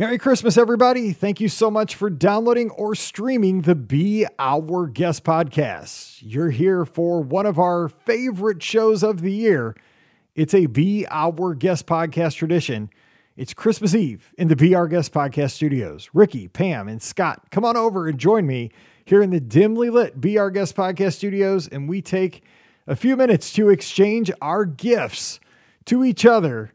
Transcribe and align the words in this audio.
Merry 0.00 0.16
Christmas, 0.16 0.56
everybody. 0.56 1.12
Thank 1.12 1.42
you 1.42 1.50
so 1.50 1.70
much 1.70 1.94
for 1.94 2.08
downloading 2.08 2.70
or 2.70 2.94
streaming 2.94 3.60
the 3.60 3.74
Be 3.74 4.26
Our 4.38 4.86
Guest 4.86 5.24
podcast. 5.24 6.20
You're 6.22 6.48
here 6.48 6.86
for 6.86 7.20
one 7.20 7.44
of 7.44 7.58
our 7.58 7.90
favorite 7.90 8.62
shows 8.62 9.02
of 9.02 9.20
the 9.20 9.30
year. 9.30 9.76
It's 10.34 10.54
a 10.54 10.64
Be 10.64 11.06
Our 11.10 11.52
Guest 11.52 11.86
podcast 11.86 12.36
tradition. 12.36 12.88
It's 13.36 13.52
Christmas 13.52 13.94
Eve 13.94 14.32
in 14.38 14.48
the 14.48 14.56
Be 14.56 14.74
Our 14.74 14.88
Guest 14.88 15.12
podcast 15.12 15.50
studios. 15.50 16.08
Ricky, 16.14 16.48
Pam, 16.48 16.88
and 16.88 17.02
Scott, 17.02 17.50
come 17.50 17.66
on 17.66 17.76
over 17.76 18.08
and 18.08 18.18
join 18.18 18.46
me 18.46 18.70
here 19.04 19.20
in 19.20 19.28
the 19.28 19.38
dimly 19.38 19.90
lit 19.90 20.18
Be 20.18 20.38
Our 20.38 20.50
Guest 20.50 20.74
podcast 20.76 21.16
studios, 21.16 21.68
and 21.68 21.90
we 21.90 22.00
take 22.00 22.42
a 22.86 22.96
few 22.96 23.18
minutes 23.18 23.52
to 23.52 23.68
exchange 23.68 24.30
our 24.40 24.64
gifts 24.64 25.40
to 25.84 26.02
each 26.02 26.24
other, 26.24 26.72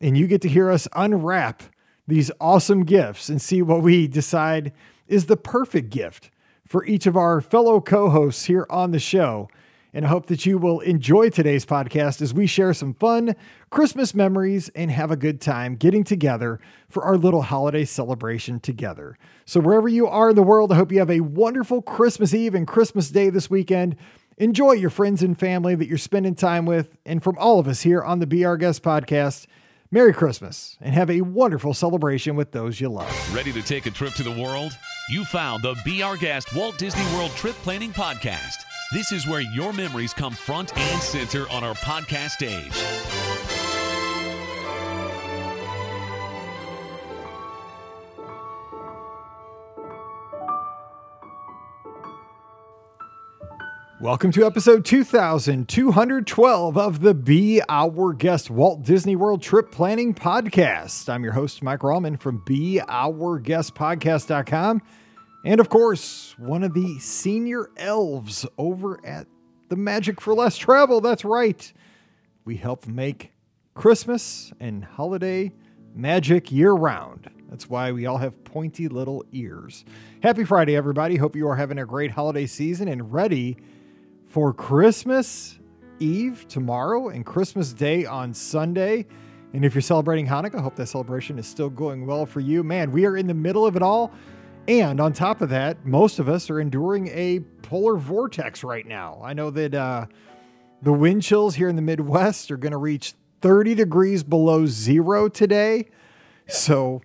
and 0.00 0.16
you 0.16 0.28
get 0.28 0.42
to 0.42 0.48
hear 0.48 0.70
us 0.70 0.86
unwrap 0.94 1.64
these 2.08 2.30
awesome 2.40 2.84
gifts 2.84 3.28
and 3.28 3.40
see 3.40 3.62
what 3.62 3.82
we 3.82 4.08
decide 4.08 4.72
is 5.06 5.26
the 5.26 5.36
perfect 5.36 5.90
gift 5.90 6.30
for 6.66 6.84
each 6.86 7.06
of 7.06 7.16
our 7.16 7.40
fellow 7.40 7.80
co 7.80 8.08
hosts 8.10 8.46
here 8.46 8.66
on 8.70 8.90
the 8.90 8.98
show. 8.98 9.48
And 9.94 10.04
I 10.04 10.08
hope 10.08 10.26
that 10.26 10.44
you 10.44 10.58
will 10.58 10.80
enjoy 10.80 11.30
today's 11.30 11.64
podcast 11.64 12.20
as 12.20 12.34
we 12.34 12.46
share 12.46 12.74
some 12.74 12.94
fun 12.94 13.34
Christmas 13.70 14.14
memories 14.14 14.68
and 14.70 14.90
have 14.90 15.10
a 15.10 15.16
good 15.16 15.40
time 15.40 15.76
getting 15.76 16.04
together 16.04 16.60
for 16.88 17.04
our 17.04 17.16
little 17.16 17.42
holiday 17.42 17.84
celebration 17.84 18.60
together. 18.60 19.16
So, 19.46 19.60
wherever 19.60 19.88
you 19.88 20.06
are 20.06 20.30
in 20.30 20.36
the 20.36 20.42
world, 20.42 20.72
I 20.72 20.76
hope 20.76 20.92
you 20.92 20.98
have 20.98 21.10
a 21.10 21.20
wonderful 21.20 21.80
Christmas 21.80 22.34
Eve 22.34 22.54
and 22.54 22.66
Christmas 22.66 23.10
Day 23.10 23.30
this 23.30 23.48
weekend. 23.48 23.96
Enjoy 24.36 24.72
your 24.72 24.90
friends 24.90 25.22
and 25.22 25.38
family 25.38 25.74
that 25.74 25.88
you're 25.88 25.98
spending 25.98 26.34
time 26.34 26.64
with. 26.64 26.96
And 27.04 27.22
from 27.22 27.36
all 27.38 27.58
of 27.58 27.66
us 27.66 27.82
here 27.82 28.02
on 28.02 28.18
the 28.18 28.26
Be 28.26 28.44
Our 28.44 28.56
Guest 28.56 28.82
podcast, 28.82 29.46
Merry 29.90 30.12
Christmas 30.12 30.76
and 30.82 30.94
have 30.94 31.08
a 31.08 31.22
wonderful 31.22 31.72
celebration 31.72 32.36
with 32.36 32.52
those 32.52 32.78
you 32.78 32.90
love. 32.90 33.34
Ready 33.34 33.52
to 33.52 33.62
take 33.62 33.86
a 33.86 33.90
trip 33.90 34.12
to 34.14 34.22
the 34.22 34.30
world? 34.30 34.76
You 35.08 35.24
found 35.24 35.62
the 35.62 35.76
Be 35.82 36.02
Our 36.02 36.18
Guest 36.18 36.54
Walt 36.54 36.76
Disney 36.76 37.04
World 37.16 37.30
Trip 37.30 37.54
Planning 37.62 37.92
Podcast. 37.92 38.56
This 38.92 39.12
is 39.12 39.26
where 39.26 39.40
your 39.40 39.72
memories 39.72 40.12
come 40.12 40.34
front 40.34 40.76
and 40.76 41.02
center 41.02 41.48
on 41.50 41.64
our 41.64 41.74
podcast 41.76 42.30
stage. 42.32 43.57
Welcome 54.00 54.30
to 54.30 54.46
episode 54.46 54.84
2212 54.84 56.78
of 56.78 57.00
the 57.00 57.14
Be 57.14 57.60
Our 57.68 58.12
Guest 58.12 58.48
Walt 58.48 58.84
Disney 58.84 59.16
World 59.16 59.42
Trip 59.42 59.72
Planning 59.72 60.14
Podcast. 60.14 61.08
I'm 61.08 61.24
your 61.24 61.32
host, 61.32 61.64
Mike 61.64 61.80
Rallman 61.80 62.20
from 62.20 62.40
BeOurGuestPodcast.com. 62.46 64.82
And 65.44 65.58
of 65.58 65.68
course, 65.68 66.36
one 66.38 66.62
of 66.62 66.74
the 66.74 66.96
senior 67.00 67.70
elves 67.76 68.46
over 68.56 69.04
at 69.04 69.26
the 69.68 69.74
Magic 69.74 70.20
for 70.20 70.32
Less 70.32 70.56
Travel. 70.56 71.00
That's 71.00 71.24
right. 71.24 71.72
We 72.44 72.56
help 72.56 72.86
make 72.86 73.32
Christmas 73.74 74.52
and 74.60 74.84
holiday 74.84 75.52
magic 75.92 76.52
year 76.52 76.70
round. 76.70 77.28
That's 77.50 77.68
why 77.68 77.90
we 77.90 78.06
all 78.06 78.18
have 78.18 78.44
pointy 78.44 78.86
little 78.86 79.24
ears. 79.32 79.84
Happy 80.22 80.44
Friday, 80.44 80.76
everybody. 80.76 81.16
Hope 81.16 81.34
you 81.34 81.48
are 81.48 81.56
having 81.56 81.78
a 81.78 81.84
great 81.84 82.12
holiday 82.12 82.46
season 82.46 82.86
and 82.86 83.12
ready 83.12 83.56
for 84.28 84.52
Christmas 84.52 85.58
Eve 85.98 86.46
tomorrow 86.48 87.08
and 87.08 87.24
Christmas 87.24 87.72
Day 87.72 88.04
on 88.04 88.32
Sunday. 88.32 89.06
And 89.54 89.64
if 89.64 89.74
you're 89.74 89.82
celebrating 89.82 90.26
Hanukkah, 90.26 90.60
hope 90.60 90.76
that 90.76 90.86
celebration 90.86 91.38
is 91.38 91.46
still 91.46 91.70
going 91.70 92.06
well 92.06 92.26
for 92.26 92.40
you. 92.40 92.62
Man, 92.62 92.92
we 92.92 93.06
are 93.06 93.16
in 93.16 93.26
the 93.26 93.34
middle 93.34 93.66
of 93.66 93.74
it 93.76 93.82
all. 93.82 94.12
And 94.68 95.00
on 95.00 95.14
top 95.14 95.40
of 95.40 95.48
that, 95.48 95.86
most 95.86 96.18
of 96.18 96.28
us 96.28 96.50
are 96.50 96.60
enduring 96.60 97.08
a 97.08 97.40
polar 97.62 97.96
vortex 97.96 98.62
right 98.62 98.86
now. 98.86 99.18
I 99.24 99.32
know 99.32 99.50
that 99.50 99.74
uh, 99.74 100.06
the 100.82 100.92
wind 100.92 101.22
chills 101.22 101.54
here 101.54 101.70
in 101.70 101.76
the 101.76 101.82
Midwest 101.82 102.50
are 102.50 102.58
going 102.58 102.72
to 102.72 102.78
reach 102.78 103.14
30 103.40 103.74
degrees 103.74 104.22
below 104.22 104.66
zero 104.66 105.28
today. 105.30 105.86
So, 106.48 107.00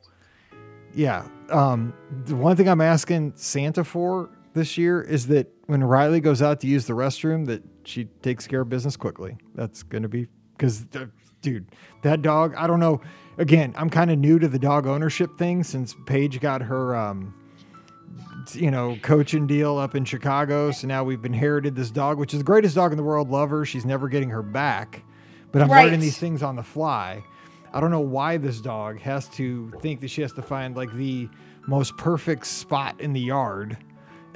yeah. 0.94 1.26
Um, 1.50 1.94
the 2.26 2.36
one 2.36 2.58
thing 2.58 2.68
I'm 2.68 2.82
asking 2.82 3.34
Santa 3.36 3.86
for 3.86 4.30
this 4.54 4.78
year 4.78 5.02
is 5.02 5.28
that 5.28 5.48
when 5.68 5.84
Riley 5.84 6.20
goes 6.20 6.42
out 6.42 6.60
to 6.62 6.68
use 6.68 6.86
the 6.86 6.94
restroom, 6.94 7.46
that 7.48 7.64
she 7.86 8.06
takes 8.22 8.48
care 8.48 8.62
of 8.62 8.70
business 8.70 8.96
quickly. 8.96 9.38
That's 9.56 9.84
going 9.84 10.04
to 10.04 10.10
be 10.10 10.28
because, 10.58 10.86
dude, 11.42 11.68
that 12.04 12.22
dog. 12.22 12.54
I 12.56 12.68
don't 12.68 12.80
know. 12.80 13.02
Again, 13.38 13.74
I'm 13.78 13.90
kind 13.90 14.12
of 14.12 14.20
new 14.20 14.38
to 14.40 14.48
the 14.48 14.60
dog 14.60 14.86
ownership 14.86 15.38
thing 15.38 15.64
since 15.64 15.96
Paige 16.06 16.40
got 16.40 16.62
her, 16.62 16.96
um, 16.96 17.34
you 18.54 18.70
know, 18.70 18.98
coaching 19.02 19.48
deal 19.48 19.78
up 19.78 19.96
in 19.96 20.06
Chicago. 20.06 20.72
So 20.72 20.88
now 20.88 21.04
we've 21.04 21.26
inherited 21.26 21.76
this 21.76 21.90
dog, 21.90 22.20
which 22.20 22.34
is 22.34 22.40
the 22.40 22.44
greatest 22.46 22.76
dog 22.76 22.92
in 22.92 22.98
the 22.98 23.04
world. 23.04 23.30
Love 23.30 23.50
her. 23.50 23.66
She's 23.66 23.86
never 23.86 24.08
getting 24.08 24.30
her 24.30 24.44
back, 24.44 25.02
but 25.52 25.62
I'm 25.62 25.70
Right. 25.72 25.86
learning 25.86 26.00
these 26.02 26.18
things 26.18 26.44
on 26.44 26.56
the 26.56 26.64
fly. 26.64 27.24
I 27.74 27.80
don't 27.80 27.90
know 27.90 28.02
why 28.02 28.38
this 28.38 28.62
dog 28.62 29.00
has 29.00 29.28
to 29.30 29.72
think 29.82 30.02
that 30.02 30.10
she 30.10 30.22
has 30.22 30.32
to 30.34 30.44
find 30.44 30.76
like 30.76 30.94
the 30.94 31.28
most 31.66 31.98
perfect 31.98 32.46
spot 32.46 33.02
in 33.02 33.14
the 33.14 33.20
yard 33.20 33.78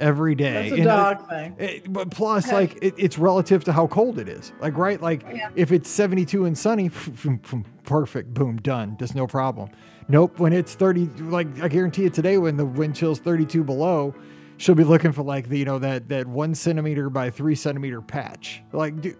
every 0.00 0.34
day. 0.34 0.70
That's 0.70 0.80
a 0.86 0.90
uh, 0.90 1.14
dog 1.14 1.28
thing. 1.28 1.56
it- 1.58 1.92
but 1.92 2.10
plus, 2.10 2.50
like 2.52 2.76
it, 2.82 2.94
it's 2.96 3.18
relative 3.18 3.64
to 3.64 3.72
how 3.72 3.86
cold 3.86 4.18
it 4.18 4.28
is. 4.28 4.52
Like 4.60 4.76
right, 4.76 5.00
like 5.00 5.22
Yeah. 5.32 5.50
if 5.56 5.72
it's 5.72 5.90
72 5.90 6.44
and 6.44 6.56
sunny, 6.56 6.90
perfect, 7.84 8.34
boom, 8.34 8.56
done, 8.58 8.96
just 8.98 9.14
no 9.14 9.26
problem. 9.26 9.70
Nope, 10.08 10.38
when 10.38 10.52
it's 10.52 10.74
30, 10.74 11.06
like 11.24 11.46
I 11.60 11.68
guarantee 11.68 12.04
you 12.04 12.10
today, 12.10 12.38
when 12.38 12.56
the 12.56 12.64
wind 12.64 12.96
chill's 12.96 13.18
32 13.20 13.62
below, 13.64 14.14
she'll 14.56 14.74
be 14.74 14.84
looking 14.84 15.12
for 15.12 15.22
like 15.22 15.48
the 15.48 15.58
you 15.58 15.64
know 15.64 15.78
that 15.78 16.08
that 16.08 16.26
one 16.26 16.54
centimeter 16.54 17.10
by 17.10 17.30
three 17.30 17.54
centimeter 17.54 18.00
patch. 18.00 18.62
Like, 18.72 19.00
dude, 19.00 19.16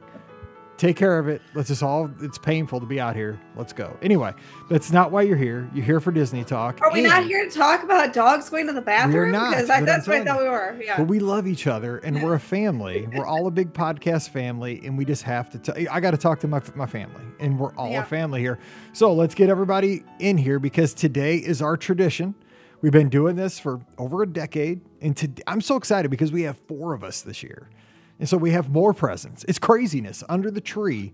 take 0.78 0.96
care 0.96 1.18
of 1.18 1.28
it. 1.28 1.42
Let's 1.54 1.68
just 1.68 1.82
all. 1.82 2.10
It's 2.22 2.38
painful 2.38 2.80
to 2.80 2.86
be 2.86 2.98
out 2.98 3.14
here. 3.14 3.38
Let's 3.56 3.72
go. 3.74 3.96
Anyway, 4.00 4.32
that's 4.70 4.90
not 4.90 5.10
why 5.12 5.22
you're 5.22 5.36
here. 5.36 5.68
You're 5.74 5.84
here 5.84 6.00
for 6.00 6.10
Disney 6.12 6.44
talk. 6.44 6.80
Are 6.80 6.90
we 6.92 7.02
not 7.02 7.24
here 7.24 7.44
to 7.46 7.50
talk 7.50 7.82
about 7.82 8.12
dogs 8.14 8.48
going 8.48 8.66
to 8.68 8.72
the 8.72 8.80
bathroom? 8.80 9.32
not, 9.32 9.50
Because 9.50 9.68
I, 9.68 9.82
that's 9.82 10.06
what 10.06 10.16
I 10.16 10.24
thought 10.24 10.38
we 10.40 10.48
were. 10.48 10.80
Yeah. 10.82 10.96
But 10.96 11.08
we 11.08 11.18
love 11.18 11.46
each 11.46 11.66
other 11.66 11.98
and 11.98 12.22
we're 12.22 12.34
a 12.34 12.40
family. 12.58 13.06
We're 13.12 13.26
all 13.26 13.46
a 13.46 13.50
big 13.50 13.72
podcast 13.74 14.30
family, 14.30 14.80
and 14.84 14.96
we 14.96 15.04
just 15.04 15.24
have 15.24 15.50
to. 15.50 15.58
T- 15.58 15.88
I 15.88 16.00
got 16.00 16.12
to 16.12 16.16
talk 16.16 16.40
to 16.40 16.48
my 16.48 16.62
my 16.74 16.86
family, 16.86 17.22
and 17.40 17.58
we're 17.58 17.74
all 17.74 17.90
Yeah. 17.90 18.02
a 18.02 18.06
family 18.06 18.40
here. 18.40 18.58
So 18.94 19.12
let's 19.12 19.34
get 19.34 19.50
everybody 19.50 20.04
in 20.20 20.38
here 20.38 20.58
because 20.58 20.94
today 20.94 21.36
is 21.36 21.60
our 21.60 21.76
tradition. 21.76 22.34
We've 22.80 22.92
been 22.92 23.08
doing 23.08 23.34
this 23.34 23.58
for 23.58 23.80
over 23.98 24.22
a 24.22 24.26
decade, 24.26 24.80
and 25.02 25.16
to, 25.16 25.28
I'm 25.48 25.60
so 25.60 25.74
excited 25.74 26.12
because 26.12 26.30
we 26.30 26.42
have 26.42 26.56
four 26.68 26.94
of 26.94 27.02
us 27.02 27.22
this 27.22 27.42
year, 27.42 27.68
and 28.18 28.28
so 28.28 28.36
we 28.36 28.50
have 28.50 28.68
more 28.70 28.92
presents. 28.92 29.44
It's 29.48 29.58
craziness 29.58 30.24
under 30.28 30.50
the 30.50 30.60
tree 30.60 31.12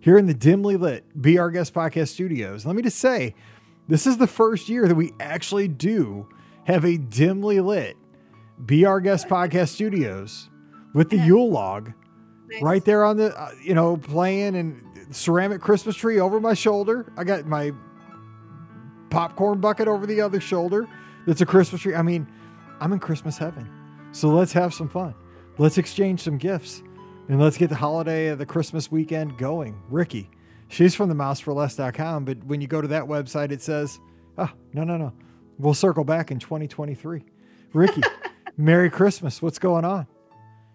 here 0.00 0.16
in 0.18 0.26
the 0.26 0.34
dimly 0.34 0.76
lit 0.76 1.04
Be 1.20 1.38
Our 1.38 1.50
Guest 1.50 1.74
Podcast 1.74 2.08
Studios. 2.08 2.64
Let 2.66 2.76
me 2.76 2.82
just 2.82 2.98
say, 2.98 3.34
this 3.88 4.06
is 4.06 4.16
the 4.16 4.26
first 4.26 4.68
year 4.68 4.88
that 4.88 4.94
we 4.94 5.12
actually 5.20 5.68
do 5.68 6.28
have 6.64 6.84
a 6.84 6.96
dimly 6.98 7.60
lit 7.60 7.96
Be 8.64 8.84
Our 8.84 9.00
Guest 9.00 9.28
Podcast 9.28 9.68
Studios 9.68 10.48
with 10.94 11.10
the 11.10 11.18
Yule 11.18 11.50
log 11.50 11.92
Nice. 12.48 12.62
right 12.62 12.84
there 12.84 13.04
on 13.04 13.16
the, 13.16 13.38
uh, 13.38 13.50
you 13.62 13.74
know, 13.74 13.96
playing 13.96 14.54
and 14.56 14.80
ceramic 15.10 15.60
Christmas 15.60 15.96
tree 15.96 16.20
over 16.20 16.40
my 16.40 16.54
shoulder. 16.54 17.12
I 17.16 17.24
got 17.24 17.44
my 17.46 17.72
popcorn 19.10 19.60
bucket 19.60 19.88
over 19.88 20.06
the 20.06 20.20
other 20.20 20.40
shoulder. 20.40 20.88
That's 21.26 21.40
a 21.40 21.46
Christmas 21.46 21.80
tree. 21.82 21.94
I 21.94 22.02
mean, 22.02 22.26
I'm 22.80 22.92
in 22.92 22.98
Christmas 22.98 23.36
heaven. 23.38 23.68
So 24.12 24.28
let's 24.28 24.52
have 24.52 24.72
some 24.72 24.88
fun. 24.88 25.14
Let's 25.58 25.78
exchange 25.78 26.20
some 26.20 26.36
gifts 26.36 26.82
and 27.28 27.40
let's 27.40 27.56
get 27.56 27.70
the 27.70 27.76
holiday 27.76 28.28
of 28.28 28.38
the 28.38 28.44
Christmas 28.44 28.90
weekend 28.90 29.38
going. 29.38 29.80
Ricky, 29.88 30.28
she's 30.68 30.94
from 30.94 31.08
the 31.08 31.14
mouseforless.com, 31.14 32.26
but 32.26 32.44
when 32.44 32.60
you 32.60 32.66
go 32.66 32.82
to 32.82 32.88
that 32.88 33.04
website, 33.04 33.50
it 33.52 33.62
says, 33.62 33.98
oh, 34.36 34.50
no, 34.74 34.84
no, 34.84 34.98
no. 34.98 35.14
We'll 35.58 35.72
circle 35.72 36.04
back 36.04 36.30
in 36.30 36.38
2023. 36.38 37.24
Ricky, 37.72 38.02
Merry 38.58 38.90
Christmas. 38.90 39.40
What's 39.40 39.58
going 39.58 39.86
on? 39.86 40.06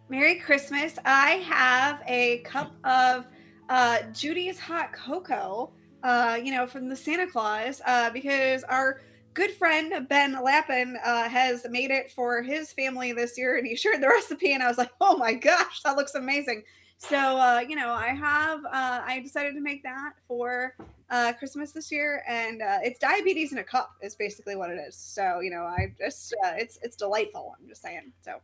Merry 0.10 0.36
Christmas. 0.40 0.98
I 1.06 1.34
have 1.48 2.02
a 2.08 2.40
cup 2.40 2.74
of 2.84 3.28
uh, 3.70 4.00
Judy's 4.14 4.58
hot 4.58 4.94
cocoa, 4.94 5.72
uh, 6.02 6.40
you 6.44 6.52
know, 6.52 6.66
from 6.66 6.90
the 6.90 6.96
Santa 6.96 7.28
Claus, 7.28 7.82
uh, 7.86 8.10
because 8.10 8.64
our 8.64 9.02
good 9.34 9.52
friend 9.52 10.08
Ben 10.08 10.38
Lappin 10.44 10.98
uh, 11.04 11.30
has 11.30 11.66
made 11.70 11.92
it 11.92 12.12
for 12.12 12.42
his 12.42 12.74
family 12.74 13.14
this 13.14 13.38
year, 13.38 13.58
and 13.58 13.66
he 13.66 13.76
shared 13.76 14.02
the 14.02 14.08
recipe, 14.10 14.54
and 14.54 14.64
I 14.64 14.68
was 14.68 14.78
like, 14.78 14.92
oh 15.00 15.18
my 15.18 15.34
gosh, 15.34 15.82
that 15.84 15.96
looks 15.96 16.16
amazing. 16.16 16.64
So, 16.98 17.18
uh, 17.18 17.64
you 17.68 17.76
know, 17.76 17.92
I 17.92 18.10
have, 18.10 18.64
uh, 18.66 19.02
I 19.04 19.22
decided 19.24 19.56
to 19.56 19.62
make 19.62 19.82
that 19.82 20.14
for 20.28 20.76
uh, 21.10 21.34
Christmas 21.34 21.72
this 21.72 21.92
year, 21.92 22.24
and 22.28 22.62
uh, 22.62 22.78
it's 22.84 23.00
diabetes 23.00 23.52
in 23.52 23.58
a 23.58 23.64
cup 23.64 23.96
is 24.02 24.16
basically 24.16 24.56
what 24.56 24.70
it 24.70 24.78
is. 24.88 24.96
So, 24.96 25.40
you 25.40 25.50
know, 25.50 25.64
I 25.64 25.96
just, 26.00 26.34
uh, 26.46 26.54
it's, 26.58 26.78
it's 26.84 26.96
delightful. 26.96 27.56
I'm 27.60 27.68
just 27.68 27.82
saying. 27.82 28.12
So, 28.24 28.36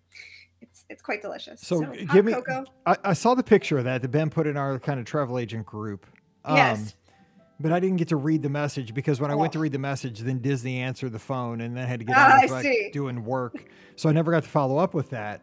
it's, 0.61 0.85
it's 0.89 1.03
quite 1.03 1.21
delicious. 1.21 1.61
So, 1.61 1.83
hot 1.83 2.13
give 2.13 2.25
me, 2.25 2.33
cocoa. 2.33 2.65
I, 2.87 2.97
I 3.03 3.13
saw 3.13 3.35
the 3.35 3.43
picture 3.43 3.77
of 3.77 3.83
that 3.83 4.01
that 4.01 4.07
Ben 4.07 4.31
put 4.31 4.47
in 4.47 4.57
our 4.57 4.79
kind 4.79 4.99
of 4.99 5.05
travel 5.05 5.37
agent 5.37 5.67
group. 5.67 6.07
Um, 6.43 6.57
Yes. 6.57 6.95
But 7.59 7.71
I 7.71 7.79
didn't 7.79 7.97
get 7.97 8.07
to 8.09 8.15
read 8.17 8.41
the 8.43 8.49
message 8.49 8.93
because 8.93 9.19
when 9.19 9.31
I 9.31 9.35
went 9.35 9.53
to 9.53 9.59
Oh. 9.59 9.61
read 9.61 9.71
the 9.71 9.79
message, 9.79 10.19
then 10.19 10.39
Disney 10.39 10.79
answered 10.79 11.11
the 11.11 11.19
phone 11.19 11.61
and 11.61 11.75
then 11.75 11.83
I 11.83 11.87
had 11.87 11.99
to 11.99 12.05
get 12.05 12.15
Ah, 12.17 12.25
on 12.25 12.31
I 12.31 12.41
with 12.43 12.51
like, 12.51 12.91
doing 12.93 13.23
work. 13.25 13.65
So 13.95 14.09
I 14.09 14.11
never 14.13 14.31
got 14.31 14.43
to 14.43 14.49
follow 14.49 14.77
up 14.77 14.93
with 14.93 15.09
that. 15.11 15.41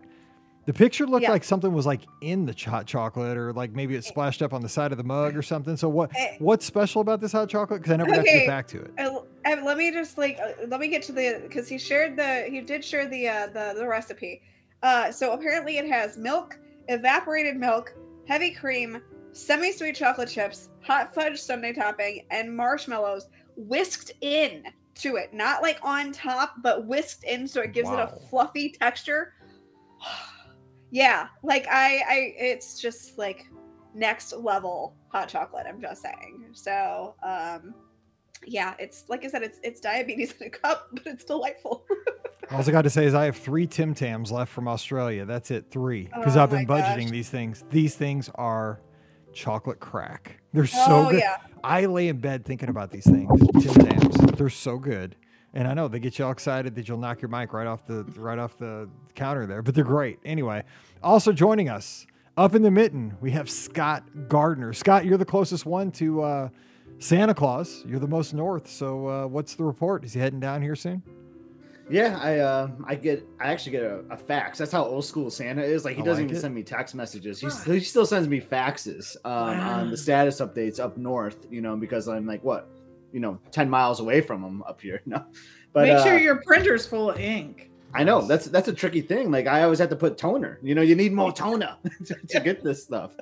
The 0.66 0.72
picture 0.72 1.06
looked 1.06 1.24
Yeah. 1.24 1.30
like 1.32 1.44
something 1.44 1.72
was 1.74 1.84
like 1.84 2.00
in 2.22 2.46
the 2.46 2.54
hot 2.66 2.86
chocolate 2.86 3.36
or 3.36 3.52
like 3.52 3.72
maybe 3.72 3.96
it 3.96 4.04
splashed 4.04 4.40
up 4.40 4.54
on 4.54 4.62
the 4.62 4.68
side 4.68 4.92
of 4.92 4.98
the 4.98 5.04
mug 5.04 5.36
or 5.36 5.42
something. 5.42 5.76
So 5.76 5.90
what 5.90 6.10
Eh. 6.16 6.36
what's 6.38 6.64
special 6.64 7.02
about 7.02 7.20
this 7.20 7.32
hot 7.32 7.50
chocolate? 7.50 7.82
Because 7.82 7.92
I 7.92 7.96
never 7.96 8.10
got 8.10 8.24
to 8.24 8.30
get 8.32 8.46
back 8.46 8.66
to 8.68 8.80
it. 8.80 8.90
Uh, 8.98 9.20
let 9.62 9.76
me 9.76 9.90
just 9.90 10.16
like 10.16 10.38
uh, 10.40 10.66
let 10.68 10.80
me 10.80 10.88
get 10.88 11.02
to 11.02 11.12
the 11.12 11.40
because 11.42 11.68
he 11.68 11.76
shared 11.76 12.16
the 12.16 12.44
he 12.48 12.62
did 12.62 12.82
share 12.82 13.06
the 13.06 13.28
uh 13.28 13.46
the, 13.48 13.74
the 13.76 13.86
recipe 13.86 14.40
uh 14.82 15.10
so 15.12 15.32
apparently 15.34 15.76
it 15.76 15.86
has 15.86 16.16
milk 16.16 16.58
evaporated 16.88 17.56
milk 17.58 17.92
heavy 18.26 18.50
cream 18.50 19.02
semi-sweet 19.34 19.94
chocolate 19.94 20.28
chips 20.28 20.70
hot 20.82 21.14
fudge 21.14 21.40
sundae 21.40 21.72
topping 21.72 22.24
and 22.30 22.54
marshmallows 22.54 23.28
whisked 23.56 24.12
in 24.20 24.64
to 24.94 25.16
it 25.16 25.34
not 25.34 25.62
like 25.62 25.78
on 25.82 26.12
top 26.12 26.54
but 26.62 26.86
whisked 26.86 27.24
in 27.24 27.46
so 27.46 27.60
it 27.60 27.72
gives 27.72 27.90
it 27.90 27.98
a 27.98 28.06
fluffy 28.30 28.70
texture 28.70 29.34
yeah 30.90 31.26
like 31.42 31.66
i 31.68 32.02
i 32.08 32.34
it's 32.38 32.80
just 32.80 33.18
like 33.18 33.46
next 33.94 34.32
level 34.32 34.94
hot 35.08 35.28
chocolate 35.28 35.66
i'm 35.68 35.80
just 35.80 36.02
saying 36.02 36.46
so 36.52 37.14
um 37.22 37.74
yeah, 38.46 38.74
it's 38.78 39.04
like 39.08 39.24
I 39.24 39.28
said, 39.28 39.42
it's 39.42 39.58
it's 39.62 39.80
diabetes 39.80 40.34
in 40.40 40.46
a 40.46 40.50
cup, 40.50 40.88
but 40.92 41.06
it's 41.06 41.24
delightful. 41.24 41.84
All 42.50 42.60
I 42.60 42.70
got 42.70 42.82
to 42.82 42.90
say 42.90 43.06
is 43.06 43.14
I 43.14 43.24
have 43.24 43.36
three 43.36 43.66
Tim 43.66 43.94
Tams 43.94 44.30
left 44.30 44.52
from 44.52 44.68
Australia. 44.68 45.24
That's 45.24 45.50
it, 45.50 45.70
three. 45.70 46.10
Because 46.14 46.36
Oh 46.36 46.42
I've 46.42 46.50
been 46.50 46.66
budgeting 46.66 47.04
gosh. 47.04 47.10
these 47.10 47.30
things. 47.30 47.64
These 47.70 47.96
things 47.96 48.30
are 48.34 48.80
chocolate 49.34 49.80
crack. 49.80 50.40
They're 50.52 50.66
so 50.66 51.06
oh 51.06 51.10
good. 51.10 51.20
yeah, 51.20 51.36
I 51.62 51.86
lay 51.86 52.08
in 52.08 52.18
bed 52.18 52.44
thinking 52.44 52.68
about 52.68 52.90
these 52.90 53.04
things. 53.04 53.28
Tim 53.62 53.86
Tams. 53.86 54.16
They're 54.36 54.48
so 54.48 54.78
good. 54.78 55.16
And 55.52 55.68
I 55.68 55.74
know 55.74 55.86
they 55.86 56.00
get 56.00 56.18
you 56.18 56.24
all 56.24 56.32
excited 56.32 56.74
that 56.74 56.88
you'll 56.88 56.98
knock 56.98 57.22
your 57.22 57.28
mic 57.28 57.52
right 57.52 57.66
off 57.66 57.86
the 57.86 58.04
right 58.16 58.38
off 58.38 58.58
the 58.58 58.88
counter 59.14 59.46
there, 59.46 59.62
but 59.62 59.74
they're 59.74 59.84
great. 59.84 60.18
Anyway, 60.24 60.64
also 61.02 61.32
joining 61.32 61.68
us 61.68 62.06
up 62.36 62.56
in 62.56 62.62
the 62.62 62.70
mitten, 62.70 63.16
we 63.20 63.30
have 63.30 63.48
Scott 63.48 64.02
Gardner. 64.28 64.72
Scott, 64.72 65.04
you're 65.04 65.18
the 65.18 65.24
closest 65.24 65.64
one 65.64 65.92
to 65.92 66.22
uh, 66.22 66.48
Santa 66.98 67.34
Claus. 67.34 67.84
You're 67.86 68.00
the 68.00 68.08
most 68.08 68.34
north. 68.34 68.68
So 68.68 69.06
uh, 69.06 69.26
what's 69.26 69.54
the 69.54 69.64
report? 69.64 70.04
Is 70.04 70.12
he 70.14 70.20
heading 70.20 70.40
down 70.40 70.60
here 70.60 70.74
soon? 70.74 71.02
Yeah, 71.90 72.18
I 72.20 72.38
uh, 72.38 72.68
I 72.86 72.94
get 72.94 73.26
I 73.40 73.48
actually 73.48 73.72
get 73.72 73.82
a, 73.82 74.04
a 74.10 74.16
fax. 74.16 74.58
That's 74.58 74.72
how 74.72 74.84
old 74.84 75.04
school 75.04 75.30
Santa 75.30 75.62
is. 75.62 75.84
Like 75.84 75.96
he 75.96 76.02
I 76.02 76.04
doesn't 76.04 76.24
like 76.24 76.30
even 76.30 76.36
it. 76.36 76.40
send 76.40 76.54
me 76.54 76.62
text 76.62 76.94
messages. 76.94 77.40
He, 77.40 77.72
he 77.72 77.80
still 77.80 78.06
sends 78.06 78.26
me 78.26 78.40
faxes 78.40 79.16
um, 79.24 79.60
on 79.60 79.90
the 79.90 79.96
status 79.96 80.40
updates 80.40 80.80
up 80.80 80.96
north. 80.96 81.46
You 81.50 81.60
know, 81.60 81.76
because 81.76 82.08
I'm 82.08 82.26
like 82.26 82.42
what, 82.42 82.68
you 83.12 83.20
know, 83.20 83.38
ten 83.50 83.68
miles 83.68 84.00
away 84.00 84.20
from 84.20 84.42
him 84.42 84.62
up 84.62 84.80
here. 84.80 85.02
No, 85.06 85.24
but 85.72 85.88
Make 85.88 86.02
sure 86.04 86.14
uh, 86.14 86.18
your 86.18 86.36
printer's 86.36 86.86
full 86.86 87.10
of 87.10 87.18
ink. 87.18 87.70
I 87.92 88.02
know 88.02 88.22
that's 88.22 88.46
that's 88.46 88.68
a 88.68 88.72
tricky 88.72 89.02
thing. 89.02 89.30
Like 89.30 89.46
I 89.46 89.62
always 89.62 89.78
have 89.78 89.90
to 89.90 89.96
put 89.96 90.16
toner. 90.16 90.58
You 90.62 90.74
know, 90.74 90.82
you 90.82 90.94
need 90.94 91.12
more 91.12 91.32
toner 91.32 91.76
to, 92.06 92.14
to 92.14 92.40
get 92.40 92.62
this 92.64 92.82
stuff. 92.82 93.12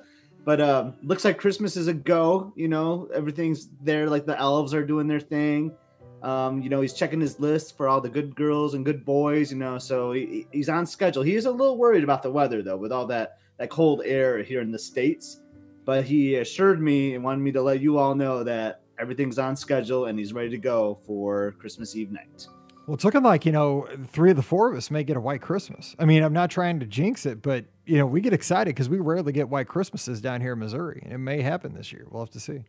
But 0.44 0.60
um, 0.60 0.94
looks 1.02 1.24
like 1.24 1.38
Christmas 1.38 1.76
is 1.76 1.88
a 1.88 1.94
go. 1.94 2.52
You 2.56 2.68
know, 2.68 3.08
everything's 3.14 3.68
there. 3.80 4.08
Like 4.08 4.26
the 4.26 4.38
elves 4.38 4.72
are 4.74 4.84
doing 4.84 5.06
their 5.06 5.20
thing. 5.20 5.72
Um, 6.22 6.62
you 6.62 6.68
know, 6.68 6.80
he's 6.80 6.92
checking 6.92 7.20
his 7.20 7.40
list 7.40 7.76
for 7.76 7.88
all 7.88 8.00
the 8.00 8.08
good 8.08 8.34
girls 8.36 8.74
and 8.74 8.84
good 8.84 9.04
boys. 9.04 9.50
You 9.50 9.58
know, 9.58 9.78
so 9.78 10.12
he, 10.12 10.46
he's 10.52 10.68
on 10.68 10.86
schedule. 10.86 11.22
He 11.22 11.34
is 11.34 11.46
a 11.46 11.50
little 11.50 11.76
worried 11.76 12.04
about 12.04 12.22
the 12.22 12.30
weather 12.30 12.62
though, 12.62 12.76
with 12.76 12.92
all 12.92 13.06
that 13.06 13.38
that 13.58 13.70
cold 13.70 14.02
air 14.04 14.42
here 14.42 14.60
in 14.60 14.70
the 14.70 14.78
states. 14.78 15.40
But 15.84 16.04
he 16.04 16.36
assured 16.36 16.80
me 16.80 17.14
and 17.14 17.24
wanted 17.24 17.40
me 17.40 17.52
to 17.52 17.62
let 17.62 17.80
you 17.80 17.98
all 17.98 18.14
know 18.14 18.44
that 18.44 18.82
everything's 19.00 19.38
on 19.38 19.56
schedule 19.56 20.06
and 20.06 20.18
he's 20.18 20.32
ready 20.32 20.50
to 20.50 20.58
go 20.58 20.98
for 21.06 21.52
Christmas 21.58 21.96
Eve 21.96 22.12
night. 22.12 22.46
Well, 22.86 22.94
it's 22.94 23.04
looking 23.04 23.22
like, 23.22 23.46
you 23.46 23.52
know, 23.52 23.88
three 24.08 24.30
of 24.30 24.36
the 24.36 24.42
four 24.42 24.70
of 24.70 24.76
us 24.76 24.90
may 24.90 25.04
get 25.04 25.16
a 25.16 25.20
white 25.20 25.40
Christmas. 25.40 25.94
I 25.98 26.04
mean, 26.04 26.22
I'm 26.22 26.32
not 26.32 26.50
trying 26.50 26.80
to 26.80 26.86
jinx 26.86 27.26
it, 27.26 27.40
but, 27.40 27.64
you 27.86 27.96
know, 27.96 28.06
we 28.06 28.20
get 28.20 28.32
excited 28.32 28.74
because 28.74 28.88
we 28.88 28.98
rarely 28.98 29.32
get 29.32 29.48
white 29.48 29.68
Christmases 29.68 30.20
down 30.20 30.40
here 30.40 30.54
in 30.54 30.58
Missouri. 30.58 31.02
It 31.08 31.18
may 31.18 31.42
happen 31.42 31.74
this 31.74 31.92
year. 31.92 32.06
We'll 32.10 32.24
have 32.24 32.32
to 32.32 32.40
see. 32.40 32.64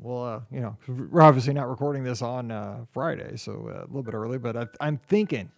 Well, 0.00 0.24
uh, 0.24 0.40
you 0.50 0.60
know, 0.60 0.76
we're 0.86 1.22
obviously 1.22 1.52
not 1.52 1.68
recording 1.68 2.04
this 2.04 2.22
on 2.22 2.50
uh, 2.50 2.84
Friday, 2.92 3.36
so 3.36 3.68
uh, 3.68 3.84
a 3.84 3.86
little 3.86 4.02
bit 4.02 4.14
early, 4.14 4.38
but 4.38 4.56
I, 4.56 4.66
I'm 4.80 4.98
thinking 4.98 5.50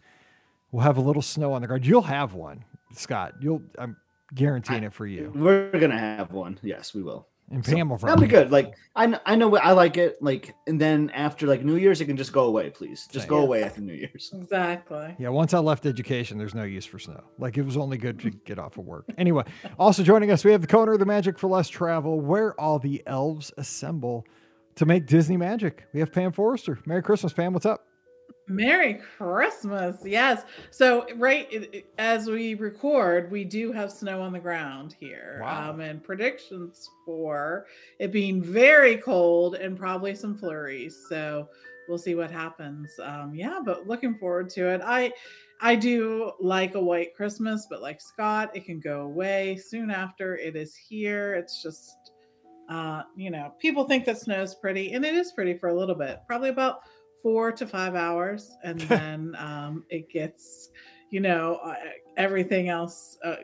we'll 0.73 0.83
have 0.83 0.97
a 0.97 1.01
little 1.03 1.23
snow 1.23 1.53
on 1.53 1.63
the 1.63 1.69
ground. 1.69 1.87
You'll 1.87 2.03
have 2.03 2.35
one, 2.35 2.65
Scott. 2.93 3.35
You'll, 3.41 3.63
I'm 3.79 3.97
guaranteeing 4.35 4.85
it 4.85 4.93
for 4.93 5.07
you. 5.07 5.33
We're 5.35 5.71
gonna 5.79 5.99
have 5.99 6.33
one. 6.33 6.59
Yes, 6.63 6.95
we 6.95 7.03
will. 7.03 7.27
And 7.52 7.67
So, 7.67 7.75
Pam 7.75 7.88
will 7.91 7.97
That'll 7.99 8.20
be 8.20 8.29
good. 8.29 8.52
Like 8.52 8.75
I, 8.94 9.19
I 9.26 9.35
know 9.35 9.56
I 9.56 9.73
like 9.73 9.97
it. 9.97 10.23
Like 10.23 10.55
and 10.69 10.81
then 10.81 11.11
after 11.11 11.47
like 11.49 11.64
New 11.64 11.76
Year's, 11.76 12.00
it 12.00 12.05
can 12.06 12.17
just 12.17 12.32
go 12.32 12.44
away, 12.44 12.70
please. 12.70 13.08
Just 13.11 13.26
go 13.26 13.38
Yes. 13.38 13.44
away 13.47 13.64
after 13.64 13.81
New 13.81 13.94
Year's. 13.94 14.32
Exactly. 14.41 15.17
Yeah, 15.19 15.31
once 15.31 15.52
I 15.55 15.58
left 15.58 15.85
education, 15.87 16.38
there's 16.38 16.55
no 16.55 16.62
use 16.62 16.85
for 16.87 16.99
snow. 16.99 17.23
Like 17.38 17.58
it 17.58 17.62
was 17.62 17.76
only 17.76 17.99
good 17.99 18.20
to 18.20 18.31
get 18.31 18.58
off 18.58 18.79
of 18.79 18.85
work. 18.85 19.05
Anyway, 19.19 19.44
also 19.79 20.02
joining 20.02 20.31
us, 20.31 20.44
we 20.44 20.52
have 20.52 20.61
the 20.61 20.67
Coner 20.69 20.93
of 20.93 20.99
the 21.00 21.06
Magic 21.06 21.38
for 21.38 21.49
Less 21.49 21.69
Travel, 21.69 22.20
where 22.20 22.58
all 22.61 22.79
the 22.79 23.02
elves 23.06 23.53
assemble 23.56 24.25
to 24.76 24.87
make 24.87 25.06
Disney 25.06 25.37
magic. 25.37 25.85
We 25.93 26.00
have 26.00 26.12
Pam 26.12 26.32
Forrester. 26.32 26.79
Merry 26.87 27.03
Christmas, 27.03 27.32
Pam. 27.32 27.53
What's 27.53 27.67
up? 27.67 27.85
Merry 28.50 29.00
Christmas. 29.17 29.97
Yes. 30.05 30.44
So, 30.70 31.06
right 31.17 31.47
it- 31.50 31.75
it- 31.75 31.87
as 31.99 32.26
we 32.29 32.55
record, 32.55 33.31
we 33.31 33.44
do 33.44 33.73
have 33.73 33.91
snow 33.91 34.20
on 34.20 34.32
the 34.32 34.38
ground 34.41 34.97
here. 34.99 35.38
Wow. 35.43 35.70
Um, 35.70 35.81
and 35.81 36.02
predictions 36.02 36.91
for 37.05 37.67
it 37.99 38.12
being 38.12 38.43
very 38.43 38.97
cold 38.97 39.55
and 39.55 39.79
probably 39.79 40.14
some 40.14 40.37
flurries. 40.37 40.97
So, 41.08 41.49
we'll 41.88 41.99
see 41.99 42.14
what 42.14 42.31
happens. 42.31 42.91
Um, 43.02 43.35
yeah, 43.35 43.58
but 43.64 43.87
looking 43.87 44.14
forward 44.17 44.49
to 44.50 44.69
it. 44.69 44.81
I 44.85 45.12
I 45.62 45.76
do 45.76 46.32
like 46.41 46.75
a 46.75 46.81
white 46.81 47.14
Christmas, 47.14 47.67
but 47.69 47.82
like 47.82 48.00
Scott, 48.00 48.50
it 48.55 48.64
can 48.64 48.81
go 48.81 49.03
away 49.03 49.56
soon 49.56 49.91
after 49.91 50.37
it 50.37 50.56
is 50.56 50.75
here. 50.75 51.35
It's 51.35 51.62
just 51.62 51.94
uh, 52.70 53.03
you 53.17 53.31
know, 53.32 53.53
people 53.58 53.82
think 53.85 54.05
that 54.05 54.17
snow's 54.19 54.55
pretty, 54.55 54.93
and 54.93 55.05
it 55.05 55.14
is 55.14 55.32
pretty 55.32 55.58
for 55.58 55.70
a 55.70 55.75
little 55.76 55.96
bit, 55.96 56.20
probably 56.29 56.50
about 56.50 56.82
four 57.22 57.52
to 57.52 57.67
five 57.67 57.94
hours, 57.94 58.56
and 58.62 58.81
then 58.88 59.34
um, 59.38 59.84
it 59.90 60.11
gets, 60.11 60.70
you 61.11 61.20
know, 61.20 61.58
uh, 61.64 61.75
everything 62.17 62.69
else 62.69 63.17
uh, 63.25 63.37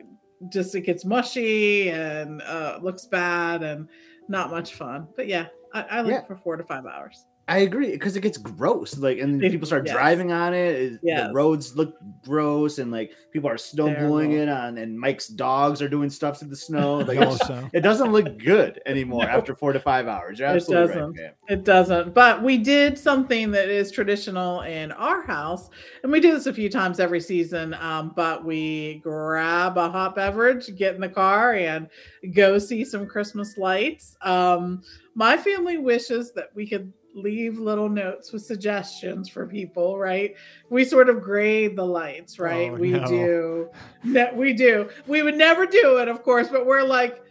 just 0.49 0.75
it 0.75 0.81
gets 0.81 1.03
mushy 1.05 1.89
and 1.89 2.41
uh, 2.43 2.79
looks 2.81 3.05
bad 3.05 3.63
and 3.63 3.87
not 4.29 4.51
much 4.51 4.75
fun. 4.75 5.07
But 5.15 5.27
yeah, 5.27 5.47
I, 5.73 5.81
I 5.83 6.01
like 6.01 6.11
Yeah. 6.11 6.25
for 6.25 6.35
four 6.37 6.57
to 6.57 6.63
five 6.63 6.85
hours. 6.85 7.25
I 7.49 7.59
agree 7.59 7.91
because 7.91 8.17
it 8.17 8.21
gets 8.21 8.37
gross. 8.37 8.97
Like 8.97 9.19
and 9.19 9.41
It- 9.41 9.51
people 9.51 9.65
start 9.65 9.85
yes. 9.85 9.95
driving 9.95 10.31
on 10.33 10.53
it. 10.53 10.75
it- 10.75 10.99
Yes. 11.01 11.27
The 11.27 11.33
roads 11.33 11.77
look 11.77 11.95
gross 12.25 12.77
and 12.77 12.91
like 12.91 13.11
people 13.31 13.49
are 13.49 13.57
snow 13.57 13.93
blowing 13.93 14.33
it 14.33 14.49
on. 14.49 14.77
And 14.77 14.99
Mike's 14.99 15.27
dogs 15.29 15.81
are 15.81 15.87
doing 15.87 16.09
stuff 16.09 16.39
to 16.39 16.45
the 16.45 16.55
snow. 16.57 16.95
Like 17.07 17.19
Yellow 17.19 17.35
it's- 17.35 17.47
snow. 17.47 17.69
it 17.73 17.81
doesn't 17.81 18.11
look 18.11 18.37
good 18.37 18.81
anymore 18.85 19.23
No. 19.23 19.29
after 19.29 19.55
four 19.55 19.71
to 19.71 19.79
five 19.79 20.07
hours. 20.07 20.39
You're 20.39 20.49
It 20.49 20.55
absolutely 20.55 20.87
right. 20.89 20.95
doesn't. 20.99 21.15
man. 21.15 21.31
It 21.47 21.63
doesn't. 21.63 22.13
But 22.13 22.43
we 22.43 22.57
did 22.57 22.97
something 22.99 23.51
that 23.51 23.69
is 23.69 23.91
traditional 23.91 24.61
in 24.61 24.91
our 24.91 25.21
house. 25.21 25.69
And 26.03 26.11
we 26.11 26.19
do 26.19 26.33
this 26.33 26.47
a 26.47 26.53
few 26.53 26.69
times 26.69 26.99
every 26.99 27.21
season. 27.21 27.73
Um, 27.75 28.11
but 28.13 28.43
we 28.43 28.99
grab 29.03 29.77
a 29.77 29.89
hot 29.89 30.15
beverage, 30.15 30.75
get 30.75 30.95
in 30.95 31.01
the 31.01 31.07
car, 31.07 31.53
and 31.53 31.87
go 32.33 32.57
see 32.59 32.83
some 32.83 33.07
Christmas 33.07 33.57
lights. 33.57 34.17
Um, 34.21 34.81
my 35.15 35.37
family 35.37 35.77
wishes 35.77 36.31
that 36.33 36.49
we 36.53 36.67
could 36.67 36.91
leave 37.17 37.57
little 37.57 37.89
notes 37.89 38.31
with 38.31 38.45
suggestions 38.45 39.27
for 39.27 39.47
people, 39.47 39.97
right? 39.97 40.35
We 40.69 40.85
sort 40.85 41.09
of 41.09 41.21
grade 41.21 41.75
the 41.75 41.85
lights, 41.85 42.39
right? 42.39 42.71
Oh, 42.71 42.75
we 42.75 42.91
no. 42.91 43.05
do. 43.05 43.69
Ne- 44.03 44.33
we 44.33 44.53
do. 44.53 44.89
We 45.07 45.23
would 45.23 45.35
never 45.35 45.65
do 45.65 45.97
it, 45.97 46.07
of 46.07 46.23
course, 46.23 46.47
but 46.49 46.65
we're 46.65 46.83
like, 46.83 47.23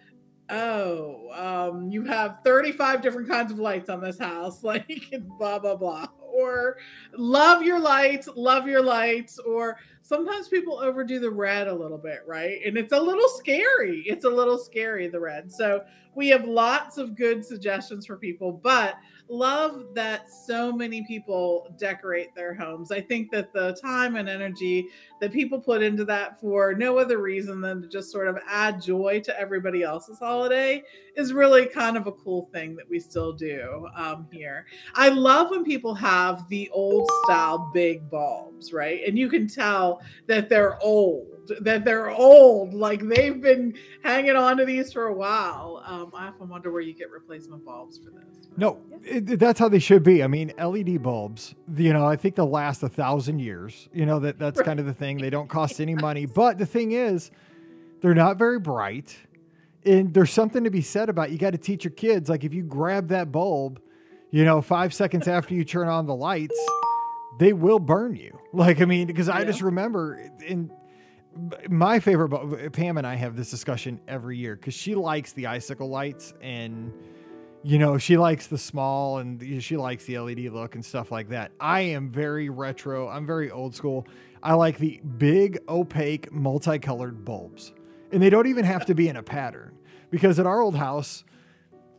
oh, 0.50 1.30
um, 1.32 1.90
you 1.90 2.04
have 2.04 2.38
35 2.44 3.00
different 3.02 3.28
kinds 3.28 3.52
of 3.52 3.58
lights 3.58 3.88
on 3.88 4.00
this 4.00 4.18
house, 4.18 4.62
like 4.64 5.14
blah, 5.38 5.58
blah, 5.58 5.76
blah. 5.76 6.06
Or 6.20 6.76
love 7.16 7.62
your 7.62 7.78
lights, 7.78 8.28
love 8.36 8.66
your 8.66 8.82
lights. 8.82 9.38
Or 9.38 9.78
sometimes 10.02 10.48
people 10.48 10.78
overdo 10.78 11.18
the 11.18 11.30
red 11.30 11.66
a 11.66 11.74
little 11.74 11.96
bit, 11.96 12.20
right? 12.26 12.58
And 12.64 12.76
it's 12.76 12.92
a 12.92 13.00
little 13.00 13.28
scary. 13.28 14.02
It's 14.06 14.24
a 14.24 14.30
little 14.30 14.58
scary, 14.58 15.08
the 15.08 15.20
red. 15.20 15.50
So 15.50 15.82
we 16.14 16.28
have 16.28 16.44
lots 16.44 16.98
of 16.98 17.16
good 17.16 17.44
suggestions 17.44 18.06
for 18.06 18.16
people, 18.16 18.52
but 18.52 18.96
love 19.28 19.94
that 19.94 20.30
so 20.30 20.72
many 20.72 21.02
people 21.02 21.74
decorate 21.78 22.34
their 22.34 22.54
homes. 22.54 22.92
I 22.92 23.00
think 23.00 23.30
that 23.32 23.52
the 23.52 23.76
time 23.80 24.16
and 24.16 24.28
energy 24.28 24.88
that 25.20 25.32
people 25.32 25.60
put 25.60 25.82
into 25.82 26.04
that 26.04 26.40
for 26.40 26.74
no 26.74 26.98
other 26.98 27.18
reason 27.18 27.60
than 27.60 27.82
to 27.82 27.88
just 27.88 28.12
sort 28.12 28.28
of 28.28 28.38
add 28.48 28.80
joy 28.80 29.20
to 29.24 29.38
everybody 29.38 29.82
else's 29.82 30.18
holiday 30.18 30.82
is 31.16 31.32
really 31.32 31.66
kind 31.66 31.96
of 31.96 32.06
a 32.06 32.12
cool 32.12 32.48
thing 32.52 32.76
that 32.76 32.88
we 32.88 33.00
still 33.00 33.32
do 33.32 33.88
um, 33.96 34.28
here. 34.30 34.66
I 34.94 35.08
love 35.08 35.50
when 35.50 35.64
people 35.64 35.94
have 35.94 36.48
the 36.48 36.68
old 36.70 37.10
style 37.24 37.70
big 37.72 38.08
bulbs, 38.10 38.72
right? 38.72 39.00
And 39.06 39.18
you 39.18 39.28
can 39.28 39.48
tell 39.48 40.02
that 40.26 40.48
they're 40.48 40.80
old 40.82 41.35
that 41.60 41.84
they're 41.84 42.10
old. 42.10 42.74
Like 42.74 43.02
they've 43.02 43.40
been 43.40 43.74
hanging 44.02 44.36
on 44.36 44.56
to 44.58 44.64
these 44.64 44.92
for 44.92 45.06
a 45.06 45.12
while. 45.12 45.82
Um, 45.84 46.12
I 46.14 46.28
often 46.28 46.48
wonder 46.48 46.70
where 46.70 46.82
you 46.82 46.92
get 46.92 47.10
replacement 47.10 47.64
bulbs 47.64 47.98
for 47.98 48.10
this. 48.10 48.48
No, 48.56 48.78
it, 49.02 49.38
that's 49.38 49.58
how 49.60 49.68
they 49.68 49.78
should 49.78 50.02
be. 50.02 50.22
I 50.22 50.26
mean, 50.26 50.52
LED 50.58 51.02
bulbs, 51.02 51.54
you 51.76 51.92
know, 51.92 52.06
I 52.06 52.16
think 52.16 52.36
they'll 52.36 52.50
last 52.50 52.82
a 52.82 52.88
thousand 52.88 53.40
years. 53.40 53.88
You 53.92 54.06
know, 54.06 54.18
that 54.20 54.38
that's 54.38 54.60
kind 54.62 54.80
of 54.80 54.86
the 54.86 54.94
thing. 54.94 55.18
They 55.18 55.30
don't 55.30 55.48
cost 55.48 55.80
any 55.80 55.94
money. 55.94 56.26
But 56.36 56.58
the 56.58 56.66
thing 56.66 56.92
is, 56.92 57.30
they're 58.00 58.14
not 58.14 58.36
very 58.36 58.58
bright. 58.58 59.16
And 59.84 60.12
there's 60.12 60.30
something 60.30 60.64
to 60.64 60.70
be 60.70 60.82
said 60.82 61.08
about 61.08 61.30
you 61.30 61.38
got 61.38 61.52
to 61.52 61.58
teach 61.58 61.84
your 61.84 61.92
kids. 61.92 62.28
Like 62.28 62.44
if 62.44 62.52
you 62.52 62.62
grab 62.62 63.08
that 63.08 63.32
bulb, 63.32 63.80
you 64.30 64.44
know, 64.44 64.60
five 64.60 64.92
seconds 64.92 65.28
after 65.28 65.54
you 65.54 65.64
turn 65.64 65.88
on 65.88 66.06
the 66.06 66.14
lights, 66.14 66.58
they 67.38 67.52
will 67.52 67.78
burn 67.78 68.16
you. 68.16 68.38
Like, 68.52 68.80
I 68.80 68.84
mean, 68.86 69.06
because 69.06 69.28
I 69.28 69.44
just 69.44 69.60
remember 69.60 70.30
in 70.46 70.70
my 71.68 72.00
favorite 72.00 72.72
Pam 72.72 72.98
and 72.98 73.06
I 73.06 73.14
have 73.14 73.36
this 73.36 73.50
discussion 73.50 74.00
every 74.08 74.36
year 74.36 74.56
because 74.56 74.74
she 74.74 74.94
likes 74.94 75.32
the 75.32 75.46
icicle 75.46 75.88
lights 75.88 76.34
and 76.40 76.92
you 77.62 77.78
know 77.78 77.98
she 77.98 78.16
likes 78.16 78.46
the 78.46 78.58
small 78.58 79.18
and 79.18 79.62
she 79.62 79.76
likes 79.76 80.04
the 80.04 80.18
LED 80.18 80.40
look 80.52 80.74
and 80.74 80.84
stuff 80.84 81.10
like 81.10 81.28
that. 81.30 81.52
I 81.60 81.80
am 81.80 82.10
very 82.10 82.48
retro. 82.48 83.08
I'm 83.08 83.26
very 83.26 83.50
old 83.50 83.74
school. 83.74 84.06
I 84.42 84.54
like 84.54 84.78
the 84.78 85.00
big 85.18 85.58
opaque 85.68 86.32
multicolored 86.32 87.24
bulbs, 87.24 87.72
and 88.12 88.22
they 88.22 88.30
don't 88.30 88.46
even 88.46 88.64
have 88.64 88.86
to 88.86 88.94
be 88.94 89.08
in 89.08 89.16
a 89.16 89.22
pattern 89.22 89.76
because 90.10 90.38
at 90.38 90.46
our 90.46 90.60
old 90.60 90.76
house. 90.76 91.24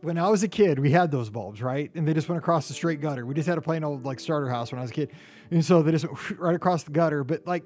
When 0.01 0.19
I 0.19 0.29
was 0.29 0.43
a 0.43 0.47
kid, 0.47 0.77
we 0.77 0.91
had 0.91 1.09
those 1.09 1.31
bulbs, 1.31 1.59
right? 1.59 1.89
And 1.95 2.07
they 2.07 2.13
just 2.13 2.29
went 2.29 2.37
across 2.37 2.67
the 2.67 2.75
straight 2.75 3.01
gutter. 3.01 3.25
We 3.25 3.33
just 3.33 3.49
had 3.49 3.57
a 3.57 3.61
plain 3.61 3.83
old 3.83 4.05
like 4.05 4.19
starter 4.19 4.47
house 4.47 4.71
when 4.71 4.77
I 4.77 4.83
was 4.83 4.91
a 4.91 4.93
kid. 4.93 5.11
And 5.49 5.65
so 5.65 5.81
they 5.81 5.91
just 5.91 6.05
went 6.05 6.31
right 6.39 6.55
across 6.55 6.83
the 6.83 6.91
gutter. 6.91 7.23
But 7.23 7.47
like 7.47 7.63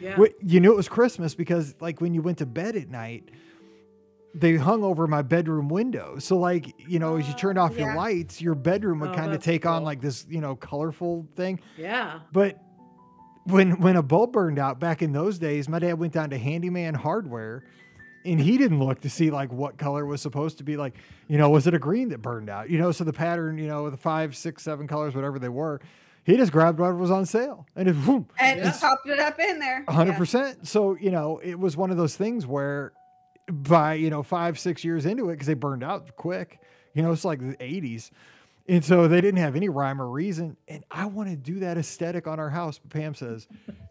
Yeah. 0.00 0.18
You 0.42 0.60
knew 0.60 0.72
it 0.72 0.76
was 0.76 0.88
Christmas 0.88 1.34
because, 1.34 1.74
like, 1.80 2.00
when 2.00 2.14
you 2.14 2.22
went 2.22 2.38
to 2.38 2.46
bed 2.46 2.76
at 2.76 2.88
night, 2.88 3.30
they 4.34 4.56
hung 4.56 4.82
over 4.82 5.06
my 5.06 5.22
bedroom 5.22 5.68
window. 5.68 6.18
So, 6.18 6.36
like, 6.36 6.74
you 6.88 6.98
know, 6.98 7.16
as 7.16 7.28
you 7.28 7.34
turned 7.34 7.58
off 7.58 7.78
your 7.78 7.94
lights, 7.94 8.40
your 8.40 8.54
bedroom 8.54 9.00
would 9.00 9.10
Oh, 9.10 9.14
kind 9.14 9.32
of 9.32 9.42
take 9.42 9.64
on 9.64 9.84
like 9.84 10.00
this, 10.00 10.26
you 10.28 10.40
know, 10.40 10.56
colorful 10.56 11.26
thing. 11.36 11.60
Yeah. 11.76 12.20
But 12.32 12.58
when 13.44 13.80
when 13.80 13.96
a 13.96 14.02
bulb 14.02 14.32
burned 14.32 14.58
out 14.58 14.80
back 14.80 15.02
in 15.02 15.12
those 15.12 15.38
days, 15.38 15.68
my 15.68 15.78
dad 15.78 15.94
went 15.94 16.12
down 16.12 16.30
to 16.30 16.38
Handyman 16.38 16.94
Hardware, 16.94 17.62
and 18.24 18.40
he 18.40 18.58
didn't 18.58 18.82
look 18.82 19.02
to 19.02 19.10
see 19.10 19.30
like 19.30 19.52
what 19.52 19.76
color 19.78 20.04
was 20.04 20.20
supposed 20.20 20.58
to 20.58 20.64
be. 20.64 20.76
Like, 20.76 20.96
you 21.28 21.38
know, 21.38 21.50
was 21.50 21.66
it 21.66 21.74
a 21.74 21.78
green 21.78 22.08
that 22.08 22.22
burned 22.22 22.50
out? 22.50 22.70
You 22.70 22.78
know, 22.78 22.90
so 22.90 23.04
the 23.04 23.12
pattern, 23.12 23.58
you 23.58 23.68
know, 23.68 23.88
the 23.90 23.96
five, 23.96 24.34
six, 24.34 24.64
seven 24.64 24.88
colors, 24.88 25.14
whatever 25.14 25.38
they 25.38 25.48
were. 25.48 25.80
He 26.24 26.36
just 26.36 26.52
grabbed 26.52 26.78
whatever 26.78 26.96
was 26.98 27.10
on 27.10 27.26
sale 27.26 27.66
and 27.76 27.88
it, 27.88 27.94
and 27.94 28.26
Yeah. 28.38 28.72
popped 28.80 29.06
it 29.08 29.18
up 29.18 29.38
in 29.38 29.58
there. 29.58 29.84
a 29.86 29.92
hundred 29.92 30.12
Yeah. 30.12 30.18
percent. 30.18 30.66
So 30.66 30.96
you 30.96 31.10
know, 31.10 31.38
it 31.42 31.58
was 31.58 31.76
one 31.76 31.90
of 31.90 31.96
those 31.96 32.16
things 32.16 32.46
where, 32.46 32.92
by 33.50 33.94
you 33.94 34.08
know 34.10 34.22
five 34.22 34.58
six 34.58 34.84
years 34.84 35.04
into 35.06 35.28
it, 35.28 35.34
because 35.34 35.46
they 35.46 35.54
burned 35.54 35.84
out 35.84 36.16
quick. 36.16 36.58
You 36.94 37.02
know, 37.02 37.12
it's 37.12 37.24
like 37.24 37.40
the 37.40 37.56
'80s, 37.56 38.10
and 38.68 38.82
so 38.84 39.06
they 39.06 39.20
didn't 39.20 39.40
have 39.40 39.54
any 39.56 39.68
rhyme 39.68 40.00
or 40.00 40.08
reason. 40.08 40.56
And 40.68 40.82
I 40.90 41.06
want 41.06 41.28
to 41.28 41.36
do 41.36 41.60
that 41.60 41.76
aesthetic 41.76 42.26
on 42.26 42.38
our 42.40 42.50
house, 42.50 42.78
but 42.78 42.90
Pam 42.90 43.14
says, 43.14 43.46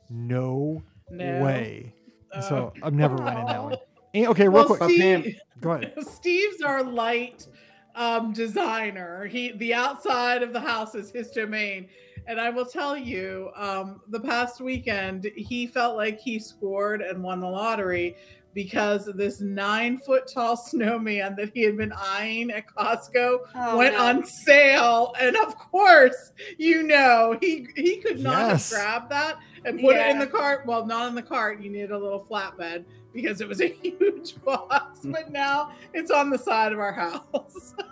"No, 0.10 0.82
No. 1.12 1.42
way." 1.44 1.94
Uh, 2.32 2.42
so 2.42 2.74
I'm 2.82 2.98
never 2.98 3.16
winning 3.16 3.46
that 3.46 3.62
one. 3.62 3.78
And, 4.16 4.28
okay, 4.28 4.44
real 4.44 4.52
well, 4.54 4.66
quick, 4.66 4.84
Steve, 4.84 5.36
go 5.60 5.72
ahead. 5.72 5.94
Steve's 6.08 6.62
our 6.64 6.82
light 6.84 7.48
um, 7.96 8.34
designer. 8.34 9.26
He 9.26 9.52
the 9.52 9.74
outside 9.76 10.42
of 10.42 10.52
the 10.54 10.60
house 10.60 10.96
is 10.96 11.12
his 11.12 11.30
domain. 11.30 11.90
And 12.28 12.40
I 12.40 12.50
will 12.50 12.66
tell 12.66 12.96
you, 12.98 13.52
um, 13.56 14.02
the 14.08 14.20
past 14.20 14.62
weekend, 14.62 15.30
he 15.36 15.68
felt 15.68 15.98
like 15.98 16.20
he 16.20 16.40
scored 16.40 17.02
and 17.02 17.22
won 17.24 17.42
the 17.42 17.50
lottery 17.50 18.16
because 18.54 19.10
this 19.16 19.42
nine 19.42 19.98
foot 19.98 20.28
tall 20.32 20.56
snowman 20.56 21.36
that 21.38 21.52
he 21.56 21.64
had 21.64 21.76
been 21.76 21.92
eyeing 21.98 22.52
at 22.52 22.66
Costco 22.68 23.40
Oh, 23.56 23.78
went 23.78 23.96
no. 23.96 24.04
on 24.04 24.26
sale. 24.26 25.14
And 25.20 25.36
of 25.38 25.58
course, 25.58 26.32
you 26.58 26.84
know, 26.84 27.38
he 27.42 27.68
he 27.76 27.98
could 27.98 28.20
not 28.20 28.38
Yes. 28.50 28.70
have 28.72 28.80
grabbed 28.80 29.12
that 29.12 29.38
and 29.66 29.80
put 29.82 29.96
it 29.96 30.08
in 30.08 30.20
the 30.20 30.28
cart. 30.28 30.66
Well, 30.68 30.86
not 30.86 31.10
in 31.10 31.16
the 31.16 31.22
cart. 31.24 31.62
You 31.62 31.72
needed 31.72 31.92
a 31.92 31.98
little 31.98 32.24
flatbed 32.30 32.86
because 33.12 33.42
it 33.42 33.48
was 33.48 33.60
a 33.60 33.68
huge 33.82 34.36
box. 34.44 35.00
But 35.04 35.32
now 35.32 35.72
it's 35.94 36.12
on 36.12 36.30
the 36.30 36.38
side 36.38 36.72
of 36.74 36.80
our 36.80 36.94
house. 36.94 37.74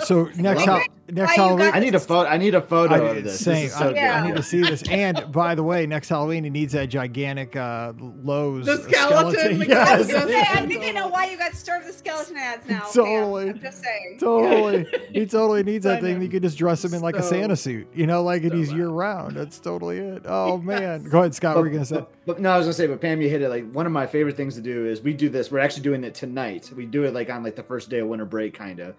So 0.00 0.30
next, 0.36 0.60
Love 0.66 0.68
hol- 0.68 0.76
it. 1.08 1.14
next 1.14 1.34
Halloween, 1.36 1.70
I 1.74 1.80
need 1.80 1.94
a 1.94 2.00
photo. 2.00 2.28
I 2.28 2.36
need 2.36 2.54
a 2.54 2.62
photo 2.62 2.94
I, 2.94 2.98
of 3.16 3.24
this. 3.24 3.40
same, 3.44 3.64
This 3.66 3.76
so 3.76 3.88
I. 3.90 3.94
Yeah. 3.94 4.22
I 4.22 4.26
need 4.26 4.36
to 4.36 4.42
see 4.42 4.60
this. 4.60 4.82
And 4.88 5.30
by 5.32 5.54
the 5.54 5.62
way, 5.62 5.86
next 5.86 6.08
Halloween 6.08 6.44
it 6.44 6.50
needs 6.50 6.72
that 6.74 6.88
gigantic 6.88 7.56
uh, 7.56 7.92
Lowe's 7.98 8.66
The 8.66 8.76
skeleton, 8.82 9.58
the 9.58 9.74
I 9.74 9.98
was 9.98 10.08
Yes. 10.08 10.12
gonna 10.20 10.32
say, 10.32 10.40
I 10.40 10.66
think 10.66 10.84
I 10.84 10.90
know 10.92 11.08
why 11.08 11.26
you 11.30 11.36
got 11.36 11.54
starved 11.54 11.86
the 11.88 11.92
skeleton 11.92 12.36
ads 12.36 12.68
now. 12.68 12.80
Pam. 12.80 12.92
Totally. 12.92 13.50
I'm 13.50 13.60
just 13.60 13.82
saying. 13.82 14.18
Totally. 14.20 14.86
He 15.12 15.26
totally 15.26 15.62
needs 15.64 15.84
that 15.84 16.00
thing. 16.00 16.22
You 16.22 16.28
could 16.28 16.42
just 16.42 16.58
dress 16.58 16.84
him 16.84 16.94
in 16.94 17.00
like 17.02 17.16
a 17.16 17.22
Santa 17.22 17.56
suit, 17.56 17.88
you 17.94 18.06
know, 18.06 18.22
like 18.22 18.42
it 18.44 18.52
so 18.52 18.58
is 18.58 18.68
bad. 18.68 18.76
year 18.76 18.88
round. 18.88 19.36
That's 19.36 19.58
totally 19.58 19.98
it. 19.98 20.22
Oh 20.26 20.58
man. 20.58 21.04
Go 21.04 21.20
ahead, 21.20 21.34
Scott. 21.34 21.56
What 21.56 21.62
were 21.62 21.66
you 21.68 21.72
gonna 21.74 21.84
say? 21.86 21.96
but- 21.96 22.12
but 22.28 22.40
no, 22.40 22.50
I 22.50 22.58
was 22.58 22.66
gonna 22.66 22.74
say, 22.74 22.86
but 22.86 23.00
Pam, 23.00 23.22
you 23.22 23.30
hit 23.30 23.40
it. 23.40 23.48
Like 23.48 23.72
one 23.72 23.86
of 23.86 23.92
my 23.92 24.06
favorite 24.06 24.36
things 24.36 24.54
to 24.56 24.60
do 24.60 24.84
is 24.86 25.00
we 25.00 25.14
do 25.14 25.30
this. 25.30 25.50
We're 25.50 25.60
actually 25.60 25.82
doing 25.84 26.04
it 26.04 26.14
tonight. 26.14 26.70
We 26.76 26.84
do 26.84 27.04
it 27.04 27.14
like 27.14 27.30
on 27.30 27.42
like 27.42 27.56
the 27.56 27.62
first 27.62 27.88
day 27.88 28.00
of 28.00 28.08
winter 28.08 28.26
break, 28.26 28.52
kind 28.52 28.80
of, 28.80 28.94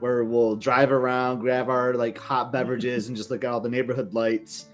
where 0.00 0.24
we'll 0.24 0.56
drive 0.56 0.92
around, 0.92 1.40
grab 1.40 1.68
our 1.68 1.94
like 1.94 2.18
hot 2.18 2.52
beverages, 2.52 3.08
and 3.08 3.16
just 3.16 3.30
look 3.30 3.44
at 3.44 3.50
all 3.50 3.60
the 3.60 3.68
neighborhood 3.68 4.12
lights. 4.14 4.66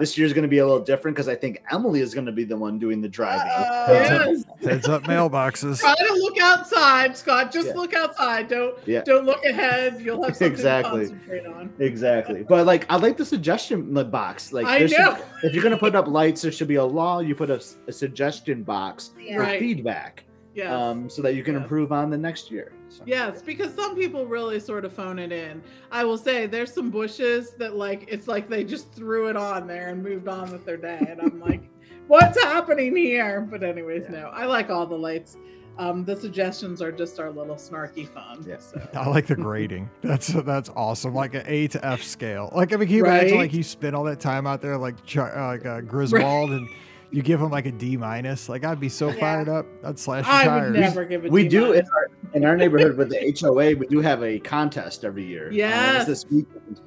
This 0.00 0.18
year's 0.18 0.32
gonna 0.32 0.48
be 0.48 0.58
a 0.58 0.66
little 0.66 0.82
different 0.82 1.14
because 1.16 1.28
I 1.28 1.36
think 1.36 1.62
Emily 1.70 2.00
is 2.00 2.14
gonna 2.14 2.32
be 2.32 2.42
the 2.42 2.56
one 2.56 2.80
doing 2.80 3.00
the 3.00 3.08
driving. 3.08 3.46
Uh-oh. 3.46 3.92
Yes. 3.92 4.44
Heads 4.64 4.88
up 4.88 5.04
mailboxes. 5.04 5.78
Try 5.78 5.94
to 5.94 6.14
look 6.14 6.36
outside, 6.40 7.16
Scott. 7.16 7.52
Just 7.52 7.68
Yeah. 7.68 7.74
look 7.74 7.94
outside. 7.94 8.48
Don't 8.48 8.76
Yeah. 8.86 9.02
don't 9.04 9.24
look 9.24 9.44
ahead. 9.44 10.00
You'll 10.00 10.20
have 10.24 10.34
something 10.34 10.50
Exactly. 10.52 11.02
to 11.04 11.08
concentrate 11.10 11.46
on. 11.46 11.70
Exactly. 11.78 12.42
But 12.42 12.66
like 12.66 12.86
I 12.90 12.96
like 12.96 13.16
the 13.16 13.24
suggestion 13.24 13.92
box. 14.10 14.52
Like 14.52 14.66
I 14.66 14.80
there 14.80 14.88
should- 14.88 14.98
know. 14.98 15.16
if 15.44 15.54
you're 15.54 15.62
gonna 15.62 15.78
put 15.78 15.94
up 15.94 16.08
lights, 16.08 16.42
there 16.42 16.50
should 16.50 16.66
be 16.66 16.74
a 16.76 16.84
law. 16.84 17.20
You 17.20 17.36
put 17.36 17.50
a 17.50 17.60
suggestion 17.92 18.64
box 18.64 19.12
Yeah. 19.20 19.36
for 19.36 19.42
Right. 19.42 19.60
feedback, 19.60 20.24
Yes. 20.56 20.72
um, 20.72 21.08
so 21.08 21.22
that 21.22 21.36
you 21.36 21.44
can 21.44 21.54
Yeah. 21.54 21.60
improve 21.62 21.92
on 21.92 22.10
the 22.10 22.18
next 22.18 22.50
year. 22.50 22.72
So- 22.98 23.04
Yes, 23.06 23.42
because 23.42 23.74
some 23.74 23.94
people 23.96 24.26
really 24.26 24.60
sort 24.60 24.84
of 24.84 24.92
phone 24.92 25.18
it 25.18 25.32
in. 25.32 25.62
I 25.90 26.04
will 26.04 26.18
say 26.18 26.46
there's 26.46 26.72
some 26.72 26.90
bushes 26.90 27.50
that 27.58 27.74
like 27.76 28.04
it's 28.08 28.28
like 28.28 28.48
they 28.48 28.64
just 28.64 28.92
threw 28.92 29.28
it 29.28 29.36
on 29.36 29.66
there 29.66 29.88
and 29.88 30.02
moved 30.02 30.28
on 30.28 30.50
with 30.52 30.64
their 30.64 30.76
day, 30.76 31.04
and 31.08 31.20
I'm 31.20 31.40
like, 31.40 31.62
what's 32.06 32.40
happening 32.42 32.94
here? 32.96 33.40
But 33.40 33.62
anyways, 33.62 34.08
no, 34.08 34.30
I 34.32 34.46
like 34.46 34.70
all 34.70 34.86
the 34.86 34.94
lights. 34.98 35.36
Um, 35.76 36.04
the 36.04 36.14
suggestions 36.14 36.80
are 36.80 36.92
just 36.92 37.18
our 37.18 37.30
little 37.32 37.56
snarky 37.56 38.06
fun. 38.06 38.44
Yeah. 38.46 38.58
So. 38.58 38.80
I 38.94 39.08
like 39.08 39.26
the 39.26 39.34
grading. 39.34 39.90
That's 40.02 40.28
that's 40.28 40.70
awesome. 40.76 41.14
Like 41.14 41.34
an 41.34 41.42
A 41.46 41.66
to 41.66 41.84
F 41.84 42.00
scale. 42.00 42.48
Like 42.54 42.72
I 42.72 42.76
mean, 42.76 42.86
can 42.86 42.96
you 42.98 43.04
imagine 43.04 43.38
like 43.38 43.52
you 43.52 43.64
spend 43.64 43.96
all 43.96 44.04
that 44.04 44.20
time 44.20 44.46
out 44.46 44.62
there 44.62 44.78
like 44.78 44.94
uh, 45.16 45.22
like 45.48 45.66
uh, 45.66 45.80
Griswold 45.80 46.52
and 46.52 46.68
you 47.10 47.22
give 47.22 47.40
him 47.40 47.50
like 47.50 47.66
a 47.66 47.72
D 47.72 47.96
minus? 47.96 48.48
Like 48.48 48.64
I'd 48.64 48.78
be 48.78 48.88
so 48.88 49.08
Yeah. 49.08 49.18
fired 49.18 49.48
up. 49.48 49.66
I'd 49.82 49.98
slash 49.98 50.24
your 50.26 50.32
I 50.32 50.44
tires. 50.44 50.70
would 50.70 50.80
never 50.80 51.04
give 51.04 51.24
it. 51.24 51.32
we 51.32 51.48
do 51.48 51.72
in 51.72 51.84
our, 51.84 52.08
in 52.34 52.44
our 52.44 52.56
neighborhood 52.56 52.96
with 52.96 53.10
the 53.10 53.34
HOA. 53.40 53.76
We 53.76 53.86
do 53.86 54.00
have 54.00 54.22
a 54.22 54.38
contest 54.40 55.04
every 55.04 55.24
year. 55.24 55.46
Um, 55.46 55.52
it's 55.52 55.56
Yes. 55.56 56.06
this 56.06 56.24
weekend, 56.30 56.80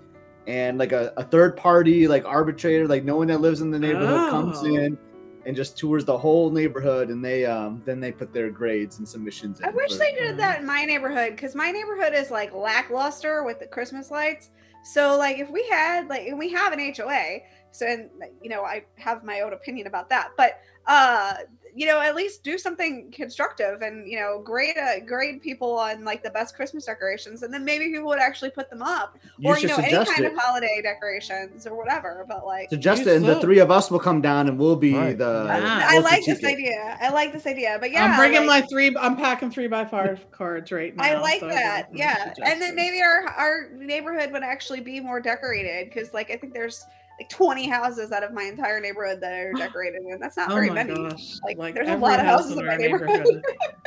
and 0.46 0.78
like 0.78 0.92
a, 0.92 1.14
a 1.18 1.24
third 1.24 1.58
party 1.58 2.08
like 2.08 2.26
arbitrator, 2.26 2.88
like 2.88 3.04
no 3.04 3.16
one 3.18 3.28
that 3.28 3.42
lives 3.42 3.62
in 3.62 3.72
the 3.72 3.80
neighborhood 3.80 4.30
comes 4.30 4.60
Oh. 4.62 4.66
in 4.66 4.98
and 5.46 5.56
just 5.56 5.78
tours 5.78 6.04
the 6.04 6.18
whole 6.18 6.50
neighborhood, 6.52 7.10
and 7.10 7.24
they 7.24 7.46
um 7.46 7.82
then 7.86 8.00
they 8.00 8.12
put 8.12 8.34
their 8.34 8.50
grades 8.50 9.00
and 9.00 9.08
submissions. 9.08 9.62
I 9.64 9.70
wish 9.70 9.94
for- 9.94 9.98
they 10.00 10.12
did 10.14 10.38
that 10.38 10.60
in 10.60 10.66
my 10.66 10.84
neighborhood 10.86 11.32
because 11.32 11.56
my 11.56 11.72
neighborhood 11.72 12.14
is 12.14 12.30
like 12.32 12.54
lackluster 12.54 13.44
with 13.44 13.60
the 13.60 13.68
Christmas 13.68 14.12
lights. 14.12 14.50
So 14.84 15.18
like 15.18 15.38
if 15.40 15.50
we 15.50 15.66
had 15.70 16.08
like 16.10 16.28
and 16.28 16.38
we 16.38 16.52
have 16.52 16.74
an 16.74 16.80
HOA, 16.80 17.42
So, 17.72 17.86
and 17.86 18.10
you 18.42 18.50
know, 18.50 18.64
I 18.64 18.84
have 18.96 19.24
my 19.24 19.42
own 19.42 19.54
opinion 19.54 19.88
about 19.88 20.10
that, 20.10 20.30
but 20.38 20.60
uh, 20.88 21.34
you 21.78 21.86
know, 21.86 22.00
at 22.02 22.16
least 22.16 22.44
do 22.44 22.58
something 22.58 23.12
constructive 23.12 23.84
and 23.84 24.08
you 24.08 24.20
know, 24.20 24.42
grade 24.44 24.76
uh, 24.78 25.00
grade 25.06 25.42
people 25.44 25.78
on 25.78 26.04
like 26.04 26.24
the 26.24 26.32
best 26.32 26.56
Christmas 26.56 26.86
decorations, 26.86 27.44
and 27.44 27.54
then 27.54 27.64
maybe 27.64 27.86
people 27.92 28.08
would 28.08 28.18
actually 28.18 28.50
put 28.50 28.68
them 28.72 28.82
up, 28.82 29.20
You 29.38 29.52
or 29.52 29.60
you 29.60 29.68
know, 29.68 29.76
any 29.76 29.94
kind 29.94 30.26
it. 30.26 30.34
of 30.34 30.38
holiday 30.40 30.82
decorations 30.82 31.68
or 31.68 31.76
whatever. 31.78 32.26
But 32.28 32.48
like, 32.48 32.70
Suggest 32.72 33.04
You 33.06 33.12
it, 33.12 33.18
and 33.18 33.26
the 33.26 33.40
three 33.40 33.60
of 33.60 33.70
us 33.70 33.92
will 33.92 34.00
come 34.00 34.22
down, 34.22 34.48
and 34.48 34.58
we'll 34.58 34.76
be 34.76 34.96
Right. 34.96 35.16
the. 35.16 35.46
Yeah. 35.48 35.86
I 35.88 36.00
like 36.00 36.26
this 36.26 36.44
idea. 36.44 36.98
I 37.00 37.10
like 37.12 37.32
this 37.32 37.46
idea. 37.46 37.78
But 37.80 37.92
yeah, 37.92 38.06
I'm 38.06 38.18
bringing 38.18 38.48
like- 38.48 38.64
my 38.64 38.68
three. 38.72 38.96
I'm 38.98 39.16
packing 39.16 39.52
three 39.52 39.68
by 39.68 39.86
five 39.86 40.26
cards 40.32 40.72
right 40.72 40.96
now. 40.96 41.04
I 41.04 41.20
like 41.20 41.42
so 41.42 41.48
that. 41.48 41.90
can 41.90 41.98
Yeah. 41.98 42.34
And 42.44 42.60
then 42.60 42.74
maybe 42.76 43.02
our 43.04 43.24
our 43.38 43.70
neighborhood 43.76 44.32
would 44.32 44.44
actually 44.44 44.82
be 44.82 45.00
more 45.00 45.20
decorated 45.20 45.90
because 45.90 46.12
like 46.12 46.32
I 46.32 46.38
think 46.38 46.54
there's 46.54 46.84
like 47.20 47.30
20 47.30 47.68
houses 47.68 48.12
out 48.12 48.24
of 48.24 48.34
my 48.34 48.44
entire 48.44 48.80
neighborhood 48.80 49.20
that 49.22 49.34
are 49.34 49.54
decorated 49.54 50.02
and 50.02 50.22
that's 50.22 50.38
not 50.38 50.50
it. 50.52 50.54
very 50.54 50.70
Oh 50.70 50.74
many. 50.74 50.94
gosh! 50.94 51.38
Like, 51.58 51.74
there's 51.74 51.90
a 51.90 51.98
lot 51.98 52.20
of 52.20 52.26
houses 52.26 52.52
in 52.54 52.60
our 52.60 52.66
my 52.66 52.78
neighborhood. 52.78 53.42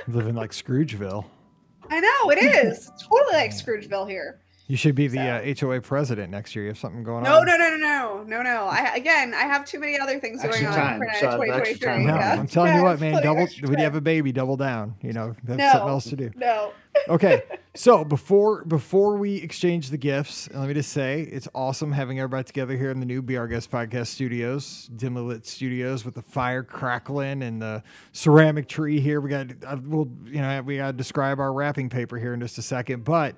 Living 0.09 0.35
like 0.35 0.51
Scroogeville. 0.51 1.25
I 1.89 2.01
know 2.01 2.31
it 2.31 2.39
is. 2.39 2.89
It's 2.89 3.07
totally 3.07 3.35
like 3.35 3.51
Scroogeville 3.53 4.09
here. 4.09 4.41
You 4.71 4.77
should 4.77 4.95
be 4.95 5.09
the 5.09 5.19
uh, 5.19 5.55
HOA 5.59 5.81
president 5.81 6.31
next 6.31 6.55
year. 6.55 6.67
You 6.67 6.71
have 6.71 6.79
something 6.79 7.03
going 7.03 7.25
No, 7.25 7.41
on. 7.41 7.47
no, 7.47 7.57
no, 7.57 7.71
no, 7.71 7.77
no, 7.77 8.23
no, 8.25 8.43
no. 8.43 8.67
I 8.67 8.93
again, 8.95 9.35
I 9.35 9.41
have 9.43 9.65
too 9.65 9.81
many 9.81 9.99
other 9.99 10.21
things 10.21 10.43
going 10.43 10.55
Extra 10.55 10.69
on 10.71 10.75
time. 10.77 10.99
for 11.01 11.15
Shout 11.19 11.49
extra 11.49 11.89
time. 11.89 12.07
No, 12.07 12.15
yeah. 12.15 12.35
I'm 12.39 12.47
telling 12.47 12.71
Yeah, 12.71 12.77
you 12.79 12.83
what, 12.85 13.01
man. 13.01 13.21
Double 13.21 13.43
extra 13.43 13.69
when 13.69 13.79
you 13.79 13.85
have 13.85 13.97
a 13.97 14.01
baby, 14.01 14.31
double 14.31 14.57
down. 14.57 14.95
You 15.03 15.13
know, 15.13 15.35
have 15.49 15.59
No. 15.59 15.73
something 15.73 15.89
else 15.89 16.05
to 16.11 16.15
do. 16.17 16.31
No. 16.37 16.71
Okay, 17.09 17.43
so 17.75 18.05
before 18.05 18.65
before 18.65 19.17
we 19.17 19.39
exchange 19.39 19.91
the 19.91 19.97
gifts, 19.97 20.49
let 20.55 20.69
me 20.69 20.75
just 20.75 20.93
say 20.93 21.23
it's 21.23 21.49
awesome 21.53 21.91
having 21.91 22.21
everybody 22.21 22.45
together 22.45 22.77
here 22.77 22.93
in 22.93 23.01
the 23.01 23.07
new 23.07 23.23
Be 23.23 23.37
Our 23.37 23.49
Guest 23.49 23.73
podcast 23.73 24.07
studios, 24.07 24.89
dimly 24.95 25.23
lit 25.23 25.47
studios 25.47 26.05
with 26.05 26.15
the 26.15 26.23
fire 26.23 26.63
crackling 26.63 27.43
and 27.43 27.61
the 27.61 27.83
ceramic 28.13 28.69
tree 28.69 29.01
here. 29.01 29.21
We 29.21 29.31
got 29.31 29.49
uh, 29.67 29.79
we'll 29.85 30.09
you 30.27 30.41
know 30.41 30.63
we 30.63 30.77
got 30.77 30.87
to 30.89 30.93
describe 30.93 31.41
our 31.41 31.53
wrapping 31.53 31.89
paper 31.89 32.19
here 32.19 32.35
in 32.35 32.41
just 32.41 32.57
a 32.59 32.63
second, 32.63 33.03
but 33.05 33.35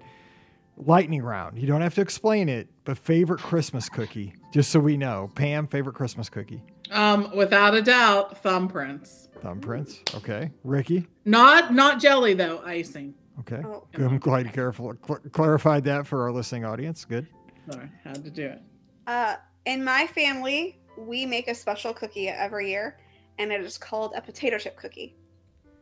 lightning 0.76 1.22
round. 1.22 1.58
You 1.58 1.66
don't 1.66 1.80
have 1.80 1.94
to 1.94 2.00
explain 2.00 2.48
it, 2.48 2.68
but 2.84 2.98
favorite 2.98 3.40
Christmas 3.40 3.88
cookie, 3.88 4.34
just 4.52 4.70
so 4.70 4.80
we 4.80 4.96
know. 4.96 5.30
Pam, 5.34 5.66
favorite 5.66 5.94
Christmas 5.94 6.28
cookie. 6.28 6.62
Um, 6.90 7.34
without 7.34 7.74
a 7.74 7.82
doubt, 7.82 8.42
thumbprints. 8.42 9.28
Thumbprints. 9.42 10.14
Okay. 10.16 10.50
Ricky. 10.64 11.06
Not 11.24 11.72
not 11.74 12.00
jelly 12.00 12.34
though, 12.34 12.60
icing. 12.64 13.14
Okay. 13.40 13.62
Oh. 13.64 13.86
Good. 13.92 14.06
I'm 14.06 14.18
glad 14.18 14.46
you 14.46 14.52
careful 14.52 14.94
cl- 15.06 15.20
clarified 15.32 15.84
that 15.84 16.06
for 16.06 16.22
our 16.22 16.32
listening 16.32 16.64
audience. 16.64 17.04
Good. 17.04 17.26
Sorry, 17.70 17.90
had 18.04 18.22
to 18.24 18.30
do 18.30 18.46
it. 18.46 18.62
Uh, 19.06 19.36
in 19.66 19.82
my 19.82 20.06
family, 20.06 20.80
we 20.98 21.24
make 21.24 21.48
a 21.48 21.54
special 21.54 21.94
cookie 21.94 22.28
every 22.28 22.70
year, 22.70 22.98
and 23.38 23.52
it 23.52 23.60
is 23.60 23.78
called 23.78 24.12
a 24.16 24.20
potato 24.20 24.58
chip 24.58 24.76
cookie. 24.76 25.16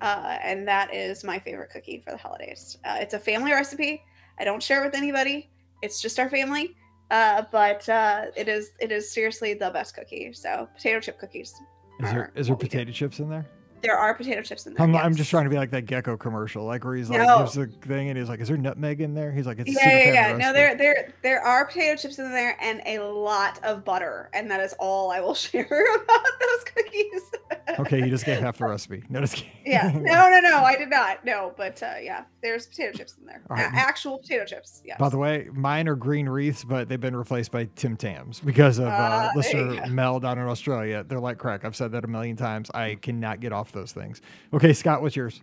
Uh, 0.00 0.38
and 0.42 0.66
that 0.66 0.94
is 0.94 1.24
my 1.24 1.38
favorite 1.38 1.70
cookie 1.70 2.02
for 2.02 2.10
the 2.12 2.16
holidays. 2.16 2.78
Uh, 2.84 2.96
it's 3.00 3.12
a 3.14 3.18
family 3.18 3.52
recipe. 3.52 4.02
I 4.40 4.44
don't 4.44 4.62
share 4.62 4.82
it 4.82 4.86
with 4.86 4.94
anybody. 4.96 5.50
It's 5.82 6.00
just 6.00 6.18
our 6.18 6.30
family. 6.30 6.74
Uh, 7.10 7.42
but 7.50 7.88
uh, 7.88 8.26
it 8.36 8.48
is 8.48 8.70
it 8.80 8.92
is 8.92 9.10
seriously 9.10 9.54
the 9.54 9.70
best 9.70 9.94
cookie. 9.94 10.32
So 10.32 10.68
potato 10.74 11.00
chip 11.00 11.18
cookies. 11.18 11.52
Is 12.00 12.12
there 12.12 12.32
is 12.34 12.46
there 12.46 12.54
what 12.54 12.62
we 12.62 12.68
do. 12.68 12.70
potato 12.70 12.92
chips 12.92 13.18
in 13.18 13.28
there? 13.28 13.48
There 13.82 13.96
are 13.96 14.14
potato 14.14 14.42
chips 14.42 14.66
in 14.66 14.74
there. 14.74 14.82
I'm, 14.86 14.94
I'm 14.96 15.14
just 15.14 15.30
trying 15.30 15.44
to 15.44 15.50
be 15.50 15.56
like 15.56 15.70
that 15.70 15.86
gecko 15.86 16.16
commercial, 16.16 16.64
like 16.64 16.84
where 16.84 16.94
he's 16.94 17.10
like 17.10 17.20
No. 17.20 17.38
gives 17.40 17.54
the 17.54 17.66
thing 17.86 18.08
and 18.08 18.18
he's 18.18 18.28
like, 18.28 18.40
"Is 18.40 18.48
there 18.48 18.56
nutmeg 18.56 19.00
in 19.00 19.14
there?" 19.14 19.32
He's 19.32 19.46
like, 19.46 19.58
"It's 19.58 19.70
Yeah, 19.70 19.98
yeah, 19.98 20.12
yeah. 20.30 20.36
No, 20.36 20.52
there, 20.52 20.74
there, 20.76 21.12
there 21.22 21.40
are 21.42 21.64
potato 21.66 21.96
chips 22.00 22.18
in 22.18 22.30
there 22.30 22.56
and 22.60 22.80
a 22.86 22.98
lot 23.00 23.58
of 23.64 23.84
butter, 23.84 24.30
and 24.34 24.50
that 24.50 24.60
is 24.60 24.74
all 24.78 25.10
I 25.10 25.20
will 25.20 25.34
share 25.50 25.64
about 25.64 26.24
those 26.40 26.64
cookies. 26.74 27.30
Okay, 27.78 27.98
you 27.98 28.08
just 28.10 28.24
gave 28.26 28.40
half 28.40 28.58
the 28.58 28.64
recipe. 28.68 29.02
No, 29.08 29.20
just 29.20 29.36
kidding. 29.36 29.50
Yeah. 29.64 29.90
No, 30.10 30.28
no, 30.28 30.40
no. 30.40 30.58
I 30.64 30.76
did 30.76 30.90
not. 30.90 31.24
No, 31.24 31.52
but 31.56 31.82
uh, 31.82 31.94
yeah, 32.02 32.24
there's 32.42 32.66
potato 32.66 32.96
chips 32.98 33.16
in 33.18 33.26
there. 33.26 33.42
Right. 33.48 33.68
Actual 33.72 34.18
potato 34.18 34.44
chips. 34.44 34.82
Yes. 34.84 34.98
By 34.98 35.08
the 35.08 35.18
way, 35.18 35.48
mine 35.52 35.88
are 35.88 35.94
green 35.94 36.28
wreaths, 36.28 36.64
but 36.64 36.88
they've 36.88 37.00
been 37.00 37.14
replaced 37.16 37.52
by 37.52 37.68
Tim 37.76 37.96
Tams 37.96 38.40
because 38.40 38.78
of 38.78 38.86
uh, 38.86 38.90
Ah, 38.92 39.30
you 39.32 39.36
listener. 39.36 39.86
Mel 39.88 40.18
down 40.20 40.38
in 40.38 40.46
Australia. 40.46 41.04
They're 41.06 41.20
like 41.20 41.38
crack. 41.38 41.64
I've 41.64 41.76
said 41.76 41.92
that 41.92 42.04
a 42.04 42.08
million 42.08 42.36
times. 42.36 42.70
I 42.74 42.96
cannot 42.96 43.40
get 43.40 43.52
off 43.52 43.69
those 43.72 43.92
things. 43.92 44.20
Okay, 44.52 44.72
Scott, 44.72 45.02
what's 45.02 45.16
yours? 45.16 45.42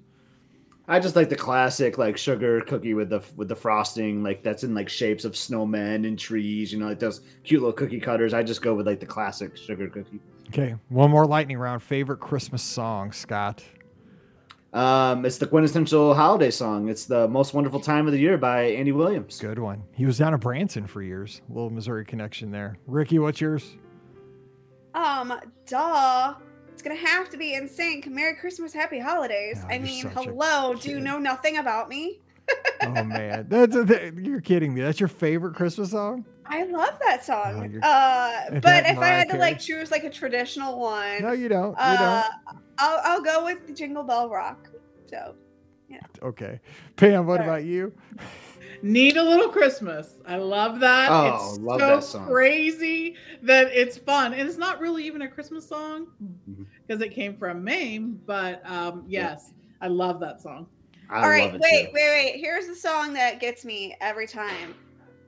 I 0.90 1.00
just 1.00 1.18
like 1.18 1.28
the 1.28 1.36
classic 1.36 1.98
like 1.98 2.18
sugar 2.18 2.62
cookie 2.62 2.94
with 2.94 3.10
the 3.10 3.22
with 3.36 3.50
the 3.50 3.56
frosting 3.56 4.24
like 4.24 4.42
that's 4.42 4.64
in 4.64 4.74
like 4.74 4.88
shapes 4.88 5.26
of 5.26 5.34
snowmen 5.34 6.08
and 6.08 6.18
trees. 6.18 6.72
You 6.72 6.80
know, 6.80 6.88
like 6.88 7.00
those 7.00 7.22
cute 7.44 7.62
little 7.62 7.74
cookie 7.74 8.00
cutters. 8.00 8.34
I 8.34 8.42
just 8.42 8.62
go 8.62 8.74
with 8.74 8.88
like 8.88 9.02
the 9.02 9.06
classic 9.06 9.58
sugar 9.58 9.90
cookie. 9.90 10.22
Okay, 10.48 10.76
one 10.88 11.12
more 11.12 11.26
lightning 11.26 11.58
round. 11.58 11.84
Favorite 11.84 12.22
Christmas 12.22 12.64
song, 12.64 13.12
Scott? 13.12 13.64
Um, 14.72 15.26
it's 15.26 15.38
the 15.38 15.48
quintessential 15.48 16.14
holiday 16.14 16.52
song. 16.52 16.88
It's 16.88 17.06
the 17.06 17.28
most 17.28 17.54
wonderful 17.54 17.80
time 17.80 18.06
of 18.06 18.14
the 18.14 18.20
year 18.20 18.38
by 18.38 18.64
Andy 18.64 18.92
Williams. 18.92 19.40
Good 19.40 19.60
one. 19.60 19.84
He 19.94 20.06
was 20.06 20.18
down 20.18 20.34
in 20.34 20.40
Branson 20.40 20.88
for 20.88 21.02
years. 21.02 21.42
A 21.50 21.54
little 21.54 21.70
Missouri 21.70 22.06
connection 22.06 22.52
there. 22.52 22.78
Ricky, 22.86 23.20
what's 23.20 23.42
yours? 23.42 23.76
Um, 24.94 25.34
duh. 25.66 26.36
It's 26.90 27.02
gonna 27.02 27.10
have 27.18 27.30
to 27.32 27.38
be 27.38 27.52
NSYNC. 27.54 28.08
Merry 28.08 28.36
Christmas, 28.36 28.72
Happy 28.72 28.98
Holidays. 28.98 29.60
Oh, 29.62 29.68
I 29.70 29.78
mean, 29.78 30.06
hello. 30.08 30.74
Do 30.74 30.90
you 30.90 31.02
know 31.02 31.18
nothing 31.20 31.58
about 31.58 31.90
me? 31.90 32.22
Oh 32.82 33.04
man, 33.04 33.48
that's 33.50 33.76
a, 33.76 33.84
that, 33.84 34.14
you're 34.24 34.40
kidding 34.40 34.74
me. 34.74 34.80
That's 34.80 35.02
your 35.02 35.10
favorite 35.10 35.54
Christmas 35.56 35.92
song? 35.92 36.24
I 36.46 36.64
love 36.64 36.98
that 37.06 37.20
Oh, 37.24 37.24
song. 37.24 37.70
you're- 37.72 37.82
uh, 37.84 38.46
but 38.52 38.62
that 38.64 38.86
if 38.86 38.92
I 38.92 39.02
Mariah 39.02 39.18
had 39.18 39.30
to 39.32 39.38
like 39.38 39.60
choose 39.60 39.92
like 39.92 40.06
a 40.06 40.10
traditional 40.10 40.80
one, 40.80 41.24
No, 41.24 41.34
you 41.34 41.50
don't. 41.50 41.72
You 41.72 41.76
uh, 41.78 42.24
I'll 42.78 43.02
I'll 43.04 43.22
go 43.22 43.44
with 43.44 43.76
Jingle 43.76 44.04
Bell 44.04 44.30
Rock. 44.30 44.70
So 45.08 45.36
don't. 45.90 46.24
Okay, 46.24 46.62
Pam, 46.96 47.26
what 47.26 47.38
Sure. 47.38 47.44
about 47.44 47.66
you? 47.66 47.92
Need 48.82 49.18
a 49.18 49.24
little 49.24 49.50
Christmas. 49.50 50.14
I 50.26 50.38
love 50.38 50.80
that. 50.80 51.10
Oh, 51.12 51.34
it's 51.36 51.58
love 51.60 51.80
so 51.82 51.88
that 51.88 52.04
song. 52.04 52.28
crazy 52.28 53.16
that 53.42 53.68
it's 53.74 53.98
fun. 53.98 54.34
And 54.34 54.48
it's 54.48 54.58
not 54.58 54.80
really 54.80 55.04
even 55.06 55.24
a 55.24 55.28
Christmas 55.28 55.68
song 55.68 56.08
Mhm. 56.24 56.66
Because 56.88 57.02
it 57.02 57.10
came 57.10 57.36
from 57.36 57.64
Mame, 57.64 58.22
but 58.26 58.62
um 58.70 59.04
yes, 59.08 59.52
I 59.82 59.88
love 59.88 60.20
that 60.22 60.42
song. 60.42 60.68
I 61.10 61.24
All 61.24 61.30
right, 61.30 61.52
wait, 61.52 61.88
too. 61.88 61.90
wait, 61.94 61.94
wait. 61.94 62.40
Here's 62.40 62.68
the 62.68 62.76
song 62.76 63.14
that 63.14 63.40
gets 63.40 63.64
me 63.64 63.96
every 64.02 64.28
time. 64.28 64.76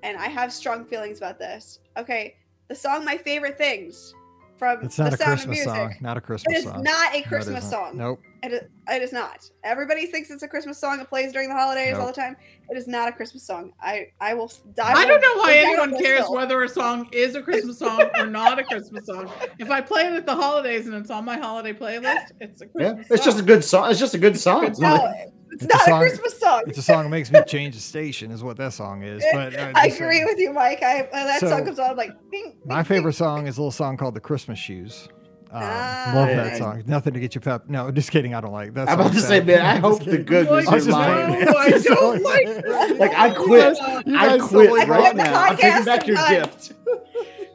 And 0.03 0.17
I 0.17 0.27
have 0.27 0.51
strong 0.51 0.85
feelings 0.85 1.17
about 1.17 1.39
this. 1.39 1.79
Okay. 1.97 2.35
The 2.67 2.75
song 2.75 3.03
My 3.03 3.17
Favorite 3.17 3.57
Things 3.57 4.13
from 4.59 4.83
It's 4.83 4.99
not 4.99 5.11
The 5.11 5.15
a 5.15 5.17
Sound 5.17 5.29
Christmas 5.39 5.43
of 5.43 5.49
Music. 5.49 5.73
song. 5.73 5.95
Not 6.01 6.17
a 6.17 6.21
Christmas 6.21 6.53
It 6.53 6.57
is 6.59 6.63
song. 6.65 6.75
It 6.75 6.77
is 6.79 6.83
not 6.83 7.09
a 7.09 7.13
No, 7.13 7.19
it 7.19 7.25
Christmas 7.27 7.57
isn't. 7.65 7.69
song. 7.71 7.97
Nope. 7.97 8.19
It 8.43 8.53
is, 8.53 8.61
it 8.89 9.01
is 9.01 9.11
not. 9.11 9.49
Everybody 9.63 10.05
thinks 10.05 10.29
it's 10.29 10.43
a 10.43 10.47
Christmas 10.47 10.77
song. 10.77 10.99
It 10.99 11.09
plays 11.09 11.33
during 11.33 11.49
the 11.49 11.55
holidays 11.55 11.95
all 11.97 12.07
the 12.07 12.13
time. 12.13 12.35
It 12.69 12.77
is 12.77 12.87
not 12.87 13.09
a 13.09 13.11
Christmas 13.11 13.43
song. 13.43 13.73
I 13.81 14.07
I 14.21 14.33
will 14.33 14.51
die. 14.75 14.93
I 14.93 15.05
don't 15.05 15.19
know 15.21 15.35
why 15.41 15.53
anyone 15.55 15.97
cares 16.01 16.21
hill. 16.21 16.33
whether 16.33 16.61
a 16.63 16.69
song 16.69 17.09
is 17.11 17.35
a 17.35 17.41
Christmas 17.41 17.79
song 17.79 18.01
or 18.17 18.25
not 18.27 18.59
a 18.59 18.63
Christmas 18.63 19.05
song. 19.05 19.29
If 19.59 19.71
I 19.71 19.81
play 19.81 20.03
it 20.07 20.13
at 20.13 20.25
the 20.25 20.35
holidays 20.35 20.85
and 20.87 20.95
it's 20.95 21.09
on 21.09 21.25
my 21.25 21.37
holiday 21.37 21.73
playlist, 21.73 22.27
it's 22.39 22.61
a 22.61 22.65
Yeah, 22.75 22.93
Christmas 22.93 23.11
it's 23.11 23.25
just 23.25 23.39
a 23.39 23.43
good 23.43 23.63
song. 23.65 23.89
It's 23.91 23.99
just 23.99 24.13
a 24.13 24.17
good 24.17 24.37
song. 24.37 24.73
No, 24.79 25.13
it's, 25.51 25.63
It's 25.63 25.73
not 25.73 25.81
a, 25.81 25.85
song- 25.85 25.99
Christmas 26.01 26.39
song. 26.39 26.63
It's 26.67 26.77
a 26.77 26.81
song 26.81 27.03
that 27.03 27.09
makes 27.09 27.31
me 27.31 27.39
change 27.47 27.75
the 27.75 27.81
station, 27.81 28.31
is 28.31 28.43
what 28.43 28.57
that 28.57 28.73
song 28.73 29.03
is. 29.03 29.23
But 29.33 29.55
uh, 29.55 29.71
I 29.75 29.89
just, 29.89 30.01
uh, 30.01 30.05
agree 30.05 30.25
with 30.25 30.37
you, 30.39 30.51
Mike. 30.53 30.81
I 30.83 31.07
when 31.11 31.25
that 31.25 31.39
So, 31.39 31.49
song 31.49 31.65
comes 31.65 31.79
on, 31.79 31.91
I'm 31.91 31.97
like, 31.97 32.11
ding, 32.31 32.55
My 32.65 32.77
ding, 32.77 32.85
favorite 32.85 33.13
song 33.13 33.47
is 33.47 33.57
a 33.57 33.61
little 33.61 33.71
song 33.71 33.97
called 33.97 34.13
"The 34.15 34.19
Christmas 34.21 34.57
Shoes." 34.59 35.07
Um, 35.51 35.61
Ah. 35.63 36.11
love 36.13 36.27
that 36.27 36.57
song. 36.59 36.83
Nothing 36.85 37.13
to 37.15 37.19
get 37.19 37.33
you 37.33 37.41
pep. 37.41 37.63
No, 37.67 37.89
just 37.89 38.11
kidding. 38.11 38.35
I 38.35 38.41
don't 38.41 38.51
like 38.51 38.75
that. 38.75 38.87
I'm 38.87 38.99
about 38.99 39.13
to 39.13 39.19
song's 39.19 39.27
say, 39.27 39.37
sad. 39.39 39.47
man, 39.47 39.65
I 39.65 39.75
hope 39.77 40.03
the 40.05 40.19
good 40.19 40.47
was 40.47 40.65
Like, 40.67 40.71
I 40.71 40.75
was 40.75 40.85
your 40.85 40.95
just 40.95 41.07
line. 41.07 41.45
no, 41.45 41.53
I 41.57 41.69
don't 41.71 42.21
like 42.31 42.45
this. 42.45 42.99
Like 42.99 43.13
I 43.15 43.29
quit. 43.31 43.77
I 43.81 44.37
quit 44.37 44.69
I 44.69 44.85
right 44.85 45.01
quit 45.01 45.15
the 45.17 45.23
now. 45.23 45.41
I'm 45.41 45.57
taking 45.57 45.85
back 45.85 46.05
your 46.05 46.17
and 46.19 46.45
gift. 46.45 46.73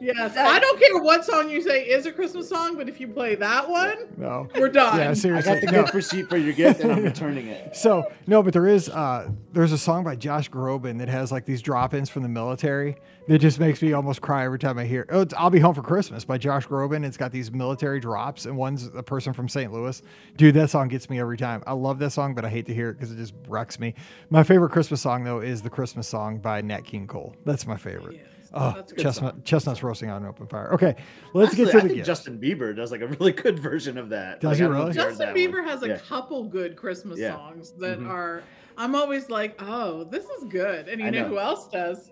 Yes, 0.05 0.37
I 0.37 0.59
don't 0.59 0.79
care 0.79 1.01
what 1.01 1.25
song 1.25 1.49
you 1.49 1.61
say 1.61 1.83
is 1.85 2.05
a 2.05 2.11
Christmas 2.11 2.47
song, 2.47 2.75
but 2.77 2.87
if 2.87 2.99
you 2.99 3.07
play 3.07 3.35
that 3.35 3.67
one, 3.67 3.95
No. 4.17 4.47
we're 4.55 4.69
done. 4.69 4.97
Yeah, 4.99 5.13
seriously. 5.13 5.31
I 5.31 5.41
seriously. 5.41 5.53
got 5.53 5.61
the 5.65 5.71
no. 5.77 5.81
gift 5.83 5.93
receipt 5.95 6.29
for 6.29 6.37
your 6.37 6.53
gift, 6.53 6.81
and 6.81 6.91
I'm 6.91 7.03
returning 7.03 7.47
it. 7.47 7.75
So 7.75 8.11
no, 8.27 8.43
but 8.43 8.53
there 8.53 8.67
is 8.67 8.89
uh 8.89 9.29
there's 9.53 9.71
a 9.71 9.77
song 9.77 10.03
by 10.03 10.15
Josh 10.15 10.49
Groban 10.51 10.99
that 10.99 11.09
has 11.09 11.31
like 11.31 11.45
these 11.45 11.61
drop-ins 11.61 12.09
from 12.09 12.23
the 12.23 12.29
military 12.29 12.97
that 13.27 13.39
just 13.39 13.59
makes 13.59 13.81
me 13.81 13.93
almost 13.93 14.21
cry 14.21 14.45
every 14.45 14.59
time 14.59 14.77
I 14.77 14.85
hear. 14.85 15.01
it. 15.01 15.09
Oh, 15.11 15.21
it's 15.21 15.33
"I'll 15.33 15.49
Be 15.49 15.59
Home 15.59 15.73
for 15.73 15.81
Christmas" 15.81 16.23
by 16.25 16.37
Josh 16.37 16.67
Groban. 16.67 17.03
It's 17.03 17.17
got 17.17 17.31
these 17.31 17.51
military 17.51 17.99
drops, 17.99 18.45
and 18.45 18.55
one's 18.55 18.87
a 18.95 19.01
person 19.01 19.33
from 19.33 19.49
St. 19.49 19.73
Louis. 19.73 20.01
Dude, 20.37 20.53
that 20.55 20.69
song 20.69 20.87
gets 20.87 21.09
me 21.09 21.19
every 21.19 21.37
time. 21.37 21.63
I 21.65 21.73
love 21.73 21.97
that 21.99 22.11
song, 22.11 22.35
but 22.35 22.45
I 22.45 22.49
hate 22.49 22.67
to 22.67 22.73
hear 22.73 22.89
it 22.89 22.93
because 22.93 23.11
it 23.11 23.15
just 23.17 23.33
wrecks 23.47 23.79
me. 23.79 23.95
My 24.29 24.43
favorite 24.43 24.71
Christmas 24.71 25.01
song 25.01 25.23
though 25.23 25.39
is 25.39 25.61
the 25.63 25.69
Christmas 25.69 26.07
song 26.07 26.37
by 26.37 26.61
Nat 26.61 26.81
King 26.85 27.07
Cole. 27.07 27.35
That's 27.45 27.65
my 27.65 27.77
favorite. 27.77 28.17
Yes, 28.17 28.27
Oh, 28.55 28.73
that's 28.75 28.91
a 28.91 28.95
good 28.95 29.01
chestnut, 29.03 29.33
song. 29.33 29.41
chestnuts 29.43 29.83
roasting 29.83 30.09
on 30.09 30.23
an 30.23 30.29
open 30.29 30.47
fire. 30.47 30.73
Okay, 30.73 30.95
let's 31.33 31.51
Actually, 31.51 31.65
get 31.65 31.71
to 31.71 31.77
I 31.77 31.81
the 31.81 31.87
think 31.87 31.95
gift. 31.97 32.07
Justin 32.07 32.39
Bieber 32.39 32.75
does 32.75 32.91
like 32.91 33.01
a 33.01 33.07
really 33.07 33.31
good 33.31 33.59
version 33.69 33.97
of 33.97 34.09
that. 34.09 34.39
Does 34.39 34.49
Like, 34.49 34.57
he 34.57 34.63
I 34.63 34.67
don't 34.67 34.73
know 34.73 34.79
really? 34.79 34.91
if 34.91 34.95
you 34.95 35.01
heard 35.03 35.09
Justin 35.17 35.35
Bieber 35.35 35.59
one. 35.59 35.67
has 35.67 35.83
a 35.83 35.87
Yeah. 35.89 35.97
couple 36.07 36.43
good 36.45 36.75
Christmas 36.75 37.19
Yeah. 37.19 37.35
songs 37.35 37.71
that 37.79 37.99
Mhm. 37.99 38.09
are. 38.09 38.43
I'm 38.77 38.95
always 38.95 39.29
like, 39.29 39.55
oh, 39.61 40.03
this 40.05 40.25
is 40.25 40.43
good, 40.49 40.87
and 40.89 40.99
you 41.01 41.07
I 41.07 41.09
know, 41.09 41.21
know. 41.23 41.27
who 41.29 41.39
else 41.39 41.67
does? 41.69 42.11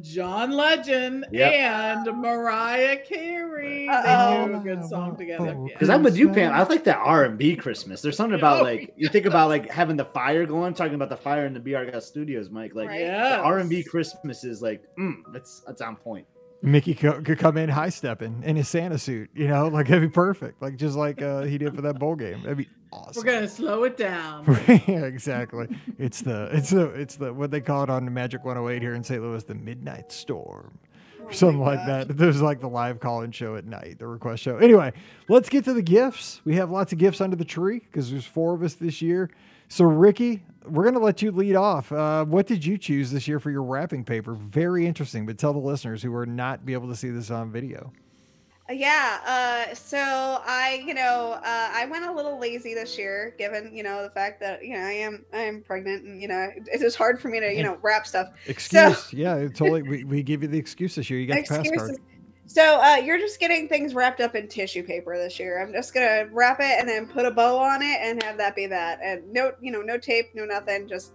John 0.00 0.50
Legend 0.52 1.26
Yep. 1.32 1.52
and 1.52 2.20
Mariah 2.20 2.98
Carey. 2.98 3.88
Uh-oh. 3.88 4.46
They 4.46 4.52
do 4.52 4.56
a 4.58 4.60
good 4.60 4.84
song 4.84 5.16
together. 5.16 5.54
Because 5.66 5.88
I'm 5.90 6.02
with 6.02 6.16
you, 6.16 6.30
Pam. 6.30 6.52
I 6.52 6.62
like 6.64 6.84
that 6.84 6.98
R 6.98 7.24
and 7.24 7.38
B 7.38 7.56
Christmas. 7.56 8.02
There's 8.02 8.16
something 8.16 8.38
about 8.38 8.60
Oh, 8.60 8.64
like 8.64 8.92
you 8.96 9.08
think 9.08 9.26
about 9.26 9.48
like 9.48 9.70
having 9.70 9.96
the 9.96 10.04
fire 10.04 10.44
going. 10.46 10.74
Talking 10.74 10.94
about 10.94 11.08
the 11.08 11.16
fire 11.16 11.46
in 11.46 11.54
the 11.54 11.60
Be 11.60 11.74
Our 11.74 11.86
Guest 11.86 12.08
Studios, 12.08 12.50
Mike. 12.50 12.74
Like 12.74 12.88
Right. 12.88 13.00
Yeah. 13.00 13.40
R 13.42 13.58
and 13.58 13.70
B 13.70 13.82
Christmas 13.82 14.44
is 14.44 14.60
like, 14.62 14.82
mm, 14.98 15.14
that's 15.32 15.62
that's 15.66 15.80
on 15.80 15.96
point. 15.96 16.26
Mickey 16.60 16.92
could 16.92 17.38
come 17.38 17.56
in 17.56 17.68
high 17.68 17.88
stepping 17.88 18.42
in 18.44 18.56
his 18.56 18.68
Santa 18.68 18.98
suit, 18.98 19.30
you 19.32 19.46
know, 19.46 19.68
like 19.68 19.86
that'd 19.86 20.02
be 20.02 20.08
perfect, 20.12 20.60
like 20.60 20.76
just 20.76 20.96
like 20.96 21.22
uh, 21.22 21.42
he 21.42 21.56
did 21.56 21.72
for 21.74 21.82
that 21.82 22.00
bowl 22.00 22.16
game. 22.16 22.42
That'd 22.42 22.58
be 22.58 22.68
awesome. 22.92 23.24
We're 23.24 23.32
gonna 23.32 23.48
slow 23.48 23.84
it 23.84 23.96
down. 23.96 24.44
yeah, 24.86 25.04
exactly. 25.04 25.68
It's 25.98 26.20
the 26.22 26.48
it's 26.52 26.70
the 26.70 26.86
it's 26.90 27.16
the 27.16 27.32
what 27.32 27.50
they 27.50 27.60
call 27.60 27.84
it 27.84 27.90
on 27.90 28.12
Magic 28.12 28.44
108 28.44 28.82
here 28.82 28.94
in 28.94 29.04
St. 29.04 29.22
Louis, 29.22 29.42
the 29.44 29.54
Midnight 29.54 30.12
Storm. 30.12 30.78
Oh 31.20 31.24
or 31.24 31.26
my 31.26 31.32
something 31.32 31.60
like 31.60 31.78
gosh. 31.80 31.86
that. 31.86 32.16
There's 32.16 32.40
like 32.40 32.60
the 32.60 32.68
live 32.68 33.00
call-in 33.00 33.32
show 33.32 33.56
at 33.56 33.66
night, 33.66 33.98
the 33.98 34.06
request 34.06 34.42
show. 34.42 34.56
Anyway, 34.56 34.92
let's 35.28 35.48
get 35.48 35.64
to 35.64 35.74
the 35.74 35.82
gifts. 35.82 36.40
We 36.44 36.54
have 36.56 36.70
lots 36.70 36.92
of 36.92 36.98
gifts 36.98 37.20
under 37.20 37.36
the 37.36 37.44
tree 37.44 37.80
because 37.80 38.10
there's 38.10 38.24
four 38.24 38.54
of 38.54 38.62
us 38.62 38.74
this 38.74 39.02
year. 39.02 39.30
So 39.68 39.84
Ricky, 39.84 40.42
we're 40.66 40.84
gonna 40.84 40.98
let 40.98 41.20
you 41.20 41.30
lead 41.30 41.56
off. 41.56 41.92
Uh, 41.92 42.24
what 42.24 42.46
did 42.46 42.64
you 42.64 42.78
choose 42.78 43.10
this 43.10 43.28
year 43.28 43.38
for 43.38 43.50
your 43.50 43.62
wrapping 43.62 44.04
paper? 44.04 44.32
Very 44.32 44.86
interesting, 44.86 45.26
but 45.26 45.38
tell 45.38 45.52
the 45.52 45.58
listeners 45.58 46.02
who 46.02 46.14
are 46.14 46.26
not 46.26 46.64
be 46.64 46.72
able 46.72 46.88
to 46.88 46.96
see 46.96 47.10
this 47.10 47.30
on 47.30 47.50
video. 47.50 47.92
Yeah. 48.70 49.18
Uh, 49.26 49.74
so 49.74 49.98
I, 49.98 50.82
you 50.86 50.94
know, 50.94 51.38
uh, 51.42 51.70
I 51.72 51.86
went 51.86 52.04
a 52.04 52.12
little 52.12 52.38
lazy 52.38 52.74
this 52.74 52.98
year, 52.98 53.34
given 53.38 53.74
you 53.74 53.82
know 53.82 54.02
the 54.02 54.10
fact 54.10 54.40
that 54.40 54.62
you 54.62 54.74
know 54.74 54.84
I 54.84 54.92
am 54.92 55.24
I 55.32 55.40
am 55.40 55.62
pregnant, 55.62 56.04
and 56.04 56.20
you 56.20 56.28
know 56.28 56.50
it 56.54 56.68
is 56.72 56.80
just 56.80 56.96
hard 56.96 57.20
for 57.20 57.28
me 57.28 57.40
to 57.40 57.52
you 57.52 57.62
know 57.62 57.78
wrap 57.82 58.06
stuff. 58.06 58.28
Excuse, 58.46 59.12
yeah, 59.12 59.48
totally. 59.48 59.82
We, 59.82 60.04
we 60.04 60.22
give 60.22 60.42
you 60.42 60.48
the 60.48 60.58
excuse 60.58 60.94
this 60.94 61.08
year. 61.08 61.18
You 61.18 61.26
got 61.26 61.46
the 61.46 61.62
pass 61.62 61.70
card. 61.70 61.98
So 62.48 62.80
uh, 62.80 62.96
you're 62.96 63.18
just 63.18 63.40
getting 63.40 63.68
things 63.68 63.94
wrapped 63.94 64.20
up 64.20 64.34
in 64.34 64.48
tissue 64.48 64.82
paper 64.82 65.18
this 65.18 65.38
year. 65.38 65.62
I'm 65.62 65.70
just 65.70 65.92
gonna 65.92 66.28
wrap 66.32 66.60
it 66.60 66.80
and 66.80 66.88
then 66.88 67.06
put 67.06 67.26
a 67.26 67.30
bow 67.30 67.58
on 67.58 67.82
it 67.82 67.98
and 68.00 68.22
have 68.22 68.38
that 68.38 68.56
be 68.56 68.66
that. 68.66 69.00
And 69.02 69.30
no, 69.30 69.52
you 69.60 69.70
know, 69.70 69.82
no 69.82 69.98
tape, 69.98 70.30
no 70.34 70.46
nothing. 70.46 70.88
Just 70.88 71.12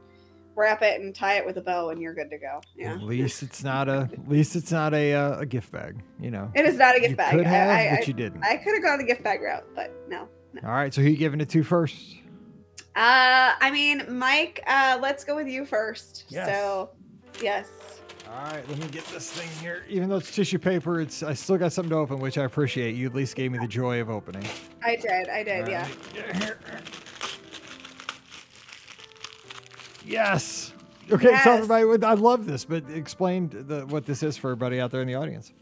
wrap 0.55 0.81
it 0.81 1.01
and 1.01 1.13
tie 1.13 1.37
it 1.37 1.45
with 1.45 1.57
a 1.57 1.61
bow, 1.61 1.89
and 1.89 2.01
you're 2.01 2.13
good 2.13 2.29
to 2.29 2.37
go. 2.37 2.61
Yeah. 2.75 2.93
At 2.93 3.03
least 3.03 3.43
it's 3.43 3.63
not 3.63 3.89
a. 3.89 4.09
At 4.11 4.29
least 4.29 4.55
it's 4.55 4.71
not 4.71 4.93
a 4.93 5.13
uh, 5.13 5.39
a 5.39 5.45
gift 5.45 5.71
bag. 5.71 6.01
You 6.19 6.31
know. 6.31 6.51
It 6.55 6.65
is 6.65 6.77
not 6.77 6.95
a 6.95 6.99
gift 6.99 7.11
you 7.11 7.15
bag. 7.17 7.31
Could 7.31 7.45
have, 7.45 7.69
I, 7.69 7.89
I, 7.89 7.95
but 7.97 8.07
you 8.07 8.13
didn't. 8.13 8.43
I 8.43 8.57
could 8.57 8.73
have 8.73 8.83
gone 8.83 8.99
the 8.99 9.05
gift 9.05 9.23
bag 9.23 9.41
route, 9.41 9.65
but 9.75 9.91
no. 10.07 10.27
All 10.63 10.71
right. 10.71 10.93
So 10.93 11.01
who 11.01 11.09
you 11.09 11.17
giving 11.17 11.41
it 11.41 11.49
to 11.49 11.63
first? 11.63 11.95
Uh, 12.95 13.53
I 13.59 13.71
mean, 13.71 14.05
Mike, 14.07 14.63
uh, 14.67 14.99
let's 15.01 15.23
go 15.23 15.35
with 15.35 15.47
you 15.47 15.65
first. 15.65 16.25
Yes. 16.29 16.47
So, 16.47 16.91
yes. 17.41 17.67
All 18.29 18.43
right, 18.45 18.67
let 18.69 18.77
me 18.79 18.87
get 18.87 19.05
this 19.07 19.31
thing 19.31 19.49
here. 19.61 19.83
Even 19.89 20.09
though 20.09 20.17
it's 20.17 20.33
tissue 20.33 20.57
paper, 20.57 21.01
it's 21.01 21.21
I 21.21 21.33
still 21.33 21.57
got 21.57 21.71
something 21.71 21.91
to 21.91 21.97
open, 21.97 22.19
which 22.19 22.37
I 22.37 22.45
appreciate. 22.45 22.95
You 22.95 23.07
at 23.07 23.13
least 23.13 23.35
gave 23.35 23.51
me 23.51 23.59
the 23.59 23.67
joy 23.67 24.01
of 24.01 24.09
opening. 24.09 24.43
I 24.83 24.95
did. 24.95 25.29
I 25.29 25.43
did. 25.43 25.63
All 25.63 25.69
Yeah. 25.69 25.87
Right, 30.03 30.11
get 30.11 30.19
here. 30.19 30.19
Yes. 30.19 30.73
Okay, 31.11 31.37
tell 31.43 31.57
everybody. 31.57 32.03
I 32.03 32.13
love 32.13 32.45
this, 32.45 32.63
but 32.63 32.89
explain 32.89 33.49
the, 33.49 33.85
what 33.87 34.05
this 34.05 34.23
is 34.23 34.37
for 34.37 34.51
everybody 34.51 34.79
out 34.79 34.91
there 34.91 35.01
in 35.01 35.07
the 35.07 35.15
audience. 35.15 35.53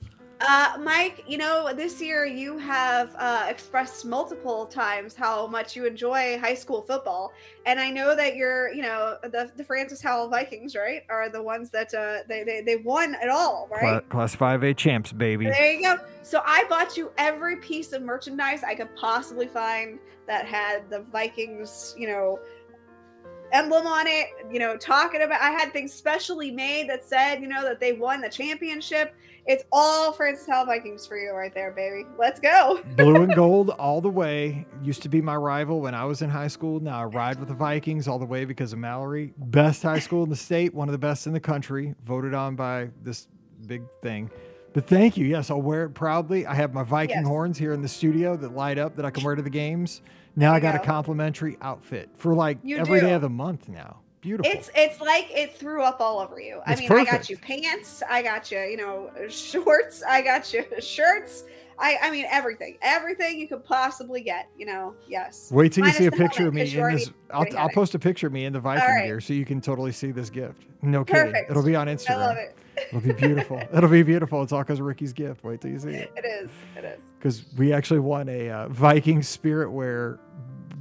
Uh, 0.42 0.76
Mike, 0.82 1.24
you 1.28 1.38
know, 1.38 1.72
this 1.74 2.02
year 2.02 2.26
you 2.26 2.58
have 2.58 3.16
uh, 3.20 3.46
expressed 3.48 4.06
multiple 4.06 4.66
times 4.66 5.14
how 5.14 5.46
much 5.46 5.76
you 5.76 5.86
enjoy 5.86 6.40
high 6.40 6.56
school 6.56 6.82
football, 6.82 7.32
and 7.68 7.80
I 7.80 7.92
know 7.92 8.16
that 8.16 8.36
you're, 8.36 8.74
you 8.74 8.82
know, 8.82 9.18
the 9.22 9.52
the 9.56 9.64
Francis 9.64 10.02
Howell 10.02 10.30
Vikings, 10.30 10.76
right, 10.76 11.04
are 11.10 11.30
the 11.30 11.42
ones 11.42 11.70
that 11.72 11.94
uh, 11.94 12.20
they, 12.28 12.44
they 12.44 12.62
they 12.62 12.78
won 12.78 13.16
it 13.22 13.30
all, 13.30 13.70
right? 13.72 14.08
Class 14.10 14.36
5A 14.36 14.76
champs, 14.78 15.12
baby. 15.12 15.46
There 15.46 15.74
you 15.74 15.84
go. 15.84 15.98
So 16.24 16.42
I 16.44 16.64
bought 16.70 16.98
you 16.98 17.12
every 17.18 17.58
piece 17.58 17.94
of 17.94 18.02
merchandise 18.02 18.64
I 18.64 18.74
could 18.74 18.96
possibly 18.96 19.48
find 19.48 20.00
that 20.26 20.46
had 20.46 20.90
the 20.90 21.02
Vikings, 21.02 21.94
you 21.98 22.08
know, 22.08 22.40
emblem 23.52 23.88
on 23.88 24.08
it. 24.08 24.28
You 24.52 24.60
know, 24.60 24.78
talking 24.78 25.22
about. 25.22 25.42
I 25.42 25.52
had 25.52 25.74
things 25.74 25.94
specially 25.94 26.52
made 26.52 26.90
that 26.90 27.06
said, 27.06 27.42
you 27.42 27.48
know, 27.48 27.64
that 27.64 27.80
they 27.80 27.94
won 27.94 28.22
the 28.22 28.30
championship. 28.30 29.14
It's 29.48 29.64
all 29.72 30.12
Francis 30.12 30.46
Howell 30.48 30.68
Vikings 30.68 31.08
for 31.08 31.18
you 31.18 31.32
right 31.32 31.54
there, 31.54 31.72
baby. 31.72 32.06
Let's 32.18 32.40
go. 32.40 32.82
Blue 32.96 33.24
and 33.24 33.34
gold 33.34 33.72
all 33.72 34.00
the 34.00 34.10
way. 34.10 34.68
Used 34.84 35.02
to 35.02 35.10
be 35.10 35.20
my 35.20 35.36
rival 35.36 35.82
when 35.82 35.96
I 35.96 36.06
was 36.06 36.22
in 36.22 36.30
high 36.30 36.48
school. 36.48 36.80
Now 36.80 37.02
I 37.02 37.06
ride 37.06 37.40
with 37.40 37.48
the 37.48 37.56
Vikings 37.56 38.08
all 38.08 38.20
the 38.20 38.26
way 38.26 38.46
because 38.46 38.72
of 38.72 38.80
Mallory. 38.80 39.34
Best 39.38 39.82
high 39.82 40.00
school 40.00 40.24
in 40.24 40.30
the 40.30 40.36
state, 40.36 40.74
one 40.74 40.88
of 40.88 40.92
the 40.92 41.00
best 41.00 41.26
in 41.26 41.34
the 41.34 41.40
country, 41.40 41.96
voted 42.06 42.36
on 42.36 42.56
by 42.56 42.90
this 43.02 43.28
big 43.66 43.82
thing. 44.04 44.30
But 44.74 44.88
thank 44.88 45.18
you. 45.18 45.26
Yes, 45.26 45.50
I'll 45.52 45.62
wear 45.62 45.86
it 45.86 45.90
proudly. 45.90 46.46
I 46.46 46.54
have 46.56 46.74
my 46.74 46.84
Viking 46.84 47.18
Yes. 47.18 47.28
horns 47.28 47.58
here 47.58 47.74
in 47.74 47.82
the 47.82 47.88
studio 47.90 48.38
that 48.38 48.56
light 48.56 48.78
up 48.78 48.96
that 48.96 49.06
I 49.06 49.12
can 49.12 49.24
wear 49.24 49.36
to 49.36 49.42
the 49.42 49.50
games. 49.50 50.02
Now 50.36 50.54
I 50.54 50.60
got 50.62 50.74
you 50.76 50.80
a 50.80 50.84
complimentary 50.84 51.58
outfit 51.62 52.10
for 52.16 52.34
like 52.34 52.58
You 52.64 52.78
every 52.78 53.02
day 53.02 53.10
do. 53.10 53.16
of 53.16 53.22
the 53.22 53.30
month 53.30 53.68
now. 53.68 53.98
Beautiful. 54.22 54.52
It's 54.52 54.70
it's 54.76 55.02
like 55.02 55.28
it 55.32 55.56
threw 55.58 55.82
up 55.82 56.00
all 56.00 56.20
over 56.20 56.40
you. 56.40 56.62
I 56.66 56.74
It's 56.74 56.82
mean, 56.82 56.92
I 56.92 57.04
got 57.04 57.30
you 57.30 57.38
pants, 57.38 58.04
I 58.10 58.22
got 58.22 58.52
you, 58.52 58.60
you 58.60 58.78
know, 58.78 59.10
shorts, 59.28 60.04
I 60.08 60.22
got 60.22 60.54
you 60.54 60.64
shirts. 60.80 61.44
I 61.80 61.98
I 62.04 62.12
mean 62.12 62.26
everything, 62.30 62.78
everything 62.84 63.40
you 63.40 63.48
could 63.48 63.66
possibly 63.66 64.22
get. 64.22 64.48
You 64.56 64.68
know, 64.68 64.94
yes. 65.08 65.50
Wait 65.52 65.74
till 65.74 65.86
you 65.88 65.92
see 65.92 66.06
a 66.06 66.12
picture 66.12 66.48
of 66.48 66.54
me 66.54 66.72
in 66.74 66.92
this. 66.94 67.10
I'll, 67.34 67.46
I'll 67.58 67.70
post 67.70 67.96
a 67.96 68.00
picture 68.00 68.28
of 68.28 68.34
me 68.34 68.46
in 68.46 68.54
the 68.54 68.60
Viking 68.60 68.88
right. 68.88 69.06
gear 69.08 69.20
so 69.20 69.34
you 69.34 69.44
can 69.44 69.60
totally 69.60 69.92
see 69.92 70.12
this 70.12 70.30
gift. 70.30 70.68
No 70.84 71.04
kidding. 71.04 71.24
Perfect. 71.32 71.50
It'll 71.52 71.64
be 71.64 71.76
on 71.76 71.88
Instagram. 71.88 72.12
I 72.12 72.16
love 72.28 72.38
it. 72.38 72.56
It'll 72.90 73.02
be 73.02 73.14
beautiful. 73.14 73.62
It'll 73.74 73.90
be 73.90 74.04
beautiful. 74.04 74.42
It's 74.44 74.52
all 74.52 74.60
because 74.62 74.82
Ricky's 74.82 75.14
gift. 75.14 75.44
Wait 75.44 75.62
till 75.62 75.72
you 75.72 75.80
see 75.80 75.90
it. 75.90 76.12
It 76.16 76.26
is. 76.26 76.50
It 76.78 76.84
is. 76.86 77.02
Because 77.18 77.44
we 77.58 77.74
actually 77.74 78.00
won 78.00 78.28
a 78.30 78.50
uh, 78.50 78.68
Viking 78.70 79.22
Spirit 79.24 79.72
Wear 79.72 80.20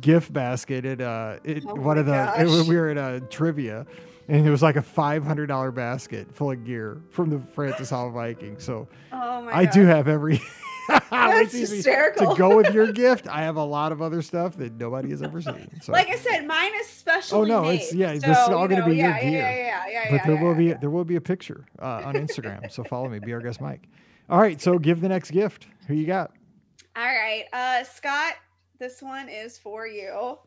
gift 0.01 0.33
basket 0.33 0.85
at 0.85 1.01
uh, 1.01 1.37
it, 1.45 1.65
Oh 1.67 1.75
one 1.75 1.99
of 1.99 2.07
the. 2.07 2.13
It, 2.39 2.47
gosh. 2.47 2.67
we 2.69 2.77
were 2.77 2.89
at 2.91 2.97
a 2.99 3.21
trivia, 3.27 3.87
and 4.29 4.47
it 4.47 4.51
was 4.51 4.63
like 4.63 4.77
a 4.77 4.83
five 4.83 5.25
hundred 5.25 5.47
dollar 5.47 5.71
basket 5.71 6.35
full 6.35 6.51
of 6.53 6.65
gear 6.65 7.03
from 7.11 7.31
the 7.31 7.41
Francis 7.55 7.91
Howell 7.91 8.11
Vikings. 8.13 8.65
So 8.65 8.89
Oh 9.13 9.43
my 9.43 9.55
I 9.57 9.65
god. 9.67 9.75
do 9.75 9.87
have 9.87 10.09
every. 10.09 10.41
Wait 10.89 11.01
That's 11.11 11.51
till 11.51 11.61
you 11.61 11.67
see- 11.67 11.77
hysterical. 11.77 12.35
To 12.35 12.39
go 12.39 12.57
with 12.57 12.73
your 12.73 12.93
gift, 12.93 13.29
I 13.29 13.43
have 13.43 13.57
a 13.57 13.65
lot 13.65 13.93
of 13.93 14.03
other 14.03 14.23
stuff 14.23 14.57
that 14.57 14.75
nobody 14.75 15.11
has 15.11 15.23
ever 15.23 15.41
seen. 15.41 15.69
So. 15.83 15.93
Like 15.93 16.09
I 16.09 16.17
said, 16.17 16.47
mine 16.47 16.73
is 16.81 16.87
special. 16.87 17.39
Oh 17.39 17.45
no, 17.45 17.63
made. 17.63 17.75
it's- 17.75 17.95
yeah, 17.95 18.13
this 18.13 18.25
is 18.25 18.37
all 18.49 18.63
you 18.63 18.69
gonna 18.69 18.81
know, 18.81 18.87
be 18.87 18.97
your 18.97 19.09
yeah, 19.09 19.21
gear. 19.21 19.31
Yeah, 19.31 19.39
yeah, 19.39 19.57
yeah, 19.57 19.87
yeah. 19.89 20.11
but 20.11 20.17
yeah, 20.17 20.27
there 20.27 20.35
yeah, 20.35 20.43
will 20.43 20.55
be 20.55 20.73
there 20.73 20.91
will 20.91 21.05
be 21.05 21.17
a 21.17 21.21
picture 21.21 21.67
uh, 21.81 22.03
on 22.05 22.15
Instagram. 22.15 22.71
so 22.71 22.85
follow 22.85 23.09
me, 23.09 23.19
be 23.19 23.33
our 23.33 23.41
guest 23.41 23.61
Mike. 23.61 23.89
All 24.29 24.39
right, 24.41 24.61
so 24.61 24.79
give 24.79 25.01
the 25.01 25.09
next 25.09 25.31
gift. 25.33 25.67
Who 25.89 25.95
you 25.95 26.07
got? 26.07 26.33
All 26.97 27.05
right, 27.05 27.45
uh, 27.53 27.85
Scott. 27.85 28.35
This 28.79 29.03
one 29.03 29.29
is 29.29 29.59
for 29.59 29.87
you. 29.87 30.39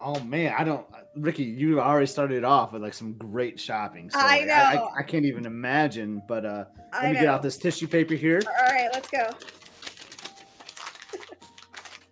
Oh 0.00 0.20
man, 0.20 0.54
I 0.56 0.64
don't, 0.64 0.86
Ricky. 1.16 1.44
You 1.44 1.80
already 1.80 2.06
started 2.06 2.44
off 2.44 2.72
with 2.72 2.82
like 2.82 2.94
some 2.94 3.14
great 3.14 3.58
shopping. 3.58 4.10
So 4.10 4.18
I 4.18 4.22
like, 4.22 4.50
I, 4.50 4.74
know. 4.74 4.90
I, 4.96 5.02
can't 5.02 5.24
even 5.24 5.44
imagine. 5.44 6.22
But 6.28 6.44
uh, 6.44 6.64
let 6.92 7.02
I 7.02 7.06
me 7.08 7.12
know. 7.14 7.20
get 7.20 7.28
out 7.28 7.42
this 7.42 7.56
tissue 7.56 7.88
paper 7.88 8.14
here. 8.14 8.40
All 8.46 8.72
right, 8.72 8.88
let's 8.92 9.10
go. 9.10 9.28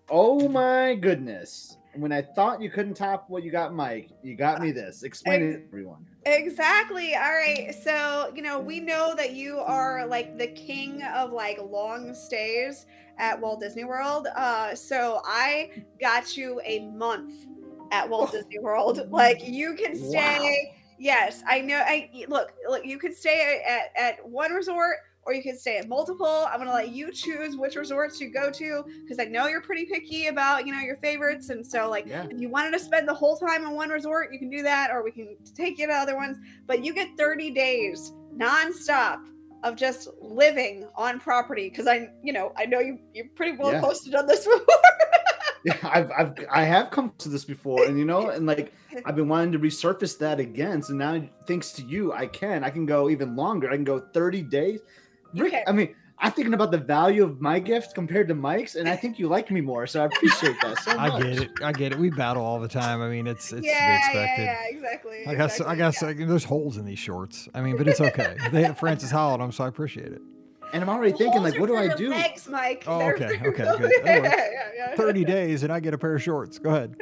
Oh 0.09 0.49
my 0.49 0.95
goodness! 0.95 1.79
When 1.95 2.12
I 2.12 2.23
thought 2.23 2.61
you 2.61 2.71
couldn't 2.71 2.95
top 2.95 3.29
what 3.29 3.42
you 3.42 3.51
got, 3.51 3.75
Mike, 3.75 4.11
you 4.23 4.37
got 4.37 4.61
me 4.61 4.71
this. 4.71 5.03
Explain 5.03 5.42
it, 5.42 5.53
to 5.53 5.64
everyone. 5.66 6.07
Exactly. 6.27 7.14
All 7.14 7.33
right. 7.33 7.75
So, 7.75 8.33
you 8.35 8.42
know, 8.42 8.59
we 8.59 8.81
know 8.81 9.14
that 9.16 9.33
you 9.33 9.59
are 9.59 10.07
like 10.07 10.37
the 10.38 10.49
king 10.49 11.03
of 11.03 11.33
like 11.33 11.59
long 11.61 12.14
stays 12.14 12.87
at 13.19 13.40
Walt 13.40 13.61
Disney 13.61 13.85
World. 13.85 14.29
Uh 14.37 14.75
so 14.75 15.23
I 15.25 15.71
got 16.01 16.37
you 16.37 16.61
a 16.64 16.81
month 16.90 17.33
at 17.92 18.09
Walt 18.09 18.33
Disney 18.33 18.59
World. 18.59 19.09
Like 19.11 19.47
you 19.47 19.75
can 19.75 19.97
stay 19.97 20.38
Wow. 20.38 20.73
Yes, 20.99 21.42
I 21.47 21.61
know. 21.61 21.77
I 21.77 22.11
look, 22.29 22.53
look, 22.69 22.85
you 22.85 22.99
could 22.99 23.14
stay 23.14 23.62
at, 23.69 24.03
at 24.03 24.29
one 24.29 24.53
resort 24.53 24.97
or 25.26 25.34
you 25.34 25.42
can 25.42 25.58
stay 25.58 25.76
at 25.76 25.88
multiple. 25.88 26.46
I'm 26.50 26.58
gonna 26.58 26.72
let 26.72 26.90
you 26.90 27.12
choose 27.12 27.56
which 27.56 27.74
resorts 27.76 28.20
you 28.20 28.30
go 28.30 28.50
to 28.52 28.84
because 29.02 29.18
I 29.18 29.24
know 29.24 29.48
you're 29.48 29.60
pretty 29.60 29.84
picky 29.84 30.28
about 30.28 30.66
you 30.66 30.72
know 30.72 30.80
your 30.80 30.96
favorites, 30.96 31.50
and 31.50 31.66
so 31.66 31.90
like 31.90 32.06
Yeah. 32.06 32.26
if 32.30 32.40
you 32.40 32.48
wanted 32.48 32.70
to 32.72 32.78
spend 32.78 33.08
the 33.08 33.14
whole 33.14 33.36
time 33.36 33.64
in 33.64 33.72
one 33.72 33.90
resort, 33.90 34.32
you 34.32 34.38
can 34.38 34.48
do 34.48 34.62
that, 34.62 34.90
or 34.90 35.02
we 35.02 35.10
can 35.10 35.36
take 35.54 35.78
you 35.78 35.86
to 35.88 35.92
other 35.92 36.16
ones. 36.16 36.38
But 36.66 36.84
you 36.84 36.94
get 36.94 37.08
30 37.18 37.50
days 37.50 38.12
nonstop 38.36 39.18
of 39.64 39.74
just 39.74 40.08
living 40.20 40.86
on 40.96 41.18
property 41.18 41.68
because 41.70 41.86
I, 41.88 42.08
you 42.22 42.32
know, 42.32 42.52
I 42.56 42.66
know 42.66 42.78
you 42.78 42.98
you're 43.12 43.26
pretty 43.34 43.56
well 43.58 43.72
Yeah. 43.72 43.80
posted 43.80 44.14
on 44.14 44.26
this 44.26 44.44
before. 44.44 44.64
Yeah, 45.64 45.76
I've, 45.82 46.10
I've 46.16 46.34
I 46.52 46.62
have 46.62 46.90
come 46.92 47.12
to 47.18 47.28
this 47.28 47.44
before, 47.44 47.86
and 47.86 47.98
you 47.98 48.04
know, 48.04 48.28
and 48.30 48.46
like 48.46 48.72
I've 49.04 49.16
been 49.16 49.28
wanting 49.28 49.50
to 49.52 49.58
resurface 49.58 50.16
that 50.18 50.38
again. 50.38 50.80
So 50.80 50.94
now, 50.94 51.20
thanks 51.48 51.72
to 51.72 51.82
you, 51.82 52.12
I 52.12 52.26
can. 52.28 52.62
I 52.62 52.70
can 52.70 52.86
go 52.86 53.10
even 53.10 53.34
longer. 53.34 53.68
I 53.68 53.74
can 53.74 53.82
go 53.82 53.98
30 53.98 54.42
days. 54.42 54.80
You 55.37 55.44
Rick. 55.44 55.64
I 55.66 55.72
mean, 55.72 55.94
I'm 56.18 56.33
thinking 56.33 56.55
about 56.55 56.70
the 56.70 56.79
value 56.79 57.22
of 57.25 57.40
my 57.42 57.59
gift 57.59 57.94
compared 57.94 58.29
to 58.29 58.35
Mike's, 58.35 58.75
and 58.75 58.88
I 58.88 58.96
think 58.96 59.18
you 59.18 59.29
like 59.29 59.51
me 59.51 59.61
more, 59.61 59.87
so 59.87 60.03
I 60.03 60.07
appreciate 60.07 60.57
that 60.62 60.79
so 60.79 60.96
much. 60.96 61.12
I 61.12 61.18
get 61.22 61.42
it. 61.42 61.51
I 61.62 61.72
get 61.72 61.92
it. 61.92 61.99
We 61.99 62.09
battle 62.11 62.42
all 62.42 62.59
the 62.59 62.68
time. 62.68 63.03
I 63.03 63.09
mean, 63.09 63.27
it's 63.27 63.44
it's 63.53 63.57
to 63.57 63.61
be 63.61 63.66
yeah, 63.68 63.72
yeah, 63.88 63.96
expected. 63.99 64.42
yeah, 64.44 64.64
exactly. 64.70 65.27
I 65.27 65.35
guess 65.35 65.61
I 65.61 65.72
exactly, 65.75 65.77
guess 65.77 66.03
yeah. 66.03 66.09
like, 66.09 66.18
there's 66.29 66.44
holes 66.44 66.77
in 66.79 66.87
these 66.87 66.99
shorts. 66.99 67.49
I 67.55 67.61
mean, 67.61 67.77
but 67.77 67.87
it's 67.87 68.01
okay. 68.01 68.37
they 68.53 68.62
have 68.62 68.79
Francis 68.79 69.11
Howell 69.11 69.35
on 69.35 69.40
them, 69.40 69.53
so 69.53 69.64
I 69.64 69.68
appreciate 69.68 70.12
it. 70.12 70.22
And 70.72 70.83
I'm 70.83 70.88
already 70.88 71.12
The 71.12 71.18
thinking, 71.18 71.42
like, 71.42 71.61
what 71.61 71.66
do 71.66 71.77
I 71.77 71.94
do? 71.94 72.11
Legs, 72.11 72.49
Mike. 72.49 72.83
Oh, 72.88 72.99
They're 72.99 73.14
okay, 73.14 73.38
for- 73.38 73.49
okay, 73.51 73.64
good. 73.79 73.92
yeah, 74.05 74.16
yeah, 74.25 74.51
yeah. 74.75 74.96
30 74.96 75.25
days 75.25 75.62
and 75.62 75.72
I 75.72 75.79
get 75.81 75.94
a 75.94 75.99
pair 75.99 76.16
of 76.16 76.22
shorts. 76.22 76.59
Go 76.59 76.70
ahead. 76.70 76.96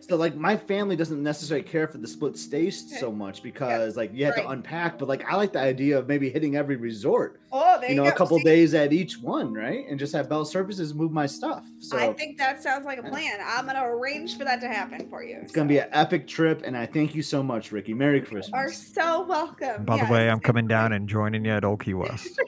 So 0.00 0.16
like 0.16 0.34
my 0.34 0.56
family 0.56 0.96
doesn't 0.96 1.22
necessarily 1.22 1.62
care 1.62 1.86
for 1.88 1.98
the 1.98 2.08
split 2.08 2.38
stays 2.38 2.84
Okay. 2.90 2.98
so 2.98 3.12
much 3.12 3.42
because 3.42 3.96
like 3.98 4.12
you 4.14 4.24
have 4.24 4.36
Right. 4.36 4.44
to 4.44 4.48
unpack, 4.48 4.98
but 4.98 5.08
like 5.08 5.30
I 5.30 5.36
like 5.36 5.52
the 5.52 5.60
idea 5.60 5.98
of 5.98 6.08
maybe 6.08 6.30
hitting 6.30 6.56
every 6.56 6.76
resort, 6.76 7.38
Oh, 7.54 7.78
there 7.78 7.90
you 7.90 7.96
you, 7.96 8.02
know, 8.02 8.08
a 8.08 8.12
couple 8.12 8.38
See, 8.38 8.44
days 8.44 8.72
at 8.72 8.92
each 8.94 9.18
one, 9.18 9.52
right? 9.52 9.84
And 9.88 9.98
just 9.98 10.14
have 10.14 10.28
Bell 10.28 10.44
Services 10.44 10.94
move 10.94 11.12
my 11.12 11.26
stuff. 11.26 11.66
So 11.80 11.98
I 11.98 12.12
think 12.14 12.38
that 12.38 12.62
sounds 12.62 12.86
like 12.86 12.98
a 12.98 13.02
plan. 13.02 13.38
I'm 13.44 13.66
gonna 13.66 13.84
arrange 13.86 14.38
for 14.38 14.44
that 14.44 14.60
to 14.62 14.68
happen 14.68 15.06
for 15.10 15.22
you. 15.22 15.38
it's 15.42 15.52
gonna 15.52 15.68
be 15.68 15.78
an 15.78 15.88
epic 15.92 16.26
trip, 16.26 16.62
and 16.64 16.76
I 16.76 16.86
thank 16.86 17.14
you 17.14 17.22
so 17.22 17.42
much, 17.42 17.70
Ricky. 17.70 17.92
Merry 17.92 18.20
Christmas. 18.22 18.48
You 18.48 18.54
are 18.54 18.72
so 18.72 19.26
welcome. 19.26 19.84
By 19.84 19.96
yes. 19.96 20.06
the 20.06 20.12
way, 20.12 20.30
I'm 20.30 20.40
coming 20.40 20.66
down 20.66 20.94
and 20.94 21.06
joining 21.08 21.44
you 21.44 21.52
at 21.52 21.64
Old 21.64 21.84
Key 21.84 21.94
West 21.94 22.40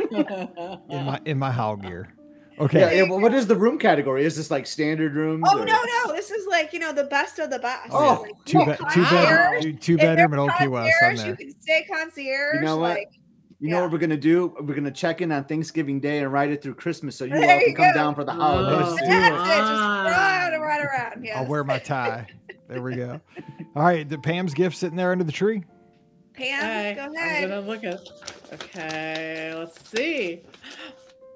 in 0.10 1.04
my 1.04 1.20
in 1.24 1.38
my 1.38 1.52
Howell 1.52 1.76
gear. 1.76 2.14
Okay. 2.58 2.80
Yeah, 2.80 3.04
yeah, 3.04 3.10
what 3.12 3.34
is 3.34 3.48
the 3.48 3.56
room 3.56 3.78
category? 3.78 4.24
Is 4.24 4.36
this 4.36 4.50
like 4.50 4.66
standard 4.66 5.14
rooms? 5.14 5.44
Oh 5.48 5.60
or- 5.60 5.64
no, 5.64 5.80
no, 6.04 6.12
this 6.12 6.30
is 6.30 6.46
like 6.46 6.72
you 6.72 6.78
know 6.78 6.92
the 6.92 7.04
best 7.04 7.38
of 7.38 7.50
the 7.50 7.58
best. 7.58 7.90
Oh, 7.90 8.22
like, 8.22 8.32
Two, 8.44 8.58
you 8.60 8.66
be- 8.66 8.72
two, 8.92 9.02
Wow. 9.02 9.10
bedroom, 9.10 9.38
concierge. 9.38 9.62
two, 9.62 9.72
two 9.74 9.96
bedroom 9.96 10.32
at 10.32 10.38
Old 10.38 10.52
Key 10.58 10.68
West. 10.68 10.92
There. 11.00 11.12
You 11.12 11.36
can 11.36 11.60
stay 11.60 11.86
concierge. 11.92 12.54
You 12.56 12.60
know 12.60 12.76
what? 12.76 12.90
Like, 12.96 13.12
You 13.60 13.70
know 13.70 13.80
what 13.82 13.92
we're 13.92 13.98
gonna 13.98 14.16
do? 14.16 14.54
We're 14.60 14.74
gonna 14.74 14.90
check 14.90 15.20
in 15.22 15.32
on 15.32 15.44
Thanksgiving 15.44 16.00
Day 16.00 16.18
and 16.20 16.32
ride 16.32 16.50
it 16.50 16.62
through 16.62 16.74
Christmas, 16.74 17.16
so 17.16 17.24
you 17.24 17.30
There 17.30 17.42
all 17.42 17.58
can 17.60 17.68
you 17.70 17.74
come 17.76 17.86
go. 17.88 17.94
down 17.94 18.14
for 18.14 18.24
the 18.24 18.32
Oh. 18.32 18.34
holidays. 18.34 18.88
Let's 18.88 19.00
too. 19.00 19.06
do 19.06 19.12
it. 19.12 19.20
that's 19.20 19.42
it. 19.42 19.58
Just 19.58 19.80
run, 20.52 20.60
run 20.60 20.80
around. 20.80 21.24
Yes. 21.24 21.36
I'll 21.38 21.46
wear 21.46 21.64
my 21.64 21.78
tie. 21.78 22.26
There 22.68 22.82
we 22.82 22.96
go. 22.96 23.20
All 23.76 23.82
right, 23.82 24.08
the 24.08 24.18
Pam's 24.18 24.54
gift 24.54 24.76
sitting 24.76 24.96
there 24.96 25.12
under 25.12 25.24
the 25.24 25.32
tree. 25.32 25.64
Pam, 26.34 26.58
Okay, 26.58 26.94
go 26.96 27.02
I'm 27.04 27.14
ahead. 27.14 27.48
gonna 27.48 27.60
look 27.60 27.84
at. 27.84 28.00
Okay, 28.54 29.52
let's 29.56 29.88
see. 29.88 30.42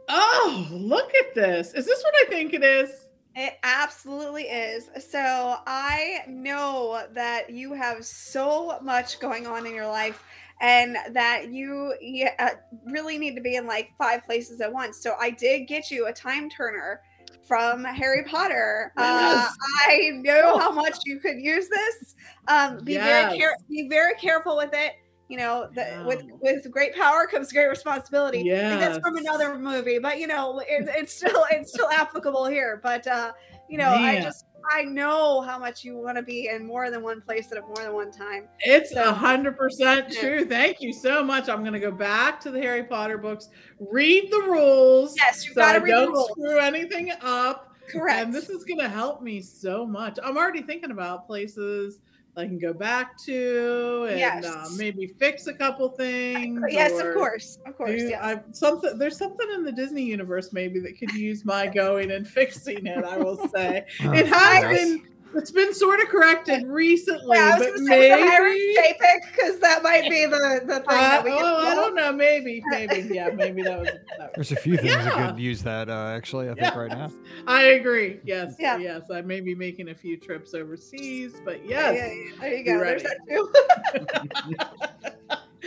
Oh, 0.08 0.66
look 0.70 1.12
at 1.14 1.34
this. 1.34 1.72
Is 1.74 1.86
this 1.86 2.02
what 2.02 2.14
I 2.26 2.30
think 2.30 2.54
it 2.54 2.64
is? 2.64 3.06
It 3.36 3.54
absolutely 3.62 4.44
is. 4.44 4.90
So 5.08 5.56
I 5.66 6.22
know 6.26 7.04
that 7.12 7.50
you 7.50 7.72
have 7.74 8.04
so 8.04 8.78
much 8.82 9.20
going 9.20 9.46
on 9.46 9.66
in 9.66 9.74
your 9.74 9.86
life 9.86 10.24
and 10.60 10.96
that 11.12 11.52
you 11.52 11.94
yeah, 12.00 12.34
uh, 12.38 12.50
really 12.86 13.18
need 13.18 13.34
to 13.36 13.40
be 13.40 13.56
in 13.56 13.66
like 13.66 13.90
five 13.96 14.24
places 14.24 14.60
at 14.60 14.72
once. 14.72 15.02
So 15.02 15.14
I 15.20 15.30
did 15.30 15.66
get 15.66 15.90
you 15.90 16.06
a 16.06 16.12
time 16.12 16.50
turner 16.50 17.00
from 17.48 17.84
Harry 17.84 18.24
Potter. 18.24 18.92
Uh, 18.96 19.46
I 19.88 20.10
know 20.14 20.58
how 20.58 20.70
much 20.70 20.98
you 21.06 21.18
could 21.18 21.38
use 21.38 21.68
this. 21.68 22.14
Um, 22.48 22.78
be 22.84 22.98
very 22.98 23.38
care- 23.38 23.56
be 23.68 23.88
very 23.88 24.14
careful 24.14 24.56
with 24.56 24.70
it. 24.74 24.92
You 25.28 25.36
know, 25.36 25.68
the, 25.74 26.02
with 26.06 26.22
with 26.40 26.70
great 26.70 26.94
power 26.94 27.26
comes 27.26 27.52
great 27.52 27.68
responsibility. 27.68 28.44
Think 28.68 28.80
that's 28.80 28.98
from 28.98 29.16
another 29.16 29.58
movie, 29.58 29.98
but 29.98 30.18
you 30.18 30.26
know, 30.26 30.60
it, 30.60 30.88
it's 30.88 31.14
still 31.14 31.44
it's 31.50 31.72
still 31.72 31.88
applicable 31.90 32.46
here. 32.46 32.80
But 32.82 33.06
uh, 33.06 33.32
you 33.68 33.78
know, 33.78 33.90
I 33.90 34.20
just 34.22 34.44
I 34.70 34.84
know 34.84 35.40
how 35.40 35.58
much 35.58 35.84
you 35.84 35.96
want 35.96 36.16
to 36.16 36.22
be 36.22 36.48
in 36.48 36.66
more 36.66 36.90
than 36.90 37.02
one 37.02 37.20
place 37.20 37.50
at 37.52 37.62
more 37.66 37.76
than 37.76 37.92
one 37.92 38.10
time. 38.12 38.48
It's 38.60 38.92
a 38.92 39.12
hundred 39.12 39.56
percent 39.56 40.12
true. 40.12 40.44
Thank 40.44 40.80
you 40.80 40.92
so 40.92 41.22
much. 41.24 41.48
I'm 41.48 41.64
gonna 41.64 41.80
go 41.80 41.90
back 41.90 42.40
to 42.40 42.50
the 42.50 42.60
Harry 42.60 42.84
Potter 42.84 43.18
books, 43.18 43.48
read 43.78 44.30
the 44.30 44.42
rules. 44.42 45.14
Yes, 45.16 45.44
you 45.44 45.52
so 45.52 45.60
gotta 45.60 45.80
read 45.80 45.92
the 45.92 45.96
don't 45.96 46.12
rules. 46.12 46.30
screw 46.30 46.58
anything 46.58 47.12
up. 47.22 47.74
Correct. 47.88 48.26
And 48.26 48.34
this 48.34 48.50
is 48.50 48.64
gonna 48.64 48.88
help 48.88 49.22
me 49.22 49.40
so 49.40 49.86
much. 49.86 50.18
I'm 50.22 50.36
already 50.36 50.62
thinking 50.62 50.90
about 50.90 51.26
places 51.26 52.00
I 52.38 52.46
can 52.46 52.58
go 52.58 52.72
back 52.72 53.18
to 53.24 54.08
and 54.10 54.44
uh, 54.44 54.64
maybe 54.76 55.06
fix 55.18 55.46
a 55.48 55.52
couple 55.54 55.88
things. 55.90 56.60
yes, 56.70 56.92
of 57.00 57.14
course, 57.14 57.58
of 57.66 57.76
course. 57.76 57.90
do- 58.00 58.08
Yes. 58.08 58.20
I, 58.22 58.40
something 58.52 58.96
there's 58.98 59.16
something 59.18 59.48
in 59.54 59.64
the 59.64 59.72
Disney 59.72 60.04
universe 60.04 60.52
maybe 60.52 60.78
that 60.80 60.98
could 60.98 61.12
use 61.12 61.44
my 61.44 61.66
going 61.82 62.12
and 62.12 62.26
fixing 62.26 62.86
it. 62.86 63.04
I 63.04 63.16
will 63.18 63.48
say 63.48 63.84
Oh, 64.04 64.12
it 64.12 64.26
has 64.28 64.62
yes. 64.62 64.76
been. 64.88 65.06
It's 65.34 65.50
been 65.50 65.74
sort 65.74 66.00
of 66.00 66.08
corrected 66.08 66.66
recently, 66.66 67.36
yeah, 67.36 67.52
I 67.54 67.58
was 67.58 67.66
but 67.68 67.74
gonna 67.76 67.86
say 67.86 68.10
was 68.10 68.20
it 68.20 68.28
Harry 68.30 68.74
maybe. 68.74 68.74
J 68.74 69.20
because 69.36 69.58
that 69.60 69.82
might 69.82 70.08
be 70.08 70.24
the 70.26 70.60
the 70.64 70.74
thing 70.76 70.84
Uh, 70.88 70.94
that 70.96 71.24
we 71.24 71.30
oh, 71.32 71.36
I 71.58 71.64
can 71.66 71.76
don't 71.76 71.94
know. 71.94 72.12
Maybe, 72.12 72.62
maybe, 72.68 73.14
yeah, 73.14 73.28
maybe 73.30 73.62
that 73.62 73.78
was. 73.78 73.88
That 74.18 74.34
There's 74.34 74.52
a 74.52 74.56
few 74.56 74.76
things 74.76 74.94
that 74.94 75.04
Yeah. 75.16 75.30
could 75.30 75.38
use 75.38 75.62
that, 75.64 75.88
uh, 75.90 76.12
actually, 76.16 76.48
I 76.48 76.54
think, 76.54 76.74
right 76.74 76.90
now. 76.90 77.10
I 77.46 77.62
agree. 77.62 78.20
Yes, 78.24 78.54
Yeah. 78.58 78.78
yes. 78.78 79.02
I 79.12 79.20
may 79.20 79.40
be 79.40 79.54
making 79.54 79.90
a 79.90 79.94
few 79.94 80.16
trips 80.16 80.54
overseas, 80.54 81.34
but 81.44 81.64
Yeah, 81.64 81.90
yes, 81.92 81.94
yeah, 81.96 82.12
yeah. 82.24 82.40
There 82.40 82.54
you 82.54 82.64
go. 82.64 82.78
There's 82.78 83.04
ready. 83.04 84.08
that 84.08 84.38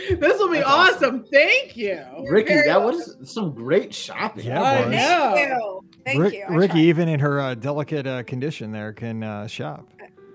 too. 0.02 0.16
this 0.20 0.38
will 0.38 0.48
be 0.50 0.58
That's 0.58 0.68
awesome. 0.68 0.94
awesome. 0.96 1.24
Thank 1.32 1.76
you. 1.76 2.04
You're 2.22 2.32
Ricky, 2.32 2.54
very 2.54 2.66
that 2.68 2.82
was 2.82 3.16
some 3.24 3.52
great 3.54 3.94
shopping. 3.94 4.46
Yeah, 4.46 4.60
I 4.62 4.78
it 4.80 4.86
was. 4.86 4.96
know. 4.96 5.81
Thank 6.04 6.16
you. 6.16 6.22
Rick- 6.22 6.34
you. 6.34 6.44
I 6.48 6.54
Ricky, 6.54 6.72
tried. 6.72 6.80
even 6.82 7.08
in 7.08 7.20
her 7.20 7.40
uh, 7.40 7.54
delicate 7.54 8.06
uh, 8.06 8.22
condition, 8.24 8.72
there 8.72 8.92
can 8.92 9.22
uh, 9.22 9.46
shop. 9.46 9.88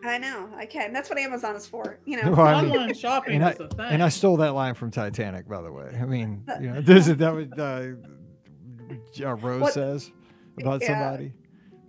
I 0.06 0.17
know. 0.17 0.47
I 0.56 0.65
can. 0.65 0.93
That's 0.93 1.10
what 1.10 1.19
Amazon 1.19 1.56
is 1.56 1.65
for. 1.67 1.99
You 2.06 2.17
know. 2.23 2.32
Well, 2.32 2.41
I 2.47 2.62
mean, 2.62 2.71
Online 2.71 2.93
shopping 2.93 3.36
and 3.36 3.43
I, 3.45 3.51
is 3.51 3.60
a 3.60 3.67
thing. 3.67 3.80
and 3.89 4.03
I 4.03 4.10
stole 4.10 4.38
that 4.38 4.53
line 4.53 4.73
from 4.73 4.91
Titanic, 4.91 5.47
by 5.49 5.62
the 5.62 5.71
way. 5.71 5.97
I 5.99 6.06
mean, 6.06 6.43
you 6.62 6.69
know, 6.71 6.82
this 6.82 7.08
is 7.08 7.17
that 7.17 7.34
what 7.34 7.60
uh, 7.60 7.88
uh, 9.25 9.36
Rose 9.36 9.62
What- 9.62 9.73
says 9.73 10.12
about 10.60 10.82
Yeah. 10.82 10.88
somebody. 11.12 11.34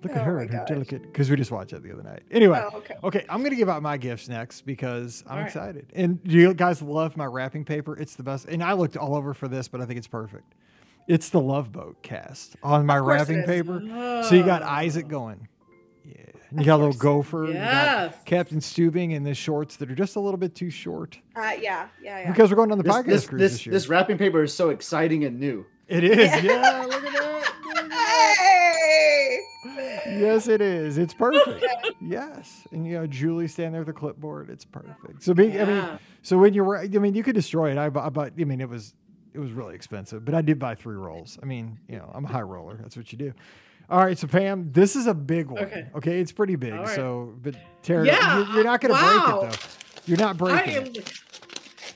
Look 0.05 0.13
at 0.13 0.19
Oh 0.21 0.25
her 0.25 0.39
and 0.39 0.51
her 0.55 0.65
delicate. 0.65 1.03
Because 1.03 1.29
we 1.29 1.35
just 1.35 1.51
watched 1.51 1.73
it 1.73 1.83
the 1.83 1.93
other 1.93 2.05
night. 2.05 2.23
Anyway, 2.31 2.63
Oh, 2.73 2.77
okay. 2.79 2.95
okay, 3.03 3.25
I'm 3.29 3.43
gonna 3.43 3.57
give 3.57 3.69
out 3.69 3.83
my 3.83 3.97
gifts 3.97 4.29
next 4.29 4.61
because 4.63 5.25
I'm 5.27 5.33
All 5.33 5.39
right. 5.39 5.47
excited. 5.47 5.91
And 5.93 6.21
you 6.23 6.55
guys 6.55 6.81
love 6.81 7.17
my 7.17 7.25
wrapping 7.25 7.65
paper. 7.65 7.97
It's 7.97 8.15
the 8.15 8.23
best. 8.23 8.47
And 8.47 8.63
I 8.63 8.75
looked 8.75 8.97
all 8.97 9.17
over 9.17 9.35
for 9.35 9.49
this, 9.49 9.67
but 9.67 9.81
I 9.81 9.87
think 9.87 9.99
it's 9.99 10.07
perfect. 10.07 10.55
It's 11.09 11.31
the 11.31 11.41
Love 11.41 11.73
Boat 11.73 12.03
cast 12.03 12.55
on 12.63 12.85
my 12.87 12.99
Of 12.99 13.03
course 13.05 13.13
it 13.15 13.17
wrapping 13.19 13.39
is. 13.39 13.47
paper. 13.47 14.23
So 14.29 14.35
you 14.35 14.45
got 14.45 14.63
Oh. 14.63 14.67
Isaac 14.67 15.09
going. 15.09 15.49
Yeah. 16.05 16.15
And 16.51 16.61
you 16.61 16.67
got 16.67 16.77
a 16.77 16.83
little 16.85 16.93
course. 16.93 16.97
gopher. 17.03 17.47
You 17.47 17.53
got 17.55 17.61
Yes. 17.63 18.15
Captain 18.27 18.59
Stubing 18.61 19.13
in 19.13 19.23
the 19.25 19.35
shorts 19.35 19.77
that 19.77 19.91
are 19.91 19.95
just 19.95 20.17
a 20.17 20.21
little 20.21 20.39
bit 20.39 20.55
too 20.55 20.71
short. 20.71 21.19
Uh, 21.35 21.41
yeah, 21.61 21.89
yeah, 22.03 22.21
yeah. 22.21 22.31
Because 22.31 22.51
we're 22.51 22.57
going 22.57 22.71
on 22.73 22.79
the 22.79 22.85
This, 22.85 22.95
podcast 22.95 23.07
this, 23.07 23.27
cruise 23.27 23.41
this, 23.41 23.53
this, 23.53 23.67
year. 23.67 23.73
this 23.73 23.89
wrapping 23.89 24.19
paper 24.19 24.43
is 24.43 24.53
so 24.55 24.71
exciting 24.71 25.25
and 25.25 25.41
new. 25.41 25.65
it 25.89 26.05
is. 26.05 26.19
Yeah. 26.19 26.43
Yeah, 26.43 26.85
look 26.87 27.05
at 27.05 27.13
that. 27.13 27.53
Look 27.67 27.77
at 27.79 27.89
that. 27.89 28.35
Hey! 28.39 29.41
Yes, 30.21 30.49
it 30.49 30.61
is. 30.61 30.99
It's 30.99 31.15
perfect. 31.15 31.65
yes. 32.01 32.67
And 32.73 32.87
you 32.87 32.95
know, 32.95 33.07
Julie 33.07 33.49
standing 33.49 33.73
there 33.73 33.81
with 33.83 33.87
the 33.89 33.93
clipboard. 33.99 34.51
It's 34.51 34.65
perfect. 34.65 35.23
So 35.23 35.33
being, 35.35 35.59
I 35.61 35.65
mean, 35.65 35.99
so 36.23 36.39
when 36.39 36.55
you're, 36.55 36.77
I 36.79 36.87
mean, 36.89 37.15
you 37.15 37.23
could 37.23 37.35
destroy 37.35 37.71
it. 37.71 37.79
I, 37.79 37.89
bu- 37.91 38.01
I 38.01 38.09
bought, 38.09 38.33
I 38.39 38.45
mean, 38.45 38.61
it 38.61 38.69
was, 38.69 38.95
it 39.39 39.43
was 39.43 39.53
really 39.53 39.75
expensive, 39.75 40.25
but 40.25 40.35
I 40.35 40.43
did 40.43 40.59
buy 40.59 40.75
three 40.75 40.97
rolls. 40.97 41.39
I 41.43 41.47
mean, 41.47 41.79
you 41.89 41.97
know, 41.97 42.11
I'm 42.13 42.25
a 42.25 42.29
high 42.29 42.43
roller. 42.43 42.77
That's 42.83 42.97
what 42.97 43.13
you 43.13 43.19
do. 43.19 43.33
All 43.89 44.05
right, 44.05 44.19
so 44.19 44.27
Pam, 44.27 44.71
this 44.73 44.97
is 44.97 45.07
a 45.07 45.15
big 45.15 45.47
one. 45.49 45.63
Okay. 45.65 45.87
Okay, 45.95 46.21
it's 46.21 46.33
pretty 46.33 46.57
big. 46.57 46.75
Right. 46.75 46.89
So, 46.89 47.35
but 47.43 47.55
Tara, 47.83 48.05
Yeah, 48.05 48.39
you're, 48.47 48.55
you're 48.57 48.65
not 48.65 48.81
going 48.81 48.95
to 48.95 49.01
wow. 49.01 49.39
break 49.41 49.53
it 49.55 49.61
though. 49.61 50.03
You're 50.07 50.19
not 50.19 50.37
breaking 50.37 50.97
it. 50.97 51.13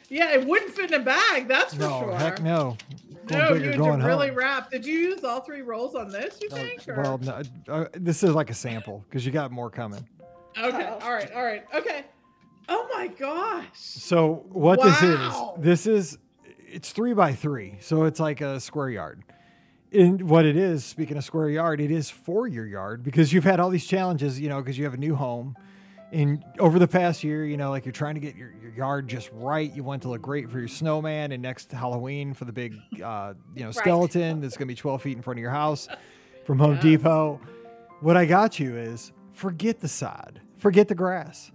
yeah, 0.09 0.33
it 0.33 0.47
wouldn't 0.47 0.71
fit 0.73 0.91
in 0.93 1.01
a 1.01 1.05
bag. 1.05 1.49
That's 1.49 1.75
for 1.75 1.81
No, 1.81 2.01
sure. 2.01 2.15
heck 2.17 2.41
no. 2.43 2.77
Going 3.27 3.43
No, 3.43 3.53
big 3.55 3.63
you 3.77 3.83
had 3.85 4.03
really 4.05 4.29
home. 4.29 4.37
wrap. 4.37 4.71
Did 4.71 4.87
you 4.87 4.95
use 4.99 5.23
all 5.25 5.41
three 5.41 5.63
rolls 5.63 5.95
on 5.95 6.09
this? 6.11 6.39
You 6.41 6.49
Uh, 6.51 6.55
think? 6.55 6.89
or- 6.89 6.97
well, 7.03 7.19
no, 7.19 7.43
uh, 7.69 7.85
this 7.93 8.23
is 8.23 8.31
like 8.35 8.51
a 8.51 8.55
sample 8.55 9.05
because 9.09 9.27
you 9.27 9.33
got 9.33 9.51
more 9.53 9.69
coming. 9.71 10.07
okay. 10.59 10.85
Uh-oh. 10.85 10.99
All 11.07 11.13
right. 11.13 11.31
All 11.33 11.43
right. 11.43 11.65
Okay. 11.75 12.05
Oh 12.69 12.89
my 12.95 13.09
gosh. 13.09 13.67
So 13.75 14.45
what 14.51 14.79
Wow. 14.79 14.85
this 14.85 15.03
is, 15.03 15.29
this 15.59 15.87
is 15.87 16.19
it's 16.73 16.91
three 16.93 17.13
by 17.13 17.35
three, 17.35 17.77
so 17.81 18.05
it's 18.05 18.19
like 18.19 18.41
a 18.41 18.59
square 18.59 18.89
yard. 18.89 19.23
And 19.93 20.29
what 20.29 20.47
it 20.47 20.57
is, 20.57 20.85
speaking 20.85 21.19
of 21.19 21.25
square 21.25 21.51
yard, 21.51 21.81
it 21.81 21.91
is 21.91 22.09
for 22.09 22.47
your 22.49 22.67
yard 22.67 23.03
because 23.03 23.33
you've 23.33 23.45
had 23.45 23.61
all 23.61 23.69
these 23.69 23.87
challenges, 23.87 24.41
you 24.41 24.49
know, 24.49 24.61
because 24.61 24.79
you 24.79 24.85
have 24.85 24.95
a 24.95 24.99
new 24.99 25.15
home. 25.15 25.55
And 26.13 26.43
over 26.59 26.79
the 26.79 26.89
past 26.89 27.23
year, 27.23 27.45
you 27.45 27.59
know, 27.59 27.71
like 27.71 27.85
you're 27.85 27.93
trying 27.93 28.15
to 28.15 28.21
get 28.21 28.35
your, 28.35 28.53
your 28.63 28.73
yard 28.73 29.07
just 29.07 29.31
right. 29.33 29.71
You 29.75 29.83
want 29.83 30.03
to 30.03 30.09
look 30.09 30.23
great 30.23 30.51
for 30.51 30.59
your 30.59 30.69
snowman 30.69 31.33
and 31.33 31.43
next 31.43 31.71
Halloween 31.73 32.33
for 32.33 32.47
the 32.47 32.53
big, 32.53 32.75
uh, 33.03 33.35
you 33.55 33.65
know, 33.65 33.71
skeleton 33.71 34.41
that's 34.41 34.57
going 34.57 34.67
to 34.67 34.73
be 34.73 34.77
12 34.77 35.03
feet 35.03 35.17
in 35.17 35.23
front 35.23 35.39
of 35.39 35.43
your 35.43 35.51
house 35.51 35.89
from 36.47 36.59
Home 36.59 36.75
Yes. 36.75 36.83
Depot. 36.83 37.41
What 38.01 38.17
I 38.17 38.25
got 38.25 38.59
you 38.59 38.77
is 38.77 39.13
forget 39.33 39.81
the 39.81 39.89
sod, 39.89 40.41
forget 40.57 40.89
the 40.89 40.95
grass 40.95 41.51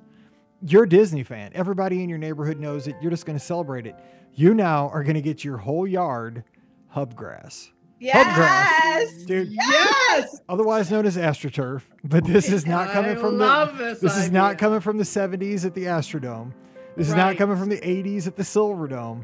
you're 0.66 0.84
a 0.84 0.90
Disney 0.90 1.24
fan. 1.24 1.52
Everybody 1.54 2.04
in 2.04 2.10
your 2.10 2.18
neighborhood 2.18 2.60
knows 2.60 2.88
it. 2.88 2.96
You're 3.02 3.12
just 3.12 3.26
going 3.26 3.38
to 3.38 3.44
celebrate 3.44 3.86
it. 3.86 3.96
You 4.34 4.54
now 4.54 4.90
are 4.90 5.04
going 5.04 5.16
to 5.16 5.22
get 5.22 5.44
your 5.44 5.58
whole 5.58 5.88
yard 5.88 6.44
hub 6.90 7.16
grass, 7.16 7.72
Yes. 8.00 9.24
dude. 9.24 9.50
Yes. 9.52 10.40
Otherwise 10.48 10.90
known 10.92 11.06
as 11.06 11.18
AstroTurf, 11.18 11.82
but 12.04 12.24
this 12.26 12.50
is 12.50 12.66
not 12.66 12.92
coming 12.92 13.18
from 13.18 13.38
the. 13.38 13.66
this. 13.78 14.00
This 14.00 14.18
is 14.18 14.32
not 14.32 14.58
coming 14.58 14.80
from 14.80 14.98
the 14.98 15.04
70s 15.04 15.66
at 15.66 15.74
the 15.74 15.86
Astrodome. 15.86 16.54
This 16.96 17.10
is 17.10 17.16
not 17.16 17.38
coming 17.38 17.58
from 17.58 17.70
the 17.70 17.78
80s 17.80 18.26
at 18.28 18.36
the 18.36 18.44
Silverdome. 18.44 19.24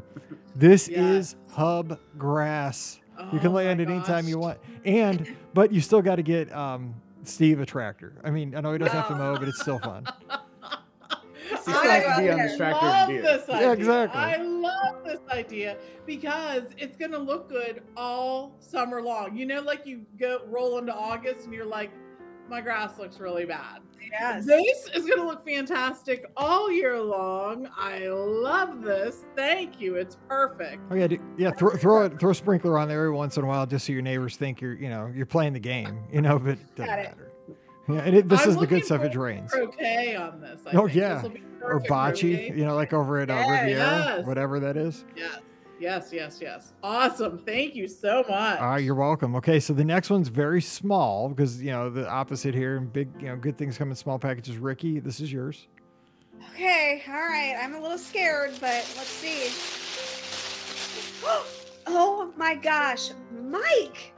This 0.54 0.88
Yeah. 0.88 1.00
is 1.10 1.36
hub 1.50 1.98
grass. 2.18 3.00
You 3.32 3.38
can 3.38 3.48
Oh 3.48 3.54
land 3.54 3.80
it 3.80 3.88
anytime 3.88 4.26
you 4.28 4.38
want. 4.38 4.58
And 4.84 5.36
but 5.54 5.72
you 5.72 5.80
still 5.80 6.02
got 6.02 6.16
to 6.16 6.22
get 6.22 6.52
um, 6.52 6.94
Steve 7.22 7.60
a 7.60 7.66
tractor. 7.66 8.12
I 8.24 8.30
mean, 8.30 8.54
I 8.56 8.60
know 8.60 8.72
he 8.72 8.78
doesn't 8.78 8.94
have 8.94 9.08
to 9.08 9.14
mow, 9.16 9.36
but 9.38 9.48
it's 9.48 9.60
still 9.60 9.78
fun. 9.78 10.04
He 11.56 11.62
still 11.62 11.76
I 11.76 11.86
has 11.86 12.16
to 12.16 12.22
be 12.22 12.30
on 12.30 12.38
this 12.38 12.56
tractor 12.56 12.86
love 12.86 13.08
and 13.08 13.08
deer. 13.08 13.22
this 13.22 13.44
Yeah, 13.48 13.72
exactly. 13.72 14.20
I 14.20 14.36
love 14.36 15.04
this 15.04 15.20
idea 15.30 15.76
because 16.06 16.62
it's 16.78 16.96
gonna 16.96 17.18
look 17.18 17.48
good 17.48 17.82
all 17.96 18.54
summer 18.60 19.02
long. 19.02 19.36
You 19.36 19.46
know, 19.46 19.60
like 19.60 19.86
you 19.86 20.04
go 20.18 20.40
roll 20.46 20.78
into 20.78 20.94
August 20.94 21.44
and 21.44 21.54
you're 21.54 21.64
like, 21.64 21.90
my 22.48 22.60
grass 22.60 22.98
looks 22.98 23.18
really 23.20 23.46
bad. 23.46 23.80
Yes. 24.12 24.44
This 24.44 24.86
is 24.94 25.06
gonna 25.06 25.26
look 25.26 25.44
fantastic 25.44 26.26
all 26.36 26.70
year 26.70 27.00
long. 27.00 27.68
I 27.76 28.06
love 28.08 28.82
this. 28.82 29.24
Thank 29.34 29.80
you. 29.80 29.94
It's 29.96 30.18
perfect. 30.28 30.82
Oh 30.90 30.94
yeah, 30.94 31.06
do- 31.06 31.18
yeah. 31.38 31.50
Throw 31.52 31.70
throw 31.70 32.04
it, 32.04 32.20
throw 32.20 32.30
a 32.30 32.34
sprinkler 32.34 32.78
on 32.78 32.86
there 32.88 32.98
every 33.00 33.12
once 33.16 33.38
in 33.38 33.44
a 33.44 33.46
while, 33.46 33.64
just 33.66 33.86
so 33.86 33.92
your 33.94 34.02
neighbors 34.02 34.36
think 34.36 34.60
you're, 34.60 34.74
you 34.74 34.90
know, 34.90 35.10
you're 35.14 35.24
playing 35.26 35.54
the 35.54 35.58
game. 35.60 36.00
You 36.12 36.20
know, 36.20 36.38
but 36.38 36.58
doesn't 36.76 36.86
Got 36.86 36.98
it. 36.98 37.02
matter. 37.16 37.30
Yeah, 37.88 38.00
and 38.00 38.16
it, 38.16 38.28
this 38.28 38.42
I'm 38.44 38.50
is 38.50 38.56
the 38.56 38.66
good 38.66 38.84
stuff. 38.84 39.02
It 39.02 39.08
for 39.08 39.12
drains. 39.12 39.50
Croquet 39.52 40.16
on 40.16 40.40
this. 40.40 40.60
I 40.66 40.76
Oh, 40.76 40.86
think. 40.86 40.94
yeah. 40.96 41.16
This'll 41.16 41.32
Or 41.62 41.80
perfect 41.80 41.90
bocce, 41.90 42.20
croquet. 42.20 42.52
you 42.58 42.64
know, 42.64 42.74
like 42.74 42.92
over 42.92 43.18
at 43.20 43.30
uh, 43.30 43.34
Yes. 43.34 43.50
Riviera, 43.62 43.78
Yes. 44.18 44.26
whatever 44.26 44.60
that 44.60 44.76
is. 44.76 45.04
Yes. 45.16 45.38
Yes, 45.80 46.10
yes, 46.12 46.38
yes. 46.40 46.72
Awesome. 46.82 47.38
Thank 47.44 47.74
you 47.74 47.88
so 47.88 48.24
much. 48.28 48.60
All 48.60 48.68
right, 48.68 48.82
you're 48.82 48.94
welcome. 48.94 49.34
Okay, 49.36 49.58
so 49.60 49.72
the 49.74 49.84
next 49.84 50.08
one's 50.08 50.28
very 50.28 50.62
small 50.62 51.28
because 51.28 51.60
you 51.60 51.72
know 51.72 51.90
the 51.90 52.08
opposite 52.08 52.54
here, 52.54 52.76
and 52.76 52.90
big, 52.92 53.10
you 53.20 53.26
know, 53.26 53.36
good 53.36 53.58
things 53.58 53.76
come 53.76 53.90
in 53.90 53.96
small 53.96 54.18
packages. 54.18 54.56
Ricky, 54.56 55.00
this 55.00 55.18
is 55.20 55.32
yours. 55.32 55.66
Okay, 56.52 57.02
all 57.08 57.14
right. 57.14 57.56
I'm 57.60 57.74
a 57.74 57.80
little 57.80 57.98
scared, 57.98 58.52
but 58.60 58.70
let's 58.96 59.08
see. 59.08 59.50
Oh 61.86 62.32
my 62.38 62.54
gosh, 62.54 63.10
Mike! 63.42 64.14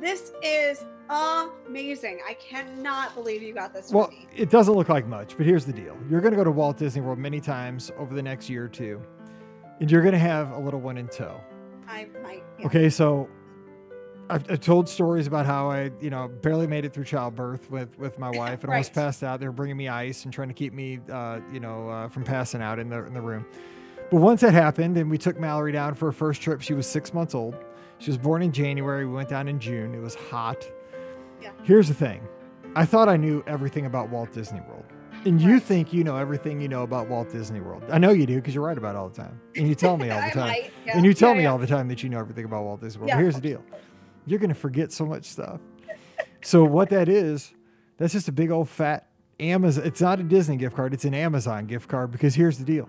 This 0.00 0.30
is 0.42 0.84
amazing. 1.10 2.20
I 2.28 2.34
cannot 2.34 3.14
believe 3.14 3.42
you 3.42 3.54
got 3.54 3.72
this 3.72 3.90
Well, 3.92 4.08
me. 4.08 4.26
it 4.36 4.50
doesn't 4.50 4.74
look 4.74 4.88
like 4.88 5.06
much, 5.06 5.36
but 5.36 5.46
here's 5.46 5.64
the 5.64 5.72
deal: 5.72 5.96
you're 6.10 6.20
going 6.20 6.32
to 6.32 6.36
go 6.36 6.44
to 6.44 6.50
Walt 6.50 6.76
Disney 6.76 7.00
World 7.02 7.18
many 7.18 7.40
times 7.40 7.90
over 7.98 8.14
the 8.14 8.22
next 8.22 8.48
year 8.48 8.64
or 8.64 8.68
two, 8.68 9.00
and 9.80 9.90
you're 9.90 10.02
going 10.02 10.12
to 10.12 10.18
have 10.18 10.50
a 10.52 10.58
little 10.58 10.80
one 10.80 10.98
in 10.98 11.08
tow. 11.08 11.40
I 11.88 12.06
might. 12.22 12.42
yeah. 12.58 12.66
Okay, 12.66 12.90
so 12.90 13.28
I've, 14.30 14.50
I've 14.50 14.60
told 14.60 14.88
stories 14.88 15.26
about 15.26 15.46
how 15.46 15.70
I, 15.70 15.90
you 16.00 16.10
know, 16.10 16.28
barely 16.28 16.66
made 16.66 16.84
it 16.84 16.92
through 16.92 17.04
childbirth 17.04 17.70
with 17.70 17.98
with 17.98 18.18
my 18.18 18.30
wife 18.36 18.62
and 18.64 18.72
almost 18.72 18.92
passed 18.92 19.22
out. 19.22 19.40
They 19.40 19.46
were 19.46 19.52
bringing 19.52 19.76
me 19.76 19.88
ice 19.88 20.24
and 20.24 20.32
trying 20.32 20.48
to 20.48 20.54
keep 20.54 20.72
me, 20.74 21.00
uh, 21.10 21.40
you 21.52 21.60
know, 21.60 21.88
uh, 21.88 22.08
from 22.08 22.24
passing 22.24 22.60
out 22.60 22.78
in 22.78 22.88
the 22.90 23.04
in 23.06 23.14
the 23.14 23.22
room. 23.22 23.46
But 24.10 24.20
once 24.22 24.40
that 24.40 24.54
happened, 24.54 24.96
and 24.96 25.10
we 25.10 25.18
took 25.18 25.38
Mallory 25.38 25.72
down 25.72 25.94
for 25.94 26.06
her 26.06 26.12
first 26.12 26.40
trip, 26.40 26.62
she 26.62 26.72
was 26.74 26.86
six 26.86 27.12
months 27.12 27.34
old. 27.34 27.56
She 27.98 28.10
was 28.10 28.16
born 28.16 28.42
in 28.42 28.52
January. 28.52 29.04
We 29.04 29.12
went 29.12 29.28
down 29.28 29.48
in 29.48 29.58
June. 29.58 29.94
It 29.94 30.00
was 30.00 30.14
hot. 30.14 30.66
Yeah. 31.40 31.52
Here's 31.62 31.88
the 31.88 31.94
thing: 31.94 32.26
I 32.74 32.84
thought 32.84 33.08
I 33.08 33.16
knew 33.16 33.42
everything 33.46 33.86
about 33.86 34.10
Walt 34.10 34.32
Disney 34.32 34.60
World. 34.60 34.84
And 35.24 35.40
you 35.40 35.58
think 35.58 35.92
you 35.92 36.04
know 36.04 36.16
everything 36.16 36.60
you 36.60 36.68
know 36.68 36.84
about 36.84 37.08
Walt 37.08 37.30
Disney 37.30 37.60
World. 37.60 37.82
I 37.90 37.98
know 37.98 38.10
you 38.10 38.24
do 38.24 38.36
because 38.36 38.54
you 38.54 38.60
write 38.60 38.78
about 38.78 38.94
it 38.94 38.98
all 38.98 39.08
the 39.08 39.16
time. 39.16 39.40
And 39.56 39.68
you 39.68 39.74
tell 39.74 39.96
me 39.96 40.10
all 40.10 40.20
the 40.20 40.30
time. 40.30 40.48
might, 40.48 40.70
yeah, 40.86 40.96
And 40.96 41.04
you 41.04 41.12
tell 41.12 41.30
yeah, 41.30 41.38
me 41.38 41.42
yeah. 41.42 41.50
all 41.50 41.58
the 41.58 41.66
time 41.66 41.88
that 41.88 42.02
you 42.04 42.08
know 42.08 42.20
everything 42.20 42.44
about 42.44 42.62
Walt 42.62 42.80
Disney 42.80 43.00
World. 43.00 43.12
Here's 43.18 43.34
the 43.34 43.40
deal 43.40 43.64
you're 44.26 44.38
going 44.38 44.50
to 44.50 44.54
forget 44.54 44.92
so 44.92 45.06
much 45.06 45.24
stuff. 45.24 45.60
so, 46.42 46.62
what 46.64 46.90
that 46.90 47.08
is, 47.08 47.52
that's 47.96 48.12
just 48.12 48.28
a 48.28 48.32
big 48.32 48.50
old 48.50 48.68
fat 48.68 49.08
Amazon. 49.40 49.84
It's 49.86 50.00
not 50.00 50.20
a 50.20 50.22
Disney 50.22 50.56
gift 50.56 50.76
card, 50.76 50.94
it's 50.94 51.04
an 51.04 51.14
Amazon 51.14 51.66
gift 51.66 51.88
card 51.88 52.10
because 52.10 52.34
here's 52.34 52.58
the 52.58 52.64
deal 52.64 52.88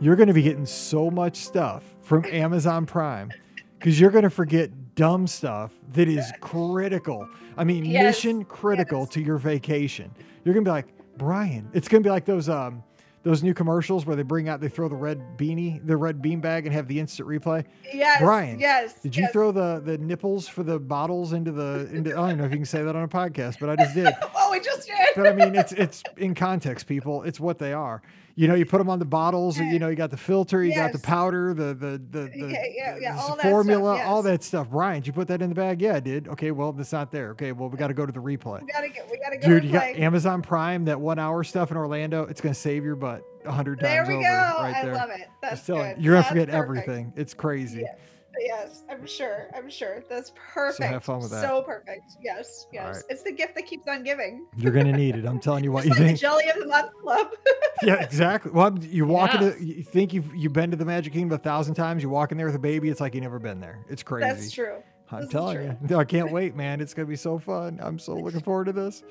you're 0.00 0.16
going 0.16 0.28
to 0.28 0.34
be 0.34 0.42
getting 0.42 0.66
so 0.66 1.10
much 1.10 1.36
stuff 1.36 1.84
from 2.02 2.24
Amazon 2.26 2.86
Prime 2.86 3.30
because 3.78 4.00
you're 4.00 4.10
going 4.10 4.24
to 4.24 4.30
forget 4.30 4.94
dumb 4.94 5.26
stuff 5.26 5.72
that 5.92 6.08
is 6.08 6.32
critical. 6.40 7.28
I 7.56 7.64
mean, 7.64 7.84
Yes, 7.84 8.16
mission 8.16 8.44
critical 8.44 9.00
yes. 9.00 9.08
to 9.10 9.20
your 9.22 9.38
vacation. 9.38 10.10
You're 10.44 10.54
going 10.54 10.64
to 10.64 10.68
be 10.68 10.72
like, 10.72 10.86
Brian, 11.18 11.68
it's 11.72 11.88
going 11.88 12.02
to 12.02 12.06
be 12.06 12.10
like 12.10 12.24
those, 12.24 12.48
um, 12.48 12.82
those 13.22 13.42
new 13.44 13.54
commercials 13.54 14.04
where 14.04 14.16
they 14.16 14.22
bring 14.24 14.48
out, 14.48 14.60
they 14.60 14.68
throw 14.68 14.88
the 14.88 14.96
red 14.96 15.36
beanie, 15.38 15.84
the 15.86 15.96
red 15.96 16.20
bean 16.20 16.40
bag, 16.40 16.66
and 16.66 16.74
have 16.74 16.88
the 16.88 16.98
instant 16.98 17.28
replay. 17.28 17.64
Yes. 17.92 18.20
Brian, 18.20 18.58
Yes. 18.58 19.00
Did 19.00 19.14
you 19.16 19.22
yes. 19.24 19.32
throw 19.32 19.52
the 19.52 19.80
the 19.84 19.96
nipples 19.98 20.48
for 20.48 20.62
the 20.64 20.78
bottles 20.80 21.32
into 21.32 21.52
the 21.52 21.88
into? 21.92 22.10
I 22.18 22.30
don't 22.30 22.38
know 22.38 22.44
if 22.46 22.50
you 22.50 22.56
can 22.56 22.64
say 22.66 22.82
that 22.82 22.96
on 22.96 23.02
a 23.04 23.08
podcast, 23.08 23.60
but 23.60 23.68
I 23.70 23.76
just 23.76 23.94
did. 23.94 24.12
Oh, 24.34 24.50
we 24.50 24.58
just 24.60 24.86
did. 24.88 24.96
But 25.14 25.26
I 25.28 25.32
mean, 25.34 25.54
it's 25.54 25.70
it's 25.72 26.02
in 26.16 26.34
context, 26.34 26.86
people. 26.88 27.22
It's 27.22 27.38
what 27.38 27.58
they 27.58 27.72
are. 27.72 28.02
You 28.34 28.48
know, 28.48 28.54
you 28.54 28.64
put 28.64 28.78
them 28.78 28.88
on 28.88 28.98
the 28.98 29.04
bottles. 29.04 29.58
You 29.58 29.78
know, 29.78 29.88
you 29.88 29.94
got 29.96 30.10
the 30.10 30.16
filter, 30.16 30.64
you 30.64 30.74
got 30.74 30.92
the 30.92 30.98
powder, 30.98 31.52
the 31.52 31.74
the 31.74 32.00
the, 32.10 32.30
the, 32.30 32.30
Yeah, 32.34 32.64
yeah, 32.74 32.96
yeah, 32.98 33.14
the 33.14 33.20
all 33.20 33.28
that 33.36 33.40
stuff, 33.40 33.50
formula, 33.50 34.02
all 34.04 34.22
that 34.22 34.42
stuff. 34.42 34.70
Brian, 34.70 35.00
did 35.00 35.08
you 35.08 35.12
put 35.12 35.28
that 35.28 35.42
in 35.42 35.50
the 35.50 35.54
bag? 35.54 35.82
Yeah, 35.82 35.96
I 35.96 36.00
did. 36.00 36.28
Okay, 36.28 36.50
well, 36.50 36.74
it's 36.78 36.92
not 36.92 37.10
there. 37.12 37.30
Okay, 37.32 37.52
well, 37.52 37.68
we 37.68 37.76
got 37.76 37.88
to 37.88 37.94
go 37.94 38.06
to 38.06 38.12
the 38.12 38.20
replay. 38.20 38.62
We 38.62 38.68
gotta 38.72 38.88
get. 38.88 39.08
We 39.10 39.18
gotta 39.18 39.36
go. 39.36 39.46
Dude, 39.48 39.64
you 39.64 39.72
got. 39.72 39.88
Amazon 39.96 40.40
Prime, 40.40 40.86
that 40.86 40.98
one 41.00 41.18
hour 41.18 41.44
stuff 41.44 41.70
in 41.70 41.76
Orlando. 41.76 42.24
It's 42.24 42.40
gonna 42.40 42.54
save 42.54 42.84
your 42.84 42.96
butt 42.96 43.22
a 43.44 43.52
hundred 43.52 43.80
There 43.80 43.96
times 43.98 44.08
we 44.08 44.14
over. 44.14 44.22
go. 44.22 44.28
Right 44.28 44.74
I 44.76 44.84
there. 44.84 44.94
love 44.94 45.10
it. 45.10 45.28
That's 45.42 45.66
good. 45.66 45.96
you're 45.98 46.14
gonna 46.14 46.22
That's 46.22 46.28
forget 46.28 46.48
perfect. 46.48 46.88
everything. 46.88 47.12
It's 47.16 47.34
crazy. 47.34 47.80
Yeah. 47.82 47.94
Yes, 48.40 48.82
I'm 48.90 49.06
sure. 49.06 49.48
I'm 49.54 49.68
sure. 49.68 50.02
That's 50.08 50.32
perfect. 50.36 50.90
have 50.90 51.04
fun 51.04 51.20
with 51.20 51.30
that. 51.30 51.42
So 51.42 51.62
perfect. 51.62 52.12
Yes, 52.22 52.66
yes. 52.72 52.96
right. 52.96 53.04
It's 53.10 53.22
the 53.22 53.32
gift 53.32 53.54
that 53.56 53.66
keeps 53.66 53.86
on 53.88 54.02
giving. 54.02 54.46
You're 54.56 54.72
gonna 54.72 54.92
need 54.92 55.16
it. 55.16 55.26
I'm 55.26 55.38
telling 55.40 55.64
you 55.64 55.72
what. 55.72 55.84
Just 55.84 55.98
You 55.98 56.04
like 56.06 56.14
the 56.14 56.18
jelly 56.20 56.48
of 56.48 56.58
the 56.60 56.66
month 56.66 56.92
club. 57.02 57.28
Yeah, 57.84 57.94
exactly. 57.94 58.52
Well, 58.52 58.78
you 58.78 59.04
walk 59.06 59.32
Yes. 59.34 59.54
into, 59.56 59.64
you 59.64 59.82
think 59.82 60.12
you've 60.12 60.32
you've 60.36 60.52
been 60.52 60.70
to 60.70 60.76
the 60.76 60.84
Magic 60.84 61.12
Kingdom 61.12 61.34
a 61.34 61.38
thousand 61.38 61.74
times. 61.74 62.00
You 62.02 62.10
walk 62.10 62.30
in 62.30 62.38
there 62.38 62.46
with 62.46 62.54
a 62.54 62.60
baby, 62.60 62.90
it's 62.90 63.00
like 63.00 63.12
you 63.14 63.20
never 63.20 63.40
been 63.40 63.58
there. 63.60 63.80
It's 63.88 64.04
crazy. 64.04 64.28
That's 64.28 64.50
true. 64.52 64.82
I'm 65.10 65.22
This 65.22 65.30
telling 65.30 65.76
you. 65.88 65.96
I 65.98 66.04
can't 66.04 66.30
wait, 66.38 66.54
man. 66.54 66.80
It's 66.80 66.94
gonna 66.94 67.08
be 67.08 67.16
so 67.16 67.38
fun. 67.40 67.80
I'm 67.82 67.98
so 67.98 68.14
looking 68.14 68.40
forward 68.40 68.66
to 68.66 68.72
this. 68.72 69.02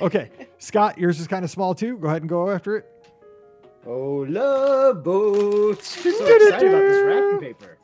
Okay, 0.00 0.30
Scott, 0.58 0.98
yours 0.98 1.20
is 1.20 1.28
kind 1.28 1.44
of 1.44 1.50
small 1.50 1.72
too. 1.74 1.98
Go 1.98 2.08
ahead 2.08 2.22
and 2.22 2.28
go 2.28 2.50
after 2.50 2.76
it. 2.76 2.86
Oh, 3.86 4.26
love 4.28 5.04
boats. 5.04 5.88
So 6.02 6.08
excited 6.10 6.68
about 6.68 6.80
this 6.80 7.02
wrapping 7.04 7.40
paper. 7.40 7.78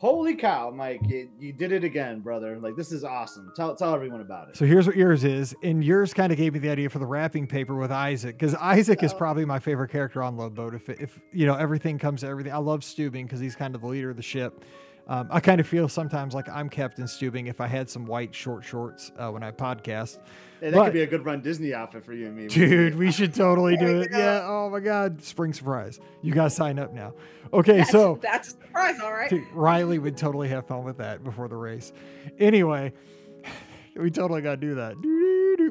Holy 0.00 0.34
cow, 0.34 0.70
Mike. 0.70 1.02
You, 1.06 1.28
you 1.38 1.52
did 1.52 1.72
it 1.72 1.84
again, 1.84 2.20
brother. 2.20 2.58
Like, 2.58 2.74
this 2.74 2.90
is 2.90 3.04
awesome. 3.04 3.52
Tell, 3.54 3.76
tell 3.76 3.94
everyone 3.94 4.22
about 4.22 4.48
it. 4.48 4.56
So 4.56 4.64
here's 4.64 4.86
what 4.86 4.96
yours 4.96 5.24
is, 5.24 5.54
and 5.62 5.84
yours 5.84 6.14
kind 6.14 6.32
of 6.32 6.38
gave 6.38 6.54
me 6.54 6.58
the 6.58 6.70
idea 6.70 6.88
for 6.88 6.98
the 6.98 7.04
wrapping 7.06 7.46
paper 7.46 7.76
with 7.76 7.90
Isaac, 7.92 8.38
because 8.38 8.54
Isaac 8.54 9.02
is 9.02 9.12
Oh. 9.12 9.18
probably 9.18 9.44
my 9.44 9.58
favorite 9.58 9.90
character 9.90 10.22
on 10.22 10.38
Love 10.38 10.54
Boat. 10.54 10.74
If 10.74 10.88
if 10.88 11.20
you 11.34 11.44
know 11.44 11.54
everything 11.54 11.98
comes 11.98 12.22
to 12.22 12.28
everything, 12.28 12.50
I 12.54 12.56
love 12.56 12.80
Stubing 12.80 13.24
because 13.24 13.40
he's 13.40 13.54
kind 13.54 13.74
of 13.74 13.82
the 13.82 13.88
leader 13.88 14.08
of 14.08 14.16
the 14.16 14.22
ship. 14.22 14.64
Um, 15.06 15.28
I 15.30 15.38
kind 15.40 15.60
of 15.60 15.66
feel 15.66 15.86
sometimes 15.86 16.32
like 16.32 16.48
I'm 16.48 16.70
Captain 16.70 17.04
Stubing 17.04 17.48
if 17.50 17.60
I 17.60 17.66
had 17.66 17.90
some 17.90 18.06
white 18.06 18.34
short 18.34 18.64
shorts 18.64 19.12
uh, 19.18 19.28
when 19.30 19.42
I 19.42 19.50
podcast. 19.50 20.18
Hey, 20.60 20.70
that 20.70 20.76
but- 20.76 20.84
could 20.86 20.92
be 20.92 21.02
a 21.02 21.06
good 21.06 21.24
run 21.24 21.40
Disney 21.40 21.72
outfit 21.74 22.04
for 22.04 22.12
you 22.12 22.26
and 22.26 22.36
me. 22.36 22.46
Dude, 22.48 22.96
we 22.96 23.10
should 23.10 23.34
totally 23.34 23.76
do 23.78 24.00
it. 24.02 24.10
Yeah. 24.12 24.42
Oh 24.44 24.68
my 24.70 24.80
God. 24.80 25.22
Spring 25.22 25.52
surprise. 25.52 26.00
You 26.22 26.32
got 26.34 26.44
to 26.44 26.50
sign 26.50 26.78
up 26.78 26.92
now. 26.92 27.14
Okay. 27.52 27.78
That's, 27.78 27.90
so 27.90 28.18
that's 28.22 28.48
a 28.48 28.50
surprise, 28.52 29.00
all 29.02 29.12
right. 29.12 29.30
dude, 29.30 29.44
Riley 29.52 29.98
would 29.98 30.16
totally 30.16 30.48
have 30.48 30.66
fun 30.66 30.84
with 30.84 30.98
that 30.98 31.24
before 31.24 31.48
the 31.48 31.56
race. 31.56 31.92
Anyway, 32.38 32.92
we 33.96 34.10
totally 34.10 34.42
got 34.42 34.52
to 34.52 34.56
do 34.66 34.74
that. 34.76 34.96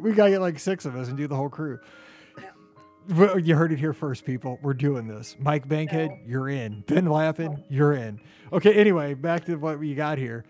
We 0.02 0.12
got 0.14 0.26
to 0.26 0.32
get 0.32 0.42
like 0.42 0.60
six 0.60 0.86
of 0.86 0.96
us 0.96 1.08
and 1.08 1.18
do 1.18 1.28
the 1.28 1.36
whole 1.36 1.50
crew. 1.50 1.80
You 3.42 3.56
heard 3.56 3.72
it 3.72 3.80
here 3.80 3.94
first, 3.94 4.24
people. 4.24 4.60
We're 4.62 4.76
doing 4.76 5.08
this. 5.08 5.36
Mike 5.40 5.68
Bankhead, 5.68 6.10
No. 6.12 6.18
you're 6.28 6.50
in. 6.50 6.82
Ben 6.88 7.06
Lappin, 7.08 7.64
you're 7.68 7.94
in. 7.94 8.20
Okay, 8.54 8.74
anyway, 8.74 9.16
back 9.16 9.46
to 9.46 9.56
what 9.56 9.80
we 9.80 9.96
got 9.96 10.20
here. 10.20 10.46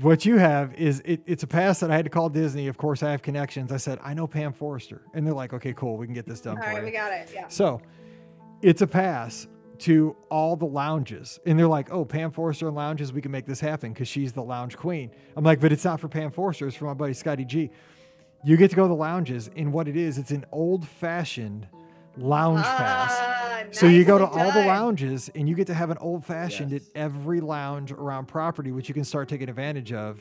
What 0.00 0.24
you 0.24 0.38
have 0.38 0.74
is 0.74 1.02
it, 1.04 1.20
it's 1.26 1.42
a 1.42 1.46
pass 1.46 1.80
that 1.80 1.90
I 1.90 1.96
had 1.96 2.04
to 2.04 2.10
call 2.10 2.28
Disney. 2.28 2.66
Of 2.66 2.76
course, 2.76 3.02
I 3.02 3.10
have 3.10 3.22
connections. 3.22 3.70
I 3.70 3.76
said, 3.76 3.98
I 4.02 4.14
know 4.14 4.26
Pam 4.26 4.52
Forrester. 4.52 5.02
And 5.14 5.26
they're 5.26 5.34
like, 5.34 5.52
okay, 5.52 5.72
cool. 5.72 5.96
We 5.96 6.06
can 6.06 6.14
get 6.14 6.26
this 6.26 6.40
done 6.40 6.56
All 6.56 6.62
for 6.62 6.68
right, 6.68 6.78
you. 6.78 6.84
we 6.84 6.90
got 6.90 7.12
it. 7.12 7.30
Yeah. 7.32 7.48
So 7.48 7.80
it's 8.62 8.82
a 8.82 8.86
pass 8.86 9.46
to 9.80 10.16
all 10.30 10.56
the 10.56 10.64
lounges. 10.64 11.38
And 11.46 11.58
they're 11.58 11.68
like, 11.68 11.92
oh, 11.92 12.04
Pam 12.04 12.30
Forrester 12.30 12.66
and 12.66 12.76
lounges, 12.76 13.12
we 13.12 13.20
can 13.20 13.30
make 13.30 13.46
this 13.46 13.60
happen 13.60 13.92
because 13.92 14.08
she's 14.08 14.32
the 14.32 14.42
lounge 14.42 14.76
queen. 14.76 15.10
I'm 15.36 15.44
like, 15.44 15.60
but 15.60 15.72
it's 15.72 15.84
not 15.84 16.00
for 16.00 16.08
Pam 16.08 16.30
Forrester, 16.30 16.66
it's 16.66 16.76
for 16.76 16.86
my 16.86 16.94
buddy 16.94 17.12
Scotty 17.12 17.44
G. 17.44 17.70
You 18.44 18.56
get 18.56 18.70
to 18.70 18.76
go 18.76 18.82
to 18.82 18.88
the 18.88 18.94
lounges, 18.94 19.50
and 19.56 19.72
what 19.72 19.88
it 19.88 19.96
is, 19.96 20.18
it's 20.18 20.30
an 20.30 20.44
old 20.52 20.86
fashioned 20.86 21.66
lounge 22.16 22.64
pass. 22.64 23.33
Ah, 23.64 23.68
So 23.72 23.86
you 23.86 24.04
go 24.04 24.18
to 24.18 24.24
nicely 24.24 24.40
all 24.42 24.52
the 24.52 24.66
lounges 24.66 25.30
and 25.34 25.48
you 25.48 25.54
get 25.54 25.66
to 25.68 25.74
have 25.74 25.90
an 25.90 25.98
old 25.98 26.24
fashioned 26.24 26.72
Yes. 26.72 26.82
at 26.94 27.00
every 27.02 27.40
lounge 27.40 27.92
around 27.92 28.26
property, 28.26 28.72
which 28.72 28.88
you 28.88 28.94
can 28.94 29.04
start 29.04 29.28
taking 29.28 29.48
advantage 29.48 29.92
of 29.92 30.18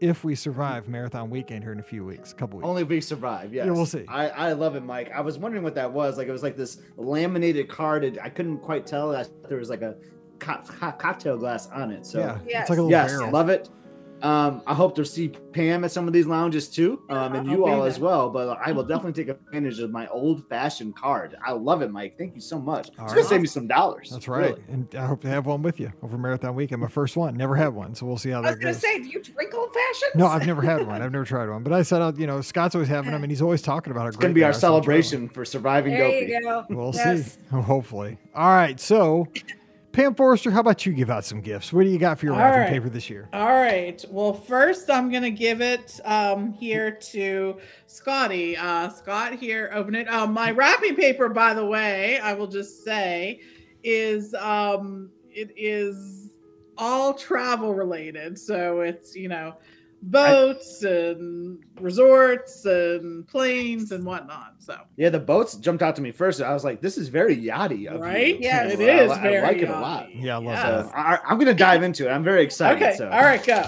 if 0.00 0.24
we 0.24 0.34
survive 0.34 0.88
marathon 0.88 1.30
weekend 1.30 1.62
here 1.62 1.72
in 1.72 1.80
a 1.80 1.82
few 1.84 2.04
weeks, 2.04 2.32
a 2.32 2.34
couple 2.34 2.58
weeks. 2.58 2.68
Only 2.68 2.82
if 2.82 2.88
we 2.88 3.00
survive. 3.00 3.54
Yes. 3.54 3.66
we'll 3.68 3.86
see. 3.86 4.04
I, 4.08 4.28
I 4.28 4.52
love 4.52 4.76
it, 4.76 4.82
Mike. 4.82 5.10
I 5.14 5.20
was 5.20 5.38
wondering 5.38 5.62
what 5.62 5.74
that 5.76 5.90
was. 5.92 6.18
Like, 6.18 6.28
it 6.28 6.32
was 6.32 6.42
like 6.42 6.56
this 6.56 6.78
laminated 6.96 7.68
card. 7.68 8.18
I 8.22 8.28
couldn't 8.28 8.58
quite 8.58 8.86
tell. 8.86 9.14
I, 9.14 9.24
there 9.48 9.56
was 9.58 9.70
like 9.70 9.82
a 9.82 9.96
co- 10.40 10.60
co- 10.66 10.92
cocktail 10.92 11.38
glass 11.38 11.68
on 11.70 11.90
it. 11.90 12.04
So, 12.04 12.18
yeah, 12.18 12.38
Yes. 12.46 12.60
it's 12.62 12.70
like 12.70 12.78
a 12.78 12.82
little 12.82 12.90
yes, 12.90 13.10
barrel. 13.12 13.30
love 13.30 13.48
it. 13.48 13.70
Um, 14.24 14.62
I 14.66 14.72
hope 14.72 14.94
to 14.96 15.04
see 15.04 15.28
Pam 15.28 15.84
at 15.84 15.90
some 15.92 16.06
of 16.06 16.14
these 16.14 16.26
lounges 16.26 16.70
too, 16.70 17.02
um, 17.10 17.34
and 17.34 17.46
you 17.46 17.66
all 17.66 17.84
as 17.84 17.98
well. 18.00 18.30
But 18.30 18.58
I 18.64 18.72
will 18.72 18.82
definitely 18.92 19.12
take 19.12 19.28
advantage 19.28 19.80
of 19.80 19.90
my 19.90 20.06
old-fashioned 20.06 20.96
card. 20.96 21.36
I 21.44 21.52
love 21.52 21.82
it, 21.82 21.90
Mike. 21.90 22.16
Thank 22.16 22.34
you 22.34 22.40
so 22.40 22.58
much. 22.58 22.88
All 22.98 23.04
it's 23.04 23.12
gonna 23.12 23.26
save 23.26 23.42
me 23.42 23.46
some 23.46 23.66
dollars. 23.66 24.08
That's 24.10 24.26
right. 24.26 24.52
really. 24.56 24.62
And 24.70 24.94
I 24.94 25.04
hope 25.04 25.20
to 25.20 25.28
have 25.28 25.44
one 25.44 25.60
with 25.60 25.78
you 25.78 25.92
over 26.02 26.16
Marathon 26.16 26.54
Weekend. 26.54 26.80
My 26.80 26.88
first 26.88 27.18
one. 27.18 27.36
Never 27.36 27.54
had 27.54 27.68
one. 27.74 27.94
So 27.94 28.06
we'll 28.06 28.16
see 28.16 28.30
how 28.30 28.40
that. 28.40 28.58
goes. 28.60 28.64
I 28.64 28.68
was 28.70 28.82
gonna 28.82 28.94
goes. 28.96 29.02
say, 29.02 29.02
do 29.02 29.08
you 29.10 29.22
drink 29.22 29.52
old-fashioned? 29.54 30.12
no, 30.14 30.26
I've 30.26 30.46
never 30.46 30.62
had 30.62 30.86
one. 30.86 31.02
I've 31.02 31.12
never 31.12 31.26
tried 31.26 31.50
one. 31.50 31.62
But 31.62 31.74
I 31.74 31.82
said, 31.82 32.00
uh, 32.00 32.12
you 32.16 32.26
know, 32.26 32.40
Scott's 32.40 32.74
always 32.74 32.88
having 32.88 33.10
them 33.12 33.22
and 33.24 33.30
he's 33.30 33.42
always 33.42 33.60
talking 33.60 33.90
about 33.90 34.06
it. 34.06 34.08
It's 34.08 34.16
gonna 34.16 34.32
be 34.32 34.42
our 34.42 34.50
are, 34.50 34.52
so 34.54 34.72
we'll 34.72 34.80
try 34.82 34.94
one. 34.94 35.02
celebration 35.02 35.28
for 35.28 35.44
surviving 35.44 35.92
There 35.92 36.04
Dopey. 36.10 36.32
you 36.32 36.40
go. 36.42 36.64
We'll 36.70 36.92
Yes. 36.94 37.34
see. 37.34 37.56
Hopefully. 37.60 38.16
All 38.34 38.48
right. 38.48 38.80
So, 38.80 39.28
Pam 39.94 40.12
Forrester, 40.16 40.50
how 40.50 40.58
about 40.58 40.84
you 40.84 40.92
give 40.92 41.08
out 41.08 41.24
some 41.24 41.40
gifts? 41.40 41.72
What 41.72 41.84
do 41.84 41.88
you 41.88 42.00
got 42.00 42.18
for 42.18 42.26
your 42.26 42.34
All 42.34 42.40
wrapping 42.40 42.62
right. 42.62 42.68
paper 42.68 42.88
this 42.88 43.08
year? 43.08 43.28
All 43.32 43.52
right. 43.52 44.04
Well, 44.10 44.32
first 44.34 44.90
I'm 44.90 45.08
gonna 45.08 45.30
give 45.30 45.60
it 45.60 46.00
um, 46.04 46.52
here 46.52 46.90
to 46.90 47.60
Scotty. 47.86 48.56
Uh, 48.56 48.88
Scott 48.88 49.34
here, 49.34 49.70
open 49.72 49.94
it. 49.94 50.08
Um, 50.08 50.32
my 50.32 50.50
wrapping 50.50 50.96
paper, 50.96 51.28
by 51.28 51.54
the 51.54 51.64
way, 51.64 52.18
I 52.18 52.32
will 52.32 52.48
just 52.48 52.82
say, 52.82 53.40
is 53.84 54.34
um, 54.34 55.10
it 55.30 55.52
is 55.56 56.32
all 56.76 57.14
travel 57.14 57.72
related. 57.72 58.36
So 58.36 58.80
it's 58.80 59.14
you 59.14 59.28
know 59.28 59.54
boats 60.10 60.82
and 60.82 61.58
resorts 61.80 62.64
and 62.64 63.26
planes 63.26 63.92
and 63.92 64.04
whatnot. 64.04 64.54
So 64.58 64.78
Yeah, 64.96 65.08
the 65.10 65.20
boats 65.20 65.56
jumped 65.56 65.82
out 65.82 65.96
to 65.96 66.02
me 66.02 66.12
first. 66.12 66.40
I 66.40 66.52
was 66.52 66.64
like, 66.64 66.80
"This 66.80 66.98
is 66.98 67.08
very 67.08 67.36
yachty 67.36 67.86
of 67.86 68.00
right, 68.00 68.34
you." 68.34 68.38
Yeah, 68.40 68.64
it 68.66 68.78
uh, 68.78 68.82
is. 68.82 68.88
I- 68.88 69.04
is 69.04 69.10
I, 69.12 69.22
very. 69.22 69.42
like 69.42 69.56
it 69.58 69.68
a 69.68 69.72
lot. 69.72 70.14
Yeah, 70.14 70.34
I 70.34 70.38
love 70.38 70.44
Yes. 70.46 70.86
So 70.86 70.92
I, 70.94 71.18
I'm 71.26 71.38
gonna 71.38 71.54
dive 71.54 71.82
into 71.82 72.08
it. 72.08 72.10
I'm 72.10 72.24
very 72.24 72.42
excited. 72.42 72.82
Okay. 72.82 72.96
So. 72.96 73.08
All 73.10 73.22
right. 73.22 73.44
Go. 73.44 73.64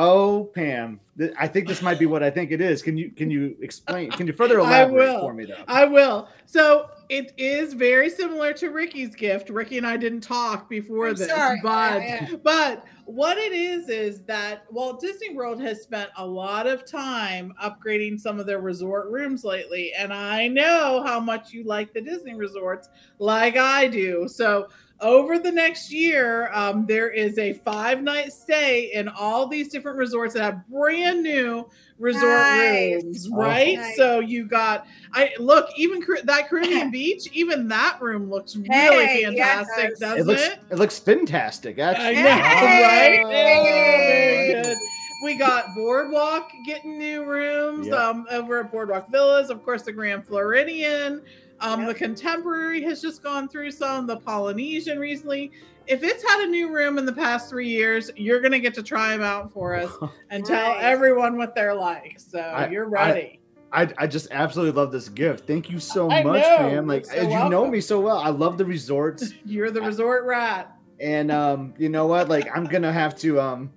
Oh, 0.00 0.44
Pam, 0.54 1.00
th- 1.18 1.32
I 1.36 1.48
think 1.48 1.66
this 1.66 1.82
might 1.82 1.98
be 1.98 2.06
what 2.06 2.22
I 2.22 2.30
think 2.30 2.52
it 2.52 2.60
is. 2.60 2.82
Can 2.82 2.96
you 2.96 3.10
can 3.10 3.30
you 3.32 3.56
explain? 3.60 4.10
Can 4.12 4.28
you 4.28 4.32
further 4.32 4.60
I 4.60 4.82
elaborate 4.82 4.94
will. 5.14 5.20
for 5.20 5.34
me 5.34 5.44
though? 5.44 5.64
I 5.66 5.86
will. 5.86 6.28
So 6.46 6.90
it 7.08 7.32
is 7.36 7.72
very 7.74 8.08
similar 8.08 8.52
to 8.54 8.68
Ricky's 8.68 9.16
gift. 9.16 9.50
Ricky 9.50 9.76
and 9.76 9.86
I 9.86 9.96
didn't 9.96 10.20
talk 10.20 10.68
before 10.70 11.08
I'm 11.08 11.16
this, 11.16 11.28
sorry. 11.28 11.58
but 11.64 12.00
Yeah, 12.02 12.26
yeah. 12.30 12.36
but 12.44 12.84
what 13.06 13.38
it 13.38 13.52
is 13.52 13.88
is 13.88 14.22
that 14.24 14.70
Walt 14.70 15.00
Disney 15.00 15.34
World 15.34 15.60
has 15.62 15.82
spent 15.82 16.10
a 16.16 16.24
lot 16.26 16.66
of 16.68 16.84
time 16.84 17.52
upgrading 17.60 18.20
some 18.20 18.38
of 18.38 18.46
their 18.46 18.60
resort 18.60 19.08
rooms 19.10 19.42
lately, 19.44 19.92
and 19.98 20.12
I 20.12 20.46
know 20.46 21.02
how 21.04 21.18
much 21.18 21.52
you 21.52 21.64
like 21.64 21.92
the 21.92 22.00
Disney 22.02 22.34
resorts, 22.34 22.88
like 23.18 23.56
I 23.56 23.88
do. 23.88 24.28
So 24.28 24.68
over 25.00 25.38
the 25.38 25.50
next 25.52 25.92
year, 25.92 26.50
um, 26.52 26.84
there 26.86 27.08
is 27.10 27.38
a 27.38 27.52
five 27.54 28.02
night 28.02 28.32
stay 28.32 28.90
in 28.92 29.08
all 29.08 29.46
these 29.46 29.68
different 29.68 29.96
resorts 29.98 30.34
that 30.34 30.42
have 30.42 30.66
brand 30.68 31.22
new 31.22 31.68
resort 31.98 32.24
Nice. 32.24 33.02
rooms, 33.04 33.28
Oh. 33.32 33.36
right? 33.36 33.76
Nice. 33.78 33.96
So 33.96 34.20
you 34.20 34.44
got, 34.46 34.86
I 35.12 35.32
look, 35.38 35.68
even 35.76 36.00
Car- 36.02 36.18
that 36.24 36.48
Caribbean 36.48 36.90
beach, 36.92 37.28
even 37.32 37.68
that 37.68 37.98
room 38.00 38.28
looks 38.30 38.56
really 38.56 38.68
Hey, 39.06 39.24
fantastic, 39.24 39.90
does. 39.90 39.98
doesn't 40.00 40.18
It 40.20 40.26
looks 40.26 40.46
it? 40.46 40.58
it 40.70 40.78
looks 40.78 40.98
fantastic. 40.98 41.78
Actually, 41.78 42.14
know, 42.14 42.22
Hey! 42.30 43.18
right? 43.18 43.24
Oh, 43.24 43.30
very 43.30 44.62
good. 44.62 44.76
We 45.24 45.36
got 45.36 45.74
Boardwalk 45.74 46.50
getting 46.64 46.96
new 46.98 47.24
rooms 47.24 47.88
Yep. 47.88 47.96
um, 47.98 48.26
over 48.30 48.60
at 48.60 48.70
Boardwalk 48.70 49.10
Villas. 49.10 49.50
Of 49.50 49.64
course, 49.64 49.82
the 49.82 49.90
Grand 49.92 50.24
Floridian. 50.26 51.22
Um, 51.60 51.80
Yep. 51.80 51.88
The 51.88 51.94
Contemporary 51.94 52.82
has 52.82 53.00
just 53.02 53.22
gone 53.22 53.48
through 53.48 53.70
some. 53.72 54.06
The 54.06 54.16
Polynesian 54.18 54.98
recently. 54.98 55.50
If 55.86 56.02
it's 56.02 56.22
had 56.28 56.44
a 56.44 56.46
new 56.46 56.72
room 56.72 56.98
in 56.98 57.06
the 57.06 57.12
past 57.12 57.48
three 57.48 57.68
years, 57.68 58.10
you're 58.14 58.40
going 58.40 58.52
to 58.52 58.58
get 58.60 58.74
to 58.74 58.82
try 58.82 59.08
them 59.10 59.22
out 59.22 59.50
for 59.52 59.74
us 59.74 59.90
and 60.30 60.44
tell 60.44 60.76
everyone 60.78 61.36
what 61.38 61.54
they're 61.54 61.74
like. 61.74 62.20
So 62.20 62.38
I- 62.38 62.68
you're 62.68 62.88
ready. 62.88 63.40
I, 63.70 63.86
I 63.98 64.06
just 64.06 64.28
absolutely 64.30 64.80
love 64.80 64.92
this 64.92 65.10
gift. 65.10 65.46
Thank 65.46 65.68
you 65.68 65.78
so 65.78 66.10
I 66.10 66.22
much, 66.22 66.40
know. 66.42 66.56
Pam. 66.56 66.86
Like 66.86 67.04
so 67.04 67.12
as 67.12 67.24
you 67.30 67.50
know 67.50 67.66
me 67.66 67.82
so 67.82 68.00
well, 68.00 68.16
I 68.16 68.30
love 68.30 68.56
the 68.56 68.64
resorts, 68.64 69.34
you're 69.44 69.70
the 69.70 69.82
resort 69.82 70.24
rat. 70.24 70.74
and 71.00 71.30
um, 71.30 71.74
you 71.76 71.90
know 71.90 72.06
what? 72.06 72.30
Like 72.30 72.48
I'm 72.56 72.64
gonna 72.64 72.90
have 72.90 73.14
to 73.18 73.38
um, 73.38 73.70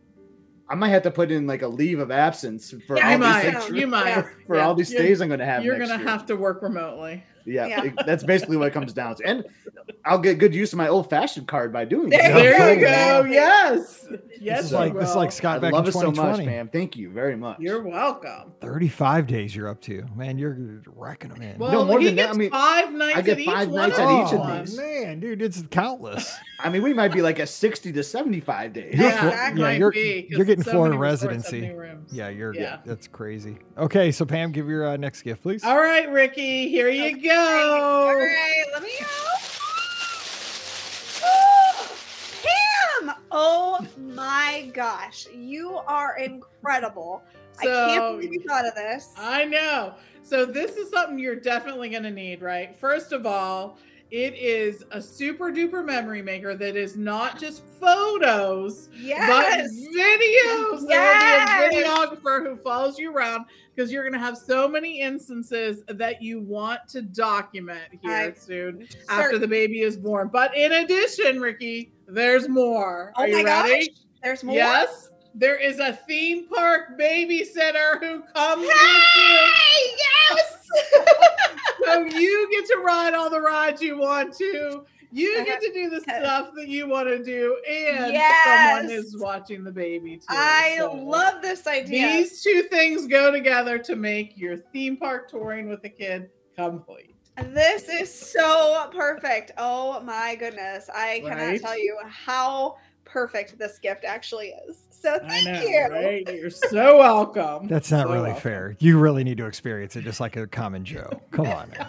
I 0.69 0.75
might 0.75 0.89
have 0.89 1.03
to 1.03 1.11
put 1.11 1.29
in 1.29 1.45
like 1.45 1.61
a 1.61 1.67
leave 1.67 1.99
of 1.99 2.09
absence 2.09 2.73
for 2.87 2.95
Yeah, 2.95 3.05
all 3.05 3.11
you 3.11 3.17
these 3.17 3.27
might. 3.27 3.41
things- 3.63 3.69
You 3.81 3.87
might. 3.87 4.25
For 4.47 4.55
Yeah. 4.55 4.65
all 4.65 4.75
these 4.75 4.89
You're- 4.93 5.03
stays 5.07 5.19
I'm 5.19 5.27
gonna 5.27 5.43
have. 5.45 5.65
You're 5.65 5.77
gonna 5.77 5.97
have 5.97 6.25
to 6.27 6.37
work 6.37 6.61
remotely. 6.61 7.21
Yeah, 7.45 7.67
Yeah. 7.67 7.83
it- 7.85 7.93
that's 8.05 8.23
basically 8.23 8.57
what 8.57 8.67
it 8.67 8.73
comes 8.73 8.93
down 8.93 9.15
to. 9.15 9.25
And 9.25 9.43
I'll 10.05 10.19
get 10.19 10.37
good 10.39 10.53
use 10.55 10.73
of 10.73 10.77
my 10.77 10.87
old 10.87 11.09
fashioned 11.09 11.47
card 11.47 11.71
by 11.73 11.85
doing 11.85 12.09
There 12.09 12.21
so. 12.21 12.33
There 12.33 12.73
you 12.75 12.81
go. 12.81 13.23
go. 13.23 13.29
Yes. 13.29 14.07
Yes. 14.39 14.57
this 14.61 14.65
is 14.67 14.73
like 14.73 14.93
this 14.95 15.09
is 15.11 15.15
like 15.15 15.31
Scott 15.31 15.57
I 15.57 15.59
back 15.59 15.73
love 15.73 15.83
in 15.85 15.89
it 15.89 15.93
so 15.93 15.99
much, 16.07 16.15
2020. 16.15 16.45
Pam. 16.47 16.67
Thank 16.69 16.97
you 16.97 17.09
very 17.11 17.35
much. 17.35 17.59
You're 17.59 17.81
welcome. 17.83 18.53
35 18.61 19.27
days 19.27 19.55
you're 19.55 19.67
up 19.67 19.79
to. 19.81 20.03
Man, 20.15 20.37
you're 20.39 20.81
racking 20.87 21.29
them 21.29 21.41
in. 21.43 21.57
Well, 21.59 21.85
more 21.85 21.99
he 21.99 22.07
than 22.07 22.15
that, 22.15 22.29
I 22.31 22.33
mean, 22.33 22.49
five 22.49 22.91
nights 22.91 23.21
get 23.21 23.39
at 23.39 23.45
five 23.45 23.67
each 23.67 23.73
nights 23.75 23.97
one 23.99 24.07
at 24.07 24.27
each 24.27 24.33
of 24.33 24.47
them. 24.47 24.65
these. 24.65 24.77
man, 24.77 25.19
dude, 25.19 25.41
it's 25.43 25.61
countless. 25.69 26.35
I 26.59 26.69
mean, 26.69 26.81
we 26.81 26.93
might 26.93 27.13
be 27.13 27.21
like 27.21 27.37
a 27.39 27.45
60 27.47 27.91
to 27.93 28.03
75 28.03 28.73
days. 28.73 28.95
You're 28.95 29.07
Yeah, 29.07 29.25
that 29.29 29.55
yeah, 29.55 29.61
might 29.63 29.77
you're- 29.79 29.91
be, 29.93 30.23
'cause 30.23 30.37
you're 30.37 30.45
getting 30.45 30.63
so 30.63 30.71
Florida 30.71 30.95
many 30.97 31.11
resorts 31.11 31.21
have 31.23 31.51
residency. 31.53 31.75
Yeah, 32.11 32.29
you're 32.29 32.53
Yeah. 32.55 32.77
that's 32.85 33.07
crazy. 33.07 33.57
Okay, 33.77 34.11
so 34.11 34.25
Pam, 34.25 34.51
give 34.51 34.67
your 34.67 34.85
uh, 34.87 34.97
next 34.97 35.21
gift, 35.21 35.43
please. 35.43 35.63
All 35.63 35.77
right, 35.79 36.09
Ricky, 36.11 36.67
here 36.69 36.89
you 36.89 37.17
Okay. 37.31 37.63
All 37.63 38.13
go. 38.13 38.19
right, 38.19 38.63
let 38.73 38.83
me 38.83 38.91
go. 38.99 39.07
Pam! 42.43 43.15
Oh 43.31 43.85
my 43.97 44.69
gosh, 44.73 45.27
you 45.33 45.77
are 45.87 46.17
incredible. 46.17 47.21
I 47.59 47.65
can't 47.65 48.17
believe 48.17 48.33
you 48.33 48.43
thought 48.47 48.65
of 48.65 48.75
this. 48.75 49.13
I 49.17 49.45
know. 49.45 49.93
So 50.23 50.45
this 50.45 50.75
is 50.77 50.89
something 50.89 51.19
you're 51.19 51.35
definitely 51.35 51.89
going 51.89 52.03
to 52.03 52.11
need, 52.11 52.41
right? 52.41 52.75
First 52.75 53.11
of 53.11 53.25
all, 53.25 53.77
it 54.11 54.33
is 54.35 54.83
a 54.91 55.01
super 55.01 55.53
duper 55.53 55.85
memory 55.85 56.21
maker 56.21 56.53
that 56.53 56.75
is 56.75 56.97
not 56.97 57.39
just 57.39 57.63
photos, 57.79 58.89
yes. 58.93 59.27
but 59.27 59.71
videos. 59.95 60.85
Yes. 60.85 60.85
There 60.85 61.61
will 61.61 61.69
be 61.69 61.77
a 61.77 61.83
videographer 61.85 62.45
who 62.45 62.57
follows 62.57 62.99
you 62.99 63.15
around 63.15 63.45
because 63.73 63.89
you're 63.89 64.03
going 64.03 64.13
to 64.13 64.19
have 64.19 64.37
so 64.37 64.67
many 64.67 64.99
instances 64.99 65.81
that 65.87 66.21
you 66.21 66.41
want 66.41 66.81
to 66.89 67.01
document 67.01 67.87
here 68.01 68.11
I- 68.11 68.33
soon 68.33 68.85
after 69.07 69.39
the 69.39 69.47
baby 69.47 69.79
is 69.81 69.95
born. 69.95 70.29
But 70.31 70.55
in 70.57 70.73
addition, 70.73 71.39
Ricky, 71.39 71.93
there's 72.05 72.49
more. 72.49 73.13
Oh 73.15 73.21
Are 73.21 73.27
you 73.29 73.37
my 73.37 73.43
gosh, 73.43 73.69
ready? 73.69 73.93
There's 74.21 74.43
more. 74.43 74.55
Yes. 74.55 75.10
There 75.33 75.55
is 75.57 75.79
a 75.79 75.93
theme 75.93 76.47
park 76.47 76.99
babysitter 76.99 77.99
who 77.99 78.21
comes 78.33 78.61
with 78.63 78.71
Hey, 78.71 79.95
yes. 80.31 80.67
you. 80.73 81.05
So 81.83 82.05
you 82.05 82.47
get 82.51 82.65
to 82.67 82.77
ride 82.85 83.13
all 83.15 83.29
the 83.29 83.41
rides 83.41 83.81
you 83.81 83.97
want 83.97 84.33
to. 84.37 84.85
You 85.11 85.33
uh-huh. 85.35 85.43
get 85.45 85.61
to 85.61 85.73
do 85.73 85.89
the 85.89 85.99
stuff 86.01 86.51
that 86.55 86.67
you 86.69 86.87
want 86.87 87.07
to 87.09 87.21
do, 87.21 87.57
and 87.69 88.15
someone 88.45 88.91
is 88.91 89.17
watching 89.17 89.63
the 89.63 89.71
baby 89.71 90.17
too. 90.17 90.25
I 90.29 90.75
So 90.77 90.93
love 90.93 91.41
this 91.41 91.65
idea. 91.67 92.07
these 92.07 92.41
two 92.41 92.63
things 92.69 93.07
go 93.07 93.29
together 93.31 93.77
to 93.79 93.95
make 93.97 94.37
your 94.37 94.55
theme 94.57 94.95
park 94.95 95.29
touring 95.29 95.67
with 95.67 95.83
a 95.83 95.89
kid 95.89 96.29
complete. 96.55 97.13
This 97.47 97.89
is 97.89 98.13
so 98.13 98.89
perfect. 98.95 99.51
Oh 99.57 99.99
my 100.01 100.35
goodness. 100.35 100.89
I 100.93 101.19
cannot 101.23 101.37
Right? 101.37 101.61
tell 101.61 101.77
you 101.77 101.97
how 102.07 102.77
perfect 103.11 103.57
this 103.59 103.77
gift 103.79 104.03
actually 104.05 104.53
is. 104.67 104.77
So 104.89 105.19
thank 105.27 105.45
know, 105.45 105.61
you. 105.61 105.87
right? 105.89 106.33
You're 106.35 106.49
so 106.49 106.97
welcome. 106.99 107.67
That's 107.67 107.91
not 107.91 108.07
So 108.07 108.13
really 108.13 108.25
welcome. 108.27 108.41
fair. 108.41 108.75
You 108.79 108.99
really 108.99 109.23
need 109.23 109.37
to 109.37 109.45
experience 109.47 109.95
it 109.95 110.03
just 110.03 110.19
like 110.19 110.35
a 110.37 110.47
common 110.47 110.85
Joe. 110.85 111.21
Come 111.31 111.47
on. 111.47 111.71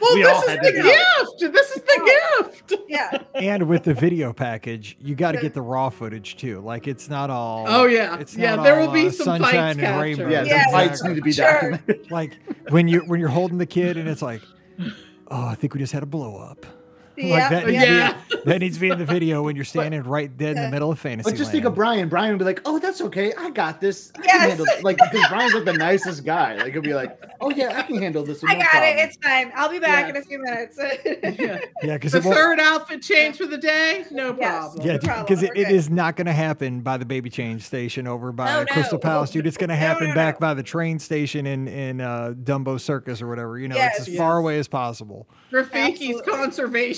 Well, 0.00 0.14
We 0.14 0.22
this 0.24 0.38
is 0.42 0.46
the 0.46 0.56
to 0.56 0.72
do 0.72 0.82
gift. 0.82 1.54
This 1.54 1.70
is 1.76 1.82
the 1.82 2.12
gift. 2.40 2.74
Yeah. 2.88 3.18
and 3.34 3.68
with 3.68 3.84
the 3.84 3.94
video 3.94 4.32
package, 4.32 4.96
you 5.00 5.14
got 5.14 5.32
to 5.32 5.40
get 5.40 5.54
the 5.54 5.62
raw 5.62 5.90
footage 5.90 6.36
too. 6.36 6.60
Like 6.60 6.88
it's 6.88 7.08
not 7.08 7.30
all. 7.30 7.66
Oh 7.68 7.86
yeah, 7.86 8.18
It's 8.18 8.36
yeah. 8.36 8.56
there 8.56 8.80
all, 8.80 8.86
will 8.88 8.92
be 8.92 9.06
uh, 9.06 9.10
some 9.12 9.26
sunshine 9.26 9.54
and 9.70 9.80
captured. 9.80 10.00
rainbows. 10.02 10.32
Yeah, 10.32 10.42
Yes. 10.44 10.66
the 10.66 10.72
fights 10.72 11.04
need 11.04 11.14
to 11.14 11.22
be 11.22 11.32
Sure. 11.32 11.52
documented. 11.52 12.10
Like 12.10 12.38
when 12.70 12.88
you 12.88 13.00
when 13.02 13.20
you're 13.20 13.28
holding 13.28 13.58
the 13.58 13.66
kid 13.66 13.96
and 13.96 14.08
it's 14.08 14.22
like, 14.22 14.42
oh, 15.28 15.46
I 15.46 15.54
think 15.54 15.72
we 15.74 15.78
just 15.78 15.92
had 15.92 16.02
a 16.02 16.06
blow 16.06 16.36
up. 16.38 16.66
Yeah. 17.16 17.48
that, 17.50 17.66
needs 17.66 17.82
Yeah. 17.82 18.08
to 18.30 18.36
be, 18.36 18.42
that 18.50 18.58
needs 18.60 18.76
to 18.76 18.80
be 18.80 18.88
in 18.90 18.98
the 18.98 19.04
video 19.04 19.42
when 19.42 19.56
you're 19.56 19.64
standing 19.76 20.02
right 20.02 20.34
dead 20.36 20.56
in 20.56 20.62
the 20.62 20.70
middle 20.70 20.90
of 20.90 20.98
fantasy. 20.98 21.30
But 21.30 21.36
just 21.36 21.50
think 21.50 21.64
of 21.64 21.74
Brian. 21.74 22.08
Brian 22.08 22.32
would 22.32 22.38
be 22.38 22.44
like, 22.44 22.60
"Oh, 22.64 22.78
that's 22.78 23.00
okay. 23.02 23.32
I 23.36 23.50
got 23.50 23.80
this. 23.80 24.10
I 24.14 24.18
can 24.20 24.24
Yes. 24.26 24.48
handle 24.48 24.66
it." 24.66 24.84
Like 24.84 24.96
because 24.98 25.28
Brian's 25.28 25.54
like 25.54 25.64
the 25.64 25.72
nicest 25.74 26.24
guy. 26.24 26.54
Like 26.56 26.72
he'll 26.72 26.82
be 26.82 26.94
like, 26.94 27.18
"Oh 27.40 27.50
yeah, 27.50 27.78
I 27.78 27.82
can 27.82 28.00
handle 28.00 28.24
this." 28.24 28.42
with 28.42 28.50
I 28.50 28.54
no 28.54 28.60
got 28.60 28.70
problem." 28.70 28.98
it. 28.98 29.00
It's 29.02 29.16
fine. 29.22 29.52
I'll 29.54 29.70
be 29.70 29.78
back 29.78 30.04
Yeah. 30.04 30.10
in 30.10 30.16
a 30.16 30.22
few 30.22 30.38
minutes. 30.42 30.78
Yeah. 31.40 31.58
yeah, 31.82 31.94
because 31.94 32.12
The 32.12 32.18
it 32.18 32.24
won't. 32.24 32.36
third 32.36 32.60
outfit 32.60 33.02
change 33.02 33.36
for 33.36 33.46
the 33.46 33.58
day, 33.58 34.04
no 34.10 34.36
Yes. 34.38 34.74
problem. 34.74 34.86
Yeah, 34.86 34.96
because 35.22 35.42
it, 35.42 35.50
we're 35.54 35.62
it 35.62 35.68
good. 35.68 35.74
is 35.76 35.90
not 35.90 36.16
going 36.16 36.26
to 36.26 36.32
happen 36.32 36.80
by 36.80 36.96
the 36.96 37.04
baby 37.04 37.30
change 37.30 37.62
station 37.62 38.06
over 38.06 38.32
by 38.32 38.52
No, 38.52 38.64
Crystal 38.66 38.98
no. 38.98 39.02
Palace, 39.02 39.30
dude. 39.30 39.46
It's 39.46 39.56
going 39.56 39.70
to 39.70 39.76
happen 39.76 40.08
no, 40.08 40.14
back 40.14 40.36
no. 40.36 40.46
by 40.48 40.54
the 40.54 40.62
train 40.62 40.98
station 40.98 41.46
in 41.46 41.68
in 41.68 42.00
uh, 42.00 42.34
Dumbo 42.42 42.78
Circus 42.80 43.20
or 43.22 43.28
whatever. 43.28 43.58
You 43.58 43.68
know, 43.68 43.76
Yes. 43.76 44.00
it's 44.00 44.08
as 44.08 44.16
far 44.16 44.36
away 44.38 44.58
as 44.58 44.68
possible. 44.68 45.28
Rafiki's 45.52 46.20
Absolutely. 46.20 46.40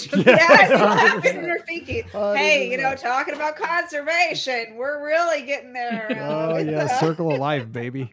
conservation. 0.11 0.25
Yes, 0.27 0.71
Yeah. 0.71 1.17
exactly. 1.17 2.03
Rafiki. 2.13 2.37
Hey, 2.37 2.71
you 2.71 2.77
know, 2.79 2.95
talking 2.95 3.35
about 3.35 3.57
conservation, 3.57 4.77
we're 4.77 5.05
really 5.05 5.43
getting 5.47 5.73
there. 5.73 6.07
uh, 6.21 6.23
Oh 6.51 6.55
with 6.55 6.69
yeah, 6.69 6.85
the- 6.85 7.01
circle 7.01 7.33
of 7.33 7.39
life, 7.39 7.71
baby. 7.73 8.13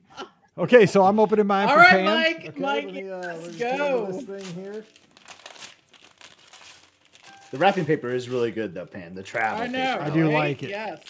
Okay, 0.58 0.86
so 0.86 1.06
I'm 1.06 1.20
opening 1.20 1.48
mine 1.48 1.68
All 1.70 1.76
for 1.76 1.80
right, 1.80 1.90
Pam. 1.92 2.06
Mike, 2.06 2.38
Okay, 2.50 2.60
Mike, 2.60 2.86
let 2.86 2.94
me, 2.94 3.10
uh, 3.10 3.18
let's 3.18 3.42
let 3.44 3.52
me 3.54 3.58
get 3.58 3.72
into 3.74 3.78
go. 3.84 4.12
This 4.12 4.24
thing 4.44 4.64
here. 4.64 4.86
The 7.52 7.58
wrapping 7.58 7.86
paper 7.86 8.10
is 8.10 8.30
really 8.30 8.52
good 8.52 8.74
though, 8.74 8.86
Pam. 8.86 9.16
The 9.16 9.24
travel. 9.24 9.64
I 9.64 9.68
know. 9.68 9.98
I 10.00 10.10
do 10.10 10.26
right? 10.26 10.34
like 10.34 10.64
it. 10.64 10.70
Yes. 10.70 11.02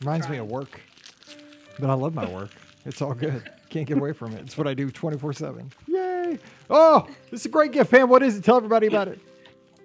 Reminds 0.00 0.28
me 0.28 0.38
of 0.38 0.48
work, 0.50 0.80
but 1.78 1.88
I 1.88 1.94
love 1.94 2.14
my 2.14 2.28
work. 2.28 2.50
It's 2.84 3.00
all 3.00 3.14
good. 3.14 3.42
Can't 3.70 3.86
get 3.86 3.98
away 3.98 4.12
from 4.12 4.32
it. 4.34 4.40
It's 4.40 4.58
what 4.58 4.66
I 4.66 4.74
do 4.74 4.90
24 4.90 5.32
seven. 5.34 5.70
Yay! 5.86 6.38
Oh, 6.68 7.06
this 7.30 7.40
is 7.40 7.46
a 7.46 7.48
great 7.48 7.72
gift, 7.72 7.90
Pam. 7.90 8.08
What 8.08 8.22
is 8.22 8.36
it? 8.36 8.44
Tell 8.44 8.56
everybody 8.56 8.86
about 8.86 9.08
it. 9.08 9.20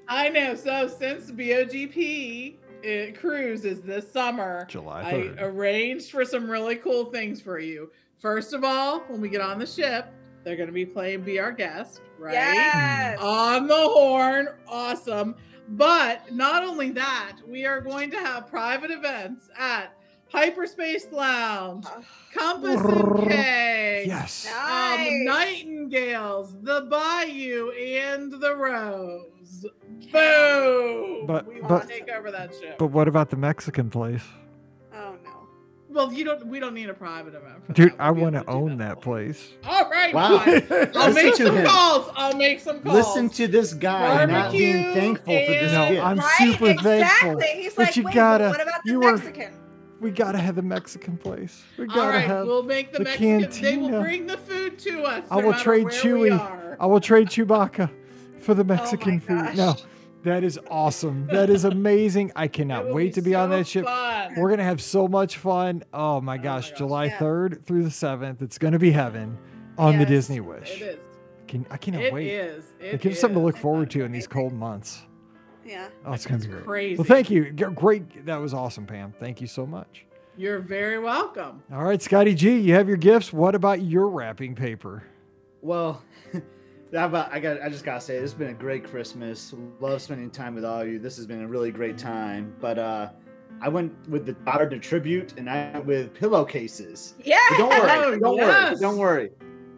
I 0.10 0.30
know. 0.30 0.56
So 0.56 0.88
since 0.88 1.32
BOGP 1.32 2.56
uh, 2.84 3.20
cruise 3.20 3.64
is 3.64 3.82
this 3.82 4.12
summer, 4.12 4.66
July 4.68 5.02
I 5.38 5.44
arranged 5.44 6.12
for 6.12 6.26
some 6.26 6.50
really 6.50 6.76
cool 6.76 7.06
things 7.06 7.40
for 7.42 7.60
you. 7.60 7.92
First 8.18 8.54
of 8.54 8.64
all, 8.64 9.02
when 9.02 9.22
we 9.22 9.30
get 9.30 9.42
on 9.42 9.60
the 9.60 9.68
ship, 9.68 10.12
they're 10.44 10.56
going 10.56 10.68
to 10.68 10.74
be 10.74 10.86
playing 10.86 11.22
"Be 11.22 11.40
Our 11.40 11.52
Guest," 11.52 12.02
right? 12.18 12.34
Yes. 12.34 13.20
On 13.22 13.68
the 13.68 13.76
horn, 13.76 14.50
awesome. 14.68 15.36
But 15.70 16.34
not 16.34 16.64
only 16.64 16.90
that, 16.92 17.38
we 17.48 17.66
are 17.66 17.80
going 17.80 18.10
to 18.12 18.18
have 18.18 18.48
private 18.48 18.90
events 18.90 19.50
at 19.56 19.94
Hyperspace 20.32 21.08
Lounge, 21.12 21.86
Compass 22.34 22.80
and 22.82 23.28
K, 23.30 24.04
Yes. 24.08 24.46
Nice. 24.46 25.08
um, 25.10 25.26
Nightingales, 25.26 26.56
the 26.62 26.82
Bayou, 26.90 27.72
and 27.72 28.32
the 28.32 28.56
Rose. 28.56 29.66
Boom! 30.12 31.26
But- 31.26 31.48
we 31.48 31.62
but- 31.62 31.70
want 31.70 31.82
to 31.84 31.88
take 31.90 32.10
over 32.10 32.30
that 32.32 32.54
ship. 32.54 32.78
But 32.78 32.88
what 32.88 33.08
about 33.08 33.30
the 33.32 33.38
Mexican 33.38 33.90
place? 33.90 34.24
Oh 34.94 35.16
no. 35.24 35.48
well, 35.90 36.14
you 36.14 36.24
don't. 36.24 36.46
We 36.48 36.60
don't 36.60 36.74
need 36.76 36.90
a 36.90 36.94
private 36.94 37.34
event. 37.34 37.66
For 37.66 37.74
Dude, 37.74 37.92
that. 37.94 38.00
I 38.00 38.12
We'll 38.12 38.16
be 38.16 38.22
want 38.36 38.46
to 38.46 38.52
own 38.52 38.78
that 38.78 38.96
for 38.98 39.02
place. 39.02 39.52
All 39.68 39.90
right, 39.90 40.14
Wow. 40.14 40.40
fine. 40.40 40.64
I'll 40.96 41.14
make 41.14 41.36
some 41.36 41.56
him. 41.58 41.66
calls. 41.66 42.12
I'll 42.16 42.36
make 42.36 42.60
some 42.60 42.82
calls. 42.82 42.96
Listen 42.96 43.30
to 43.30 43.48
this 43.48 43.74
guy 43.74 44.26
not 44.26 44.52
being 44.52 44.84
Barbecue 44.84 44.94
thankful 45.02 45.34
for 45.34 45.52
this 45.52 45.74
and- 45.74 45.90
gift. 45.96 46.06
I'm 46.06 46.18
right? 46.20 46.36
super 46.40 46.66
exactly. 46.70 47.30
thankful. 47.30 47.42
He's 47.62 47.74
But 47.74 47.86
like, 47.88 47.96
you 47.96 48.04
wait, 48.04 48.14
gotta- 48.14 48.44
but 48.44 48.52
what 48.52 48.62
about 48.62 48.82
the 48.86 48.92
you 48.92 49.00
were- 49.00 49.12
Mexican? 49.18 49.54
We 50.00 50.12
gotta 50.12 50.38
have 50.38 50.56
the 50.56 50.62
Mexican 50.62 51.18
place. 51.18 51.64
We 51.78 51.88
gotta 51.88 52.10
right, 52.18 52.20
have. 52.28 52.48
we'll 52.48 52.64
make 52.64 52.92
the, 52.94 53.00
the 53.00 53.04
Mexican. 53.06 53.50
They 53.62 53.78
will 53.78 54.02
bring 54.02 54.28
the 54.28 54.38
food 54.38 54.80
to 54.80 55.04
us. 55.04 55.26
I 55.30 55.42
no 55.42 55.48
will 55.48 55.54
trade 55.54 55.88
Chewy. 55.88 56.78
I 56.80 56.86
will 56.86 57.02
trade 57.02 57.28
Chewbacca 57.28 57.90
for 58.40 58.54
the 58.54 58.62
oh 58.62 58.66
Mexican 58.66 59.20
food. 59.20 59.38
Oh 59.40 59.44
gosh. 59.44 59.58
No, 59.58 59.76
that 60.24 60.44
is 60.44 60.58
awesome. 60.70 61.28
That 61.28 61.50
is 61.50 61.66
amazing. 61.66 62.32
I 62.36 62.48
cannot 62.48 62.88
wait 62.94 63.14
to 63.16 63.22
be 63.22 63.36
on 63.36 63.50
so 63.50 63.58
that 63.58 63.68
ship. 63.68 63.86
fun. 63.86 64.36
We're 64.38 64.50
gonna 64.50 64.64
have 64.64 64.82
so 64.82 65.08
much 65.08 65.38
fun. 65.38 65.84
Oh 65.94 66.22
my 66.22 66.36
oh 66.36 66.38
my 66.38 66.38
gosh, 66.38 66.70
gosh. 66.70 66.78
July 66.78 67.06
Yeah. 67.06 67.18
3rd 67.18 67.66
through 67.66 67.84
the 67.84 67.90
7th. 67.90 68.42
It's 68.42 68.58
gonna 68.58 68.80
be 68.80 68.92
heaven 68.92 69.38
on 69.78 69.98
the 69.98 70.06
Disney 70.06 70.40
Wish. 70.40 70.82
It 70.82 70.84
is. 70.84 71.00
Can, 71.48 71.66
I 71.72 71.78
cannot 71.78 72.04
It 72.04 72.14
wait. 72.14 72.28
is. 72.28 72.74
It 72.80 72.96
It 72.96 73.02
gives 73.02 73.20
something 73.20 73.40
to 73.40 73.44
look 73.46 73.58
forward 73.58 73.90
to 73.92 74.04
in 74.04 74.12
these 74.12 74.28
cold 74.28 74.54
months. 74.54 75.02
Yeah. 75.70 75.90
Oh, 76.04 76.14
it's 76.14 76.26
gonna 76.26 76.40
be 76.40 76.48
great. 76.48 76.66
crazy. 76.66 76.96
Well, 76.96 77.06
thank 77.06 77.30
you. 77.30 77.52
Great. 77.52 78.26
That 78.26 78.38
was 78.38 78.56
awesome, 78.56 78.88
Pam. 78.88 79.14
Thank 79.20 79.40
you 79.40 79.46
so 79.46 79.68
much. 79.68 80.06
You're 80.36 80.60
very 80.60 80.98
welcome. 81.00 81.62
All 81.72 81.84
right, 81.84 82.02
Scotty 82.02 82.34
G, 82.34 82.58
you 82.58 82.74
have 82.74 82.88
your 82.88 82.98
gifts. 82.98 83.32
What 83.32 83.54
about 83.54 83.82
your 83.82 84.08
wrapping 84.08 84.56
paper? 84.56 85.04
Well, 85.62 86.02
about 86.92 87.32
I 87.32 87.40
got 87.40 87.62
I 87.62 87.70
just 87.70 87.86
gotta 87.86 88.02
say 88.02 88.14
this 88.14 88.32
has 88.32 88.34
been 88.34 88.50
a 88.50 88.54
great 88.54 88.84
Christmas. 88.84 89.54
Love 89.80 90.02
spending 90.02 90.32
time 90.32 90.56
with 90.56 90.66
all 90.66 90.82
of 90.82 90.88
you. 90.88 90.98
This 90.98 91.18
has 91.18 91.28
been 91.28 91.44
a 91.44 91.48
really 91.48 91.72
great 91.72 91.98
time. 91.98 92.56
But 92.60 92.80
uh 92.80 93.10
I 93.62 93.70
went 93.70 93.94
with 94.10 94.26
the 94.26 94.34
Daughter 94.34 94.70
to 94.70 94.80
tribute 94.80 95.34
and 95.38 95.50
I 95.50 95.72
went 95.74 95.86
with 95.86 96.14
pillowcases. 96.16 97.14
Yeah. 97.24 97.38
Don't 97.58 97.70
worry, 97.70 98.20
don't 98.20 98.38
yes. 98.38 98.72
worry, 98.72 98.80
don't 98.80 98.98
worry. 98.98 99.30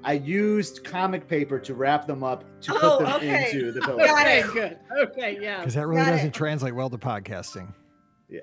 I 0.03 0.13
used 0.13 0.83
comic 0.83 1.27
paper 1.27 1.59
to 1.59 1.73
wrap 1.75 2.07
them 2.07 2.23
up 2.23 2.43
to 2.61 2.71
put 2.73 2.83
Oh, 2.83 2.99
them 2.99 3.13
okay. 3.13 3.45
into 3.51 3.71
the 3.71 3.79
Got 3.81 3.85
pillow. 3.89 4.03
Okay, 4.03 4.39
it. 4.39 4.47
good. 4.53 4.77
Okay, 5.09 5.37
yeah. 5.41 5.59
Because 5.59 5.75
that 5.75 5.87
really 5.87 6.03
Got 6.05 6.11
doesn't 6.11 6.31
translate 6.33 6.73
well 6.75 6.89
to 6.89 6.97
podcasting. 6.97 7.71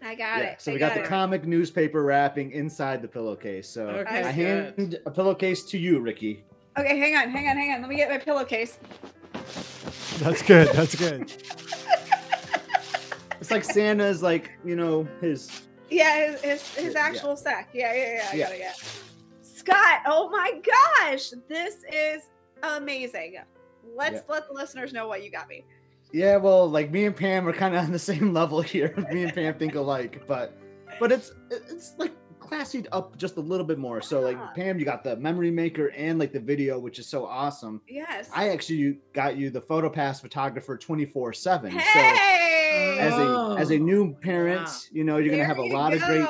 I 0.02 0.14
got 0.14 0.38
Yeah, 0.38 0.38
it. 0.40 0.60
so 0.60 0.70
I 0.70 0.74
we 0.74 0.78
got 0.78 0.94
the 0.94 1.00
it. 1.00 1.06
comic 1.06 1.46
newspaper 1.46 2.02
wrapping 2.04 2.52
inside 2.52 3.00
the 3.02 3.08
pillowcase. 3.08 3.68
So 3.68 3.86
Okay, 3.88 4.18
I 4.18 4.22
good. 4.22 4.34
hand 4.34 4.98
a 5.06 5.10
pillowcase 5.10 5.64
to 5.64 5.78
you, 5.78 5.98
Ricky. 6.00 6.44
Okay, 6.78 6.98
hang 6.98 7.16
on, 7.16 7.30
hang 7.30 7.48
on, 7.48 7.56
hang 7.56 7.72
on. 7.74 7.80
Let 7.80 7.88
me 7.90 7.96
get 7.96 8.10
my 8.10 8.18
pillowcase. 8.18 8.78
That's 10.18 10.42
good. 10.42 10.68
That's 10.74 10.94
good. 10.94 11.32
It's 13.40 13.52
like 13.52 13.62
Santa's 13.64 14.20
like, 14.22 14.50
you 14.64 14.74
know, 14.74 15.06
his 15.20 15.62
Yeah, 15.90 16.32
his 16.32 16.40
his, 16.42 16.74
his 16.74 16.94
Yeah. 16.94 17.00
actual 17.00 17.36
sack. 17.36 17.68
Yeah, 17.72 17.94
yeah, 17.94 18.30
yeah. 18.34 18.48
I 18.50 18.54
Yeah. 18.56 18.72
Got 19.68 20.00
Scott, 20.00 20.00
oh 20.06 20.28
my 20.30 20.60
gosh, 20.64 21.30
this 21.48 21.76
is 21.92 22.22
amazing. 22.62 23.36
Let's 23.96 24.16
Yeah. 24.16 24.22
let 24.28 24.48
the 24.48 24.54
listeners 24.54 24.92
know 24.92 25.06
what 25.08 25.22
you 25.24 25.30
got 25.30 25.48
me. 25.48 25.64
Yeah, 26.12 26.36
well, 26.36 26.68
like 26.68 26.90
me 26.90 27.04
and 27.04 27.14
Pam 27.14 27.46
are 27.46 27.52
kind 27.52 27.74
of 27.76 27.84
on 27.84 27.92
the 27.92 27.98
same 27.98 28.32
level 28.32 28.60
here. 28.62 28.94
me 29.12 29.24
and 29.24 29.32
Pam 29.34 29.54
think 29.58 29.74
alike, 29.74 30.22
but 30.26 30.56
but 30.98 31.12
it's 31.12 31.32
it's 31.50 31.94
like 31.98 32.12
classied 32.40 32.86
up 32.92 33.16
just 33.18 33.36
a 33.36 33.40
little 33.40 33.66
bit 33.66 33.78
more. 33.78 34.00
So 34.00 34.20
like. 34.20 34.38
Pam, 34.54 34.78
you 34.78 34.84
got 34.84 35.04
the 35.04 35.16
memory 35.16 35.50
maker 35.50 35.88
and 35.88 36.18
like 36.18 36.32
the 36.32 36.40
video, 36.40 36.78
which 36.78 36.98
is 36.98 37.06
so 37.06 37.26
awesome. 37.26 37.80
Yes. 37.88 38.30
I 38.34 38.48
actually 38.48 38.98
got 39.12 39.36
you 39.36 39.50
the 39.50 39.60
PhotoPass 39.60 40.20
photographer 40.20 40.76
24 40.78 41.32
seven. 41.34 41.72
So 41.72 41.78
hey. 41.78 42.96
as 43.00 43.12
a 43.14 43.56
as 43.58 43.70
a 43.70 43.74
Oh, 43.74 43.78
new 43.78 44.14
parent, 44.14 44.66
wow. 44.66 44.72
you 44.92 45.04
know 45.04 45.18
you're 45.18 45.30
gonna 45.32 45.44
have 45.44 45.58
a 45.58 45.62
you 45.66 45.72
lot 45.72 45.92
of 45.92 46.00
great 46.02 46.26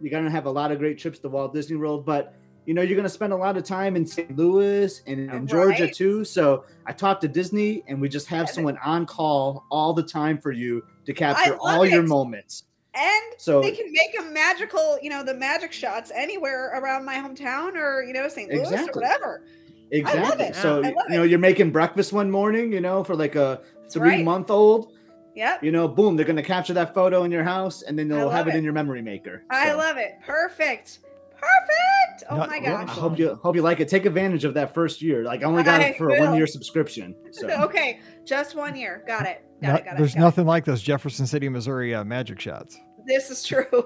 you're 0.00 0.10
gonna 0.10 0.30
have 0.30 0.46
a 0.46 0.50
lot 0.50 0.70
of 0.72 0.78
great 0.78 0.96
trips 0.98 1.18
to 1.20 1.28
Walt 1.28 1.52
Disney 1.52 1.76
World, 1.76 2.06
but 2.06 2.34
you 2.68 2.74
know 2.74 2.82
you're 2.82 2.96
gonna 2.96 3.08
spend 3.08 3.32
a 3.32 3.36
lot 3.36 3.56
of 3.56 3.64
time 3.64 3.96
in 3.96 4.04
St. 4.04 4.36
Louis 4.36 5.00
and 5.06 5.30
in 5.30 5.46
Georgia 5.46 5.84
Right. 5.84 5.94
too. 5.94 6.22
So 6.22 6.64
I 6.84 6.92
talked 6.92 7.22
to 7.22 7.28
Disney, 7.28 7.82
and 7.88 7.98
we 7.98 8.10
just 8.10 8.26
have 8.26 8.46
someone 8.50 8.76
on 8.84 9.06
call 9.06 9.64
all 9.70 9.94
the 9.94 10.02
time 10.02 10.36
for 10.36 10.52
you 10.52 10.84
to 11.06 11.14
capture 11.14 11.56
all 11.62 11.86
your 11.86 12.02
moments. 12.02 12.64
And 12.92 13.24
So 13.38 13.62
they 13.62 13.70
can 13.70 13.90
make 13.90 14.20
a 14.20 14.24
magical, 14.32 14.98
you 15.00 15.08
know, 15.08 15.24
the 15.24 15.32
magic 15.32 15.72
shots 15.72 16.12
anywhere 16.14 16.78
around 16.78 17.06
my 17.06 17.14
hometown 17.14 17.74
or, 17.74 18.04
you 18.04 18.12
know, 18.12 18.28
St. 18.28 18.50
Louis 18.50 18.60
or 18.60 18.74
Exactly. 18.74 19.02
whatever. 19.02 19.44
exactly. 19.90 20.44
it. 20.44 20.54
So 20.54 20.82
you 20.84 20.94
know 21.16 21.22
you're 21.22 21.38
making 21.38 21.70
breakfast 21.70 22.12
one 22.12 22.30
morning, 22.30 22.70
you 22.70 22.82
know, 22.82 23.02
for 23.02 23.16
like 23.16 23.34
a 23.34 23.62
three 23.88 24.10
right. 24.10 24.24
month 24.26 24.50
old. 24.50 24.92
Yep. 25.34 25.64
You 25.64 25.72
know, 25.72 25.88
boom, 25.88 26.16
they're 26.16 26.26
gonna 26.26 26.42
capture 26.42 26.74
that 26.74 26.92
photo 26.92 27.24
in 27.24 27.30
your 27.30 27.44
house, 27.44 27.80
and 27.80 27.98
then 27.98 28.08
they'll 28.08 28.28
have 28.28 28.46
it 28.46 28.54
it. 28.54 28.58
in 28.58 28.64
your 28.64 28.74
memory 28.74 29.00
maker. 29.00 29.44
I 29.48 29.72
love 29.72 29.96
it. 29.96 30.18
Perfect. 30.26 30.98
Perfect. 31.40 32.24
Oh 32.30 32.36
Not- 32.36 32.48
my 32.50 32.58
gosh. 32.60 32.88
I 32.88 32.92
hope 32.92 33.18
you 33.18 33.34
hope 33.42 33.54
you 33.56 33.62
like 33.62 33.80
it. 33.80 33.88
Take 33.88 34.04
advantage 34.06 34.44
of 34.44 34.54
that 34.54 34.74
first 34.74 35.00
year. 35.02 35.22
Like 35.24 35.42
I 35.42 35.44
only 35.46 35.62
got 35.62 35.80
I 35.80 35.84
it 35.88 35.96
for 35.98 36.10
a 36.14 36.20
one 36.20 36.36
year 36.36 36.46
subscription. 36.46 37.14
So 37.30 37.48
okay, 37.64 38.00
just 38.24 38.54
one 38.54 38.76
year. 38.76 39.02
Got 39.06 39.26
it. 39.26 39.44
Got 39.62 39.68
No- 39.68 39.74
it. 39.76 39.84
Got 39.84 39.94
it. 39.94 39.98
there's 39.98 40.14
got 40.14 40.20
it. 40.20 40.24
nothing 40.24 40.46
like 40.46 40.64
those 40.64 40.82
Jefferson 40.82 41.26
City, 41.26 41.48
Missouri 41.48 41.94
uh, 41.94 42.04
magic 42.04 42.40
shots. 42.40 42.78
This 43.06 43.30
is 43.30 43.42
true. 43.42 43.66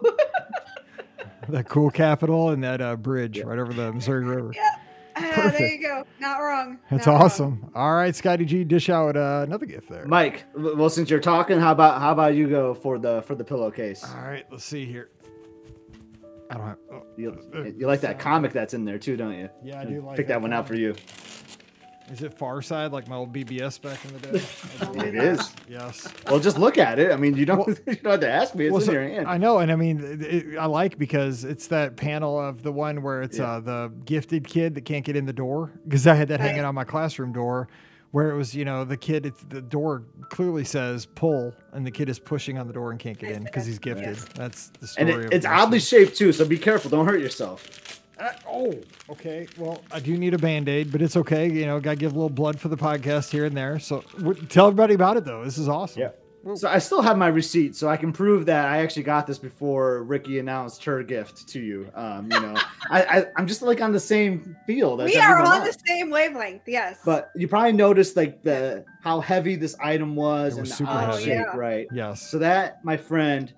That 1.48 1.68
cool 1.68 1.90
Capitol 1.90 2.50
and 2.50 2.62
that 2.62 2.80
uh, 2.80 2.94
bridge 2.96 3.36
Yeah. 3.38 3.44
right 3.46 3.59
over 3.59 3.72
the 3.72 3.92
Missouri 3.92 4.24
River. 4.24 4.53
Yeah. 4.55 4.70
Ah, 5.16 5.53
there 5.59 5.68
you 5.74 5.82
go. 5.82 6.05
Not 6.20 6.38
wrong. 6.38 6.78
That's 6.90 7.05
Not 7.05 7.14
wrong. 7.14 7.22
awesome. 7.22 7.70
All 7.74 7.94
right, 7.94 8.14
Scotty 8.14 8.44
G, 8.44 8.62
dish 8.64 8.88
out 8.88 9.16
uh, 9.16 9.42
another 9.44 9.66
gift 9.66 9.88
there. 9.90 10.07
Mike, 10.07 10.44
well, 10.55 10.88
since 10.88 11.11
you're 11.11 11.20
talking, 11.20 11.59
how 11.59 11.72
about 11.72 12.00
how 12.00 12.12
about 12.12 12.34
you 12.34 12.48
go 12.48 12.72
for 12.74 12.98
the 12.98 13.22
for 13.22 13.34
the 13.34 13.42
pillowcase? 13.44 14.05
All 14.05 14.22
right, 14.22 14.46
let's 14.53 14.64
see 14.64 14.86
here. 14.86 15.11
I 16.55 16.59
don't 16.59 16.66
have. 16.66 16.78
Oh, 16.92 17.03
You, 17.16 17.74
you 17.78 17.86
like 17.86 18.00
that 18.03 18.18
comic 18.18 18.53
that's 18.53 18.74
in 18.74 18.84
there 18.84 18.98
too, 18.98 19.16
don't 19.16 19.32
you? 19.38 19.48
Yeah, 19.64 19.80
I 19.80 19.84
do 19.84 20.00
like 20.03 20.16
Pick 20.16 20.28
that 20.28 20.40
one 20.40 20.53
out 20.53 20.66
for 20.68 20.74
you. 20.74 20.94
Is 22.11 22.20
it 22.22 22.34
Far 22.36 22.61
Side 22.61 22.92
like 22.92 23.09
my 23.09 23.16
old 23.16 23.32
BBS 23.32 23.80
back 23.80 24.05
in 24.05 24.12
the 24.12 24.18
day? 24.38 24.44
My 24.98 25.05
It 25.07 25.14
gosh. 25.14 25.24
is. 25.46 25.55
yes. 25.68 26.12
Well, 26.26 26.40
just 26.40 26.59
look 26.59 26.76
at 26.76 26.98
it. 26.98 27.11
I 27.12 27.16
mean, 27.16 27.36
you 27.36 27.46
don't 27.46 27.66
Well- 27.66 27.76
you 27.86 27.94
don't 27.94 28.11
have 28.12 28.20
to 28.20 28.30
ask 28.30 28.55
me. 28.55 28.66
It's 28.66 28.72
Well, 28.72 28.80
in 28.82 28.86
so- 28.86 28.92
your 28.92 29.03
hand. 29.09 29.26
I 29.28 29.38
know, 29.38 29.59
and 29.61 29.72
I 29.72 29.76
mean, 29.76 30.00
it, 30.00 30.22
it- 30.22 30.59
I 30.59 30.66
like 30.66 30.98
because 30.98 31.44
it's 31.44 31.68
that 31.68 31.96
panel 31.96 32.38
of 32.38 32.62
the 32.62 32.72
one 32.72 33.03
where 33.03 33.22
it's 33.22 33.38
Yeah. 33.38 33.53
uh, 33.53 33.61
the 33.61 33.92
gifted 34.05 34.46
kid 34.46 34.74
that 34.74 34.84
can't 34.84 35.05
get 35.07 35.16
in 35.16 35.24
the 35.26 35.32
door. 35.32 35.72
Because 35.84 36.07
I 36.07 36.14
had 36.14 36.28
that 36.28 36.40
hanging 36.40 36.64
on 36.64 36.74
my 36.74 36.84
classroom 36.84 37.32
door, 37.32 37.68
where 38.12 38.30
it 38.30 38.36
was, 38.36 38.54
you 38.54 38.64
know, 38.64 38.84
the 38.84 38.96
kid. 38.96 39.26
It's, 39.26 39.42
the 39.48 39.60
door 39.60 40.04
clearly 40.28 40.64
says 40.64 41.06
pull, 41.06 41.52
and 41.72 41.84
the 41.84 41.90
kid 41.90 42.08
is 42.08 42.18
pushing 42.18 42.58
on 42.58 42.66
the 42.66 42.72
door 42.72 42.92
and 42.92 43.00
can't 43.00 43.18
get 43.18 43.32
in 43.32 43.44
because 43.44 43.66
he's 43.66 43.78
gifted. 43.78 44.16
Yes. 44.16 44.26
That's 44.34 44.68
the 44.68 44.94
and 44.98 45.08
story. 45.08 45.24
it, 45.24 45.26
of 45.26 45.32
it's 45.32 45.46
oddly 45.46 45.80
story. 45.80 46.04
shaped 46.04 46.16
too, 46.16 46.32
so 46.32 46.44
be 46.46 46.58
careful. 46.58 46.90
Don't 46.90 47.06
hurt 47.06 47.20
yourself. 47.20 48.00
Uh, 48.18 48.30
oh, 48.48 48.74
okay. 49.10 49.48
Well, 49.58 49.82
I 49.90 49.98
do 49.98 50.16
need 50.16 50.32
a 50.32 50.38
band 50.38 50.68
aid, 50.68 50.92
but 50.92 51.02
it's 51.02 51.16
okay. 51.16 51.50
You 51.50 51.66
know, 51.66 51.80
got 51.80 51.92
to 51.92 51.96
give 51.96 52.12
a 52.12 52.14
little 52.14 52.30
blood 52.30 52.60
for 52.60 52.68
the 52.68 52.76
podcast 52.76 53.30
here 53.30 53.46
and 53.46 53.56
there. 53.56 53.80
So 53.80 54.04
w- 54.18 54.40
tell 54.46 54.68
everybody 54.68 54.94
about 54.94 55.16
it, 55.16 55.24
though. 55.24 55.42
This 55.44 55.58
is 55.58 55.68
awesome. 55.68 56.02
Yeah. 56.02 56.10
Well- 56.45 56.57
So 56.57 56.68
I 56.68 56.78
still 56.78 57.03
have 57.03 57.16
my 57.16 57.28
receipt, 57.28 57.76
so 57.76 57.88
I 57.88 57.97
can 57.97 58.12
prove 58.12 58.47
that 58.47 58.66
I 58.66 58.78
actually 58.78 59.05
got 59.05 59.26
this 59.26 59.38
before 59.38 60.03
Ricky 60.03 60.38
announced 60.38 60.84
her 60.84 61.03
gift 61.03 61.49
to 61.49 61.61
you. 61.61 61.88
Um, 61.95 62.24
you 62.32 62.40
know, 62.40 62.55
I, 62.90 63.03
I 63.03 63.24
I'm 63.36 63.47
just 63.47 63.62
like 63.62 63.80
on 63.80 63.93
the 63.93 64.01
same 64.01 64.57
field. 64.66 65.01
as 65.01 65.07
We 65.12 65.18
are 65.18 65.32
everyone 65.38 65.61
on 65.61 65.66
else. 65.66 65.76
the 65.76 65.82
same 65.86 66.11
wavelength. 66.11 66.62
Yes. 66.66 66.99
But 67.05 67.30
you 67.36 67.47
probably 67.49 67.72
noticed 67.72 68.16
like 68.16 68.43
the 68.43 68.84
how 69.03 69.20
heavy 69.20 69.57
this 69.57 69.76
item 69.80 70.16
was 70.16 70.55
It 70.55 70.57
and 70.57 70.61
was 70.62 70.70
the 70.70 70.76
super 70.76 70.90
odd 70.90 71.11
heavy. 71.14 71.24
shape, 71.24 71.47
yeah. 71.53 71.57
right? 71.57 71.86
Yes. 71.93 72.28
So 72.30 72.38
that, 72.38 72.84
my 72.84 72.97
friend, 72.97 73.53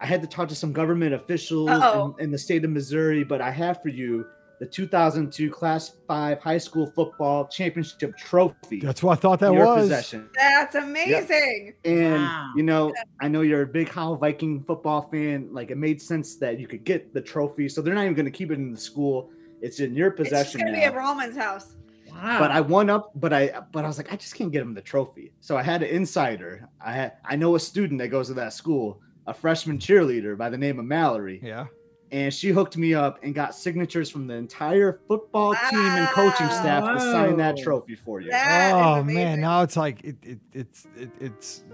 I 0.00 0.06
had 0.06 0.20
to 0.22 0.26
talk 0.26 0.48
to 0.48 0.54
some 0.56 0.72
government 0.72 1.14
officials 1.14 1.70
in, 1.70 2.24
in 2.24 2.30
the 2.30 2.38
state 2.38 2.64
of 2.64 2.70
Missouri, 2.70 3.24
but 3.24 3.40
I 3.40 3.50
have 3.50 3.80
for 3.80 3.88
you 3.88 4.26
the 4.60 4.66
2002 4.66 5.50
Class 5.50 5.96
5 6.06 6.38
high 6.40 6.58
school 6.58 6.86
football 6.94 7.46
championship 7.48 8.16
trophy. 8.16 8.80
That's 8.80 9.02
what 9.02 9.18
I 9.18 9.20
thought 9.20 9.40
that 9.40 9.48
in 9.48 9.54
your 9.54 9.66
was. 9.66 9.82
possession. 9.84 10.28
That's 10.36 10.74
amazing. 10.74 11.74
And 11.84 12.22
Wow. 12.22 12.52
you 12.56 12.62
know, 12.62 12.92
I 13.20 13.28
know 13.28 13.40
you're 13.42 13.62
a 13.62 13.66
big 13.66 13.88
Howell 13.88 14.16
Viking 14.16 14.62
football 14.64 15.02
fan. 15.10 15.48
Like 15.52 15.70
it 15.70 15.76
made 15.78 16.00
sense 16.00 16.36
that 16.36 16.58
you 16.60 16.66
could 16.66 16.84
get 16.84 17.12
the 17.12 17.20
trophy. 17.20 17.68
So 17.68 17.82
they're 17.82 17.94
not 17.94 18.02
even 18.04 18.14
going 18.14 18.26
to 18.26 18.30
keep 18.30 18.50
it 18.50 18.54
in 18.54 18.72
the 18.72 18.78
school. 18.80 19.30
It's 19.60 19.80
in 19.80 19.94
your 19.94 20.10
possession. 20.10 20.60
It's 20.60 20.64
gonna 20.70 20.72
be 20.72 20.82
at 20.84 20.94
Roman's 20.94 21.36
house. 21.36 21.74
Wow. 22.12 22.38
but 22.38 22.52
I 22.52 22.60
won 22.60 22.90
up, 22.90 23.10
but 23.16 23.32
I 23.32 23.60
but 23.72 23.84
I 23.84 23.88
was 23.88 23.96
like, 23.98 24.12
I 24.12 24.16
just 24.16 24.36
can't 24.36 24.52
get 24.52 24.62
him 24.62 24.72
the 24.74 24.80
trophy. 24.82 25.32
So 25.40 25.56
I 25.56 25.62
had 25.64 25.82
an 25.82 25.88
insider. 25.88 26.68
I 26.80 26.92
had 26.92 27.12
I 27.24 27.34
know 27.34 27.56
a 27.56 27.60
student 27.60 27.98
that 28.00 28.08
goes 28.08 28.28
to 28.28 28.34
that 28.34 28.52
school, 28.52 29.00
a 29.26 29.34
freshman 29.34 29.78
cheerleader 29.78 30.36
by 30.38 30.48
the 30.48 30.58
name 30.58 30.78
of 30.78 30.84
Mallory, 30.84 31.40
Yeah. 31.42 31.66
And 32.14 32.32
she 32.32 32.50
hooked 32.50 32.76
me 32.76 32.94
up 32.94 33.18
and 33.24 33.34
got 33.34 33.56
signatures 33.56 34.08
from 34.08 34.28
the 34.28 34.34
entire 34.34 35.00
football 35.08 35.52
team 35.68 35.80
and 35.80 36.06
coaching 36.10 36.48
staff 36.48 36.84
to 36.94 37.00
sign 37.00 37.36
that 37.38 37.56
trophy 37.56 37.96
for 37.96 38.20
you. 38.20 38.30
That 38.30 38.68
is 38.68 38.72
oh 38.74 39.02
man, 39.02 39.40
now 39.40 39.62
it's 39.62 39.76
like 39.76 40.04
it, 40.04 40.16
it 40.22 40.38
it's 40.52 40.86
it, 40.96 41.10
it's 41.18 41.64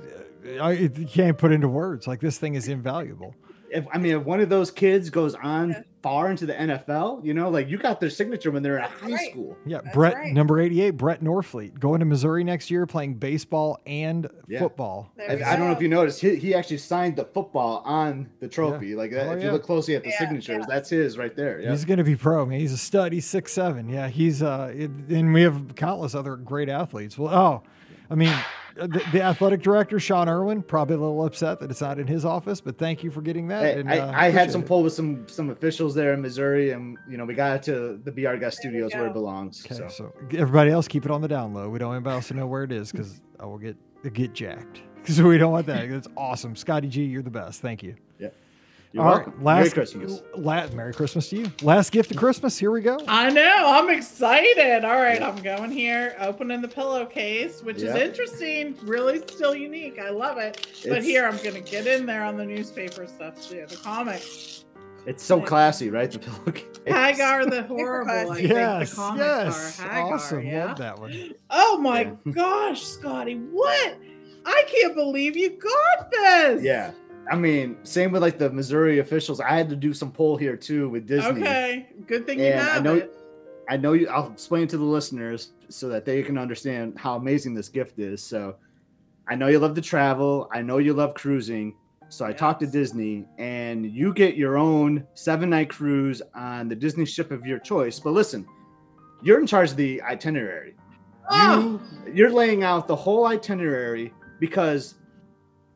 uh, 0.47 0.55
I 0.63 0.73
it, 0.73 0.99
you 0.99 1.07
can't 1.07 1.37
put 1.37 1.53
into 1.53 1.69
words. 1.69 2.07
Like 2.07 2.21
this 2.21 2.39
thing 2.39 2.55
is 2.55 2.69
invaluable. 2.69 3.35
If 3.71 3.87
I 3.93 3.99
mean, 3.99 4.17
if 4.17 4.25
one 4.25 4.41
of 4.41 4.49
those 4.49 4.71
kids 4.71 5.11
goes 5.11 5.35
on 5.37 5.71
Yeah. 5.71 5.83
far 6.03 6.31
into 6.31 6.47
the 6.47 6.55
NFL, 6.55 7.21
you 7.25 7.35
know, 7.35 7.49
like 7.51 7.69
you 7.69 7.79
got 7.79 8.01
their 8.01 8.11
signature 8.11 8.51
when 8.51 8.63
they're 8.63 8.77
in 8.77 8.83
That's 8.83 9.01
high 9.01 9.11
right. 9.13 9.31
school. 9.31 9.57
Yeah, 9.67 9.81
That's 9.85 9.95
Brett 9.95 10.15
right. 10.15 10.33
number 10.33 10.59
eighty-eight, 10.61 10.93
Brett 10.93 11.23
Norfleet, 11.23 11.79
going 11.79 12.01
to 12.01 12.07
Missouri 12.07 12.43
next 12.43 12.71
year, 12.71 12.87
playing 12.87 13.15
baseball 13.15 13.79
and 13.87 14.29
Yeah. 14.49 14.59
football. 14.61 15.13
I, 15.19 15.35
I 15.35 15.57
don't 15.57 15.67
know 15.69 15.73
if 15.73 15.81
you 15.83 15.89
noticed, 15.89 16.21
he, 16.21 16.37
he 16.37 16.55
actually 16.55 16.79
signed 16.79 17.17
the 17.17 17.25
football 17.27 17.83
on 17.85 18.29
the 18.41 18.49
trophy. 18.49 18.95
Like 18.95 19.11
that, 19.13 19.29
Oh, 19.29 19.33
if 19.33 19.41
yeah. 19.41 19.47
you 19.47 19.53
look 19.53 19.63
closely 19.63 19.95
at 19.95 20.03
the 20.03 20.11
Yeah, 20.11 20.19
signatures, 20.19 20.59
yeah. 20.61 20.67
that's 20.69 20.91
his 20.91 21.17
right 21.19 21.35
there. 21.37 21.61
Yeah. 21.61 21.71
He's 21.71 21.85
going 21.85 21.99
to 21.99 22.05
be 22.05 22.17
pro, 22.17 22.45
man. 22.47 22.59
He's 22.61 22.73
a 22.73 22.79
stud. 22.79 23.13
He's 23.13 23.27
six 23.27 23.53
seven. 23.53 23.89
Yeah, 23.89 24.09
he's 24.09 24.43
uh, 24.43 24.73
it, 24.75 24.91
and 25.11 25.33
we 25.33 25.43
have 25.43 25.75
countless 25.77 26.15
other 26.15 26.37
great 26.37 26.69
athletes. 26.69 27.17
Well, 27.19 27.33
oh, 27.35 27.63
I 28.11 28.15
mean, 28.17 28.35
the, 28.87 29.03
the 29.13 29.23
athletic 29.23 29.63
director 29.63 30.01
Sean 30.01 30.29
Irwin 30.29 30.63
probably 30.63 30.97
a 30.97 30.99
little 30.99 31.25
upset 31.25 31.61
that 31.61 31.71
it's 31.71 31.81
not 31.81 31.99
in 31.99 32.07
his 32.07 32.25
office, 32.25 32.61
but 32.61 32.79
thank 32.79 33.05
you 33.05 33.11
for 33.11 33.21
getting 33.21 33.49
that. 33.49 33.63
Hey, 33.63 33.81
and, 33.81 33.91
I, 33.91 33.99
uh, 33.99 34.13
I 34.15 34.31
had 34.31 34.51
some 34.51 34.63
it. 34.63 34.67
pull 34.67 34.83
with 34.83 34.93
some 34.93 35.29
some 35.29 35.51
officials 35.51 35.95
there 35.95 36.13
in 36.15 36.23
Missouri, 36.23 36.71
and 36.71 36.99
you 37.09 37.17
know 37.17 37.25
we 37.25 37.35
got 37.35 37.57
it 37.57 37.63
to 37.65 38.01
the 38.05 38.13
Be 38.13 38.27
Our 38.27 38.37
Guest 38.37 38.59
Studios 38.59 38.93
where 38.95 39.07
it 39.07 39.13
belongs. 39.13 39.65
Okay, 39.67 39.75
So 39.75 39.89
so 39.89 40.13
everybody 40.37 40.71
else 40.71 40.89
keep 40.89 41.05
it 41.05 41.11
on 41.11 41.21
the 41.21 41.29
down 41.29 41.55
low. 41.55 41.69
We 41.69 41.79
don't 41.79 41.89
want 41.89 41.99
anybody 41.99 42.15
else 42.17 42.29
to 42.29 42.35
know 42.35 42.47
where 42.47 42.65
it 42.65 42.73
is 42.73 42.91
because 42.93 43.21
I 43.39 43.47
will 43.47 43.59
get 43.59 43.77
get 44.13 44.33
jacked. 44.33 44.83
So 45.07 45.27
we 45.27 45.39
don't 45.39 45.51
want 45.51 45.67
that. 45.67 45.89
That's 45.89 46.09
awesome, 46.15 46.55
Scotty 46.55 46.87
G. 46.87 47.05
You're 47.05 47.23
the 47.23 47.31
best. 47.31 47.63
Thank 47.63 47.83
you. 47.83 47.97
You're 48.93 49.05
All 49.05 49.11
welcome. 49.13 49.33
right, 49.37 49.43
last 49.45 49.59
Merry 49.59 49.71
Christmas. 49.71 50.23
La- 50.37 50.67
Merry 50.69 50.93
Christmas 50.93 51.29
to 51.31 51.37
you. 51.37 51.53
Last 51.63 51.93
gift 51.93 52.11
of 52.11 52.17
Christmas. 52.17 52.59
Here 52.59 52.71
we 52.73 52.81
go. 52.81 52.99
I 53.07 53.31
know. 53.31 53.65
I'm 53.67 53.89
excited. 53.91 54.85
All 54.85 54.97
right, 54.97 55.23
I'm 55.23 55.37
going 55.43 55.71
here, 55.71 56.17
opening 56.21 56.61
the 56.61 56.69
pillowcase, 56.69 57.63
which 57.63 57.79
Yeah. 57.83 57.91
is 57.95 58.03
interesting. 58.03 58.77
Really, 58.83 59.19
still 59.21 59.55
unique. 59.55 59.99
I 60.01 60.11
love 60.11 60.39
it. 60.39 60.67
But 60.83 60.91
It's- 60.99 61.05
here, 61.05 61.27
I'm 61.27 61.37
gonna 61.45 61.61
get 61.61 61.87
in 61.87 62.05
there 62.07 62.25
on 62.25 62.37
the 62.37 62.45
newspaper 62.45 63.07
stuff 63.07 63.41
too, 63.49 63.65
the 63.69 63.77
comics. 63.77 64.65
It's 65.07 65.23
so 65.25 65.41
classy, 65.41 65.89
right? 65.89 66.11
The 66.11 66.19
pillowcase. 66.19 66.65
Hagar 66.87 67.47
the 67.47 67.63
Horrible. 67.69 68.11
I 68.11 68.35
think 68.35 68.49
Yes, 68.51 68.95
the 68.97 69.15
yes, 69.17 69.81
are 69.81 69.89
Hagar. 69.89 70.15
awesome. 70.15 70.47
Yeah? 70.47 70.65
Love 70.67 70.79
that 70.79 70.99
one. 70.99 71.31
Oh 71.49 71.79
my 71.79 72.01
Yeah. 72.27 72.33
gosh, 72.33 72.83
Scotty, 72.83 73.37
what? 73.37 73.97
I 74.45 74.65
can't 74.67 74.95
believe 74.95 75.37
you 75.37 75.51
got 75.51 76.11
this. 76.11 76.63
Yeah. 76.63 76.91
I 77.31 77.37
mean, 77.37 77.77
same 77.85 78.13
with 78.13 78.23
like 78.23 78.39
the 78.39 78.51
Missouri 78.51 78.99
officials. 78.99 79.41
I 79.41 79.51
had 79.51 79.69
to 79.71 79.77
do 79.77 79.93
some 79.93 80.11
poll 80.13 80.37
here 80.37 80.57
too 80.57 80.89
with 80.89 81.07
Disney. 81.07 81.43
Okay. 81.43 81.87
Good 82.07 82.27
thing 82.27 82.39
you 82.41 82.47
And 82.47 82.69
I 82.69 82.79
know- 82.81 82.95
it. 82.97 83.15
I 83.69 83.77
know 83.77 83.93
you. 83.93 84.09
I'll 84.09 84.33
explain 84.33 84.67
to 84.69 84.77
the 84.77 84.83
listeners 84.85 85.53
so 85.69 85.89
that 85.91 86.05
they 86.05 86.23
can 86.25 86.37
understand 86.37 86.99
how 86.99 87.15
amazing 87.15 87.55
this 87.55 87.69
gift 87.69 88.01
is. 88.01 88.21
So, 88.21 88.57
I 89.29 89.37
know 89.37 89.47
you 89.47 89.61
love 89.61 89.75
to 89.77 89.81
travel. 89.81 90.49
I 90.53 90.61
know 90.61 90.79
you 90.79 90.93
love 90.93 91.15
cruising. 91.15 91.77
So 92.09 92.25
I 92.25 92.33
talked 92.33 92.59
to 92.63 92.67
Disney, 92.67 93.27
and 93.39 93.87
you 93.87 94.13
get 94.13 94.35
your 94.35 94.59
own 94.59 95.07
seven 95.15 95.51
night 95.51 95.69
cruise 95.69 96.21
on 96.35 96.69
the 96.69 96.75
Disney 96.75 97.05
ship 97.05 97.31
of 97.31 97.47
your 97.47 97.61
choice. 97.61 98.01
But 98.01 98.11
listen, 98.11 98.45
you're 99.23 99.39
in 99.39 99.47
charge 99.47 99.71
of 99.71 99.77
the 99.77 100.03
itinerary. 100.03 100.75
Oh, 101.31 101.81
You, 102.07 102.13
you're 102.13 102.31
laying 102.33 102.65
out 102.65 102.89
the 102.89 102.97
whole 102.97 103.27
itinerary 103.27 104.13
because 104.41 104.97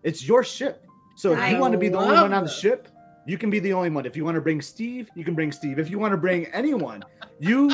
it's 0.03 0.27
your 0.27 0.43
ship. 0.43 0.84
So 1.17 1.33
if 1.33 1.51
you 1.51 1.59
want 1.59 1.73
to 1.73 1.79
be 1.79 1.89
the 1.89 1.99
only 1.99 2.15
one 2.15 2.33
on 2.33 2.45
the 2.45 2.51
ship, 2.51 2.89
you 3.27 3.39
can 3.39 3.51
be 3.51 3.59
the 3.59 3.73
only 3.73 3.91
one. 3.91 4.07
If 4.07 4.17
you 4.17 4.25
want 4.25 4.35
to 4.35 4.41
bring 4.41 4.61
Steve, 4.61 5.09
you 5.15 5.25
can 5.25 5.35
bring 5.35 5.53
Steve. 5.53 5.79
If 5.79 5.91
you 5.91 5.99
want 5.99 6.13
to 6.13 6.19
bring 6.19 6.47
anyone, 6.47 7.03
you 7.39 7.71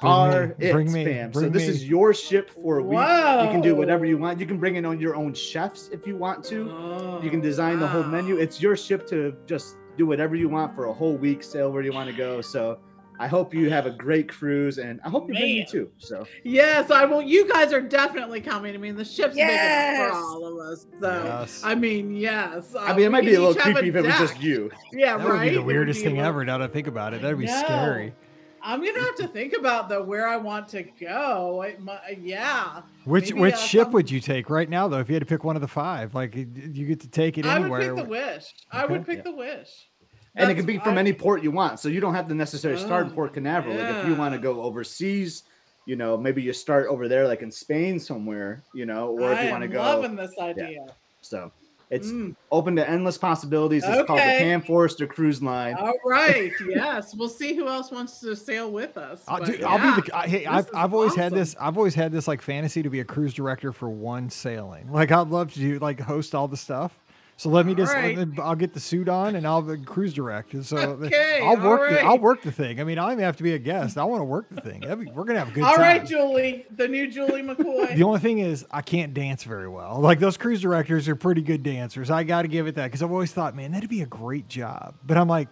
Bring 0.00 0.12
are 0.12 0.46
me, 0.46 0.54
it, 0.66 0.72
bring 0.72 0.90
me, 0.90 1.04
fam. 1.04 1.32
So 1.32 1.40
bring 1.40 1.52
this 1.52 1.64
me. 1.64 1.68
is 1.68 1.86
your 1.86 2.14
ship 2.14 2.48
for 2.50 2.78
a 2.78 2.82
week. 2.82 2.98
You 2.98 3.50
can 3.50 3.60
do 3.60 3.74
whatever 3.74 4.06
you 4.06 4.16
want. 4.16 4.40
You 4.40 4.46
can 4.46 4.58
bring 4.58 4.76
in 4.76 4.86
on 4.86 4.98
your 4.98 5.14
own 5.14 5.34
chefs 5.34 5.88
if 5.88 6.06
you 6.06 6.16
want 6.16 6.42
to. 6.46 6.70
Oh, 6.70 7.20
You 7.22 7.28
can 7.28 7.40
oh, 7.40 7.42
design 7.42 7.78
the 7.80 7.86
whole 7.86 8.04
menu. 8.04 8.38
It's 8.38 8.62
your 8.62 8.76
ship 8.76 9.06
to 9.08 9.36
just 9.46 9.76
do 9.98 10.06
whatever 10.06 10.34
you 10.34 10.48
want 10.48 10.74
for 10.74 10.86
a 10.86 10.92
whole 10.92 11.18
week, 11.18 11.42
sail 11.42 11.70
where 11.70 11.82
you 11.82 11.92
want 11.92 12.08
to 12.08 12.16
go. 12.16 12.40
So 12.40 12.78
I 13.20 13.26
hope 13.28 13.52
you 13.54 13.68
have 13.70 13.84
a 13.86 13.90
great 13.90 14.28
cruise, 14.28 14.78
and 14.78 14.98
I 15.04 15.10
hope 15.10 15.28
you 15.28 15.34
bring 15.34 15.44
me 15.44 15.66
too. 15.70 15.90
So 15.98 16.26
Yes, 16.42 16.90
I 16.90 17.04
will. 17.04 17.20
You 17.22 17.46
guys 17.48 17.72
are 17.72 17.80
definitely 17.82 18.40
coming. 18.40 18.74
I 18.74 18.78
mean, 18.78 18.96
the 18.96 19.04
ship's 19.04 19.34
big 19.34 19.44
Yes. 19.46 19.98
enough 20.00 20.10
for 20.12 20.16
all 20.24 20.46
of 20.60 20.72
us. 20.72 20.86
So, 21.00 21.24
Yes. 21.24 21.60
I 21.62 21.74
mean, 21.74 22.14
yes. 22.16 22.74
I 22.74 22.92
uh, 22.92 22.94
mean, 22.96 23.06
it 23.06 23.10
might 23.12 23.24
be 23.24 23.34
a 23.34 23.38
little 23.40 23.54
each 23.54 23.62
have 23.62 23.74
creepy 23.74 23.88
if 23.90 23.96
it 23.96 24.02
was 24.06 24.18
just 24.18 24.40
you. 24.42 24.70
Yeah, 24.92 25.18
that 25.18 25.26
right. 25.28 25.32
would 25.44 25.48
be 25.50 25.54
the 25.54 25.62
weirdest 25.62 26.00
be 26.00 26.04
thing 26.04 26.14
a 26.14 26.16
little- 26.16 26.28
ever. 26.30 26.44
Now 26.46 26.58
that 26.58 26.70
I 26.70 26.72
think 26.72 26.86
about 26.86 27.12
it, 27.14 27.20
that'd 27.22 27.38
be 27.38 27.44
know. 27.44 27.62
scary. 27.62 28.14
I'm 28.62 28.84
gonna 28.84 29.00
have 29.00 29.16
to 29.16 29.26
think 29.28 29.54
about 29.54 29.88
though 29.88 30.02
where 30.02 30.26
I 30.28 30.36
want 30.36 30.68
to 30.68 30.82
go. 30.82 31.62
It 31.62 31.80
mi- 31.82 31.94
yeah, 32.22 32.82
Which 33.04 33.30
Maybe, 33.30 33.40
which 33.40 33.54
uh, 33.54 33.58
ship 33.58 33.82
some- 33.84 33.92
would 33.92 34.10
you 34.10 34.20
take 34.20 34.50
right 34.50 34.68
now 34.68 34.86
though? 34.86 34.98
If 34.98 35.08
you 35.08 35.14
had 35.14 35.20
to 35.22 35.26
pick 35.26 35.44
one 35.44 35.56
of 35.56 35.62
the 35.62 35.68
five, 35.68 36.14
like 36.14 36.34
you 36.36 36.46
you 36.72 36.86
get 36.86 37.00
to 37.00 37.08
take 37.08 37.38
it 37.38 37.46
I 37.46 37.58
would 37.58 37.80
pick 37.80 37.96
the 37.96 38.04
wish. 38.04 38.44
I 38.70 38.84
would 38.86 39.00
Okay. 39.00 39.14
pick 39.16 39.24
the 39.24 39.32
wish. 39.32 39.88
And 40.36 40.50
it 40.50 40.54
can 40.54 40.66
be 40.66 40.78
from 40.78 40.96
I- 40.96 41.00
any 41.00 41.12
port 41.12 41.42
you 41.42 41.50
want. 41.50 41.80
So 41.80 41.88
you 41.88 42.00
don't 42.00 42.14
have 42.14 42.28
to 42.28 42.34
necessarily 42.34 42.80
start 42.80 43.06
in 43.06 43.12
Oh, 43.12 43.14
Port 43.14 43.34
Canaveral. 43.34 43.76
Like 43.76 43.96
if 43.96 44.06
you 44.08 44.14
want 44.14 44.32
to 44.34 44.38
go 44.40 44.62
overseas, 44.62 45.42
you 45.86 45.96
know, 45.96 46.16
maybe 46.16 46.40
you 46.42 46.52
start 46.52 46.86
over 46.88 47.08
there, 47.08 47.26
like 47.26 47.42
in 47.42 47.50
Spain 47.50 47.98
somewhere, 47.98 48.62
you 48.72 48.86
know, 48.86 49.08
or 49.08 49.32
if 49.32 49.42
you 49.44 49.50
want 49.50 49.62
to 49.62 49.68
go. 49.68 49.80
loving 49.80 50.14
this 50.14 50.32
idea. 50.40 50.86
So 51.20 51.50
it's 51.90 52.08
Mm. 52.12 52.36
open 52.52 52.76
to 52.76 52.88
endless 52.88 53.18
possibilities. 53.18 53.82
It's 53.84 54.06
called 54.06 54.20
the 54.20 54.22
Okay. 54.22 54.38
Pam 54.38 54.62
Forrester 54.62 55.08
Cruise 55.08 55.42
Line. 55.42 55.74
All 55.74 55.94
right. 56.06 56.52
yes, 56.68 57.12
we'll 57.16 57.28
see 57.28 57.54
who 57.56 57.66
else 57.66 57.90
wants 57.90 58.20
to 58.20 58.36
sail 58.36 58.70
with 58.70 58.96
us. 58.96 59.24
I'll, 59.26 59.44
do, 59.44 59.60
I'll 59.66 59.96
be 59.96 60.00
the. 60.00 60.16
I, 60.16 60.28
hey, 60.28 60.38
this 60.40 60.46
I've, 60.48 60.68
I've 60.72 60.94
always 60.94 61.16
had 61.16 61.32
this. 61.32 61.56
I've 61.60 61.76
always 61.76 61.96
had 61.96 62.12
this 62.12 62.28
like 62.28 62.40
fantasy 62.42 62.84
to 62.84 62.90
be 62.90 63.00
a 63.00 63.04
cruise 63.04 63.34
director 63.34 63.72
for 63.72 63.88
one 63.90 64.30
sailing. 64.30 64.92
Like 64.92 65.10
I'd 65.10 65.26
love 65.28 65.52
to 65.54 65.58
do 65.58 65.80
like 65.80 65.98
host 65.98 66.36
all 66.36 66.46
the 66.46 66.56
stuff. 66.56 66.96
So 67.40 67.48
let 67.48 67.64
me 67.64 67.74
just. 67.74 67.94
Alright. 67.94 68.38
I'll 68.38 68.54
get 68.54 68.74
the 68.74 68.80
suit 68.80 69.08
on 69.08 69.34
and 69.34 69.46
I'll 69.46 69.62
be 69.62 69.78
cruise 69.78 70.12
direct. 70.12 70.52
And 70.52 70.66
So 70.66 70.76
Okay, 71.02 71.40
I'll 71.42 71.56
work. 71.56 71.88
The, 71.88 72.02
I'll 72.02 72.18
work 72.18 72.42
the 72.42 72.52
thing. 72.52 72.78
I 72.78 72.84
mean, 72.84 72.98
I 72.98 73.04
don't 73.04 73.12
even 73.12 73.24
have 73.24 73.38
to 73.38 73.42
be 73.42 73.54
a 73.54 73.58
guest. 73.58 73.96
I 73.96 74.04
want 74.04 74.20
to 74.20 74.24
work 74.26 74.44
the 74.50 74.60
thing. 74.60 74.80
Be- 74.80 75.10
we're 75.10 75.24
gonna 75.24 75.38
have 75.38 75.48
a 75.48 75.52
good 75.52 75.64
All 75.64 75.70
time. 75.74 75.80
All 75.80 75.86
right, 75.86 76.06
Julie, 76.06 76.66
the 76.76 76.86
new 76.86 77.10
Julie 77.10 77.40
McCoy. 77.40 77.96
The 78.00 78.02
only 78.02 78.20
thing 78.20 78.40
is, 78.40 78.66
I 78.70 78.82
can't 78.82 79.14
dance 79.14 79.44
very 79.44 79.68
well. 79.68 80.00
Like 80.00 80.18
those 80.18 80.36
cruise 80.36 80.60
directors 80.60 81.08
are 81.08 81.16
pretty 81.16 81.40
good 81.40 81.62
dancers. 81.62 82.10
I 82.10 82.24
got 82.24 82.42
to 82.42 82.48
give 82.48 82.66
it 82.66 82.74
that 82.74 82.88
because 82.88 83.02
I've 83.02 83.10
always 83.10 83.32
thought, 83.32 83.56
man, 83.56 83.72
that'd 83.72 83.88
be 83.88 84.02
a 84.02 84.06
great 84.06 84.46
job. 84.46 84.96
But 85.06 85.16
I'm 85.16 85.26
like, 85.26 85.48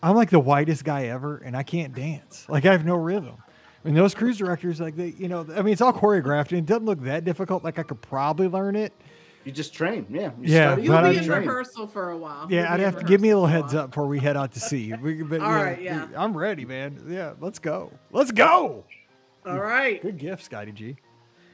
I'm 0.00 0.14
like 0.14 0.30
the 0.30 0.38
whitest 0.38 0.84
guy 0.84 1.06
ever, 1.06 1.38
and 1.38 1.56
I 1.56 1.64
can't 1.64 1.96
dance. 1.96 2.46
Like 2.48 2.64
I 2.64 2.70
have 2.70 2.86
no 2.86 2.94
rhythm. 2.94 3.34
I 3.84 3.88
mean, 3.88 3.96
those 3.96 4.14
cruise 4.14 4.38
directors, 4.38 4.80
like 4.80 4.94
they, 4.94 5.14
you 5.18 5.26
know, 5.26 5.44
I 5.52 5.62
mean, 5.62 5.72
it's 5.72 5.82
all 5.82 5.92
choreographed 5.92 6.50
and 6.50 6.58
it 6.58 6.66
doesn't 6.66 6.84
look 6.84 7.00
that 7.02 7.24
difficult. 7.24 7.64
Like 7.64 7.80
I 7.80 7.82
could 7.82 8.00
probably 8.02 8.46
learn 8.46 8.76
it. 8.76 8.92
You 9.48 9.52
just 9.54 9.72
train. 9.72 10.04
Yeah. 10.10 10.24
You 10.24 10.32
Yeah, 10.42 10.66
study 10.72 10.82
You'll 10.82 10.92
be 10.92 11.08
I'm 11.08 11.16
in 11.16 11.24
train. 11.24 11.38
rehearsal 11.40 11.86
for 11.86 12.10
a 12.10 12.18
while. 12.18 12.46
Yeah, 12.50 12.64
You'll 12.64 12.72
I'd 12.74 12.80
have 12.80 12.98
to 12.98 13.04
give 13.06 13.22
me 13.22 13.30
a 13.30 13.34
little 13.34 13.46
heads 13.46 13.74
up 13.74 13.92
before 13.92 14.06
we 14.06 14.18
head 14.18 14.36
out 14.36 14.52
to 14.52 14.60
sea. 14.60 14.92
We, 15.00 15.22
but, 15.22 15.40
All 15.40 15.50
yeah, 15.50 15.62
right, 15.62 15.80
yeah. 15.80 16.06
I'm 16.14 16.36
ready, 16.36 16.66
man. 16.66 17.02
Yeah, 17.08 17.32
let's 17.40 17.58
go. 17.58 17.90
Let's 18.12 18.30
go. 18.30 18.84
All 19.46 19.58
right. 19.58 20.02
Good 20.02 20.18
gift, 20.18 20.44
Scotty 20.44 20.72
G. 20.72 20.96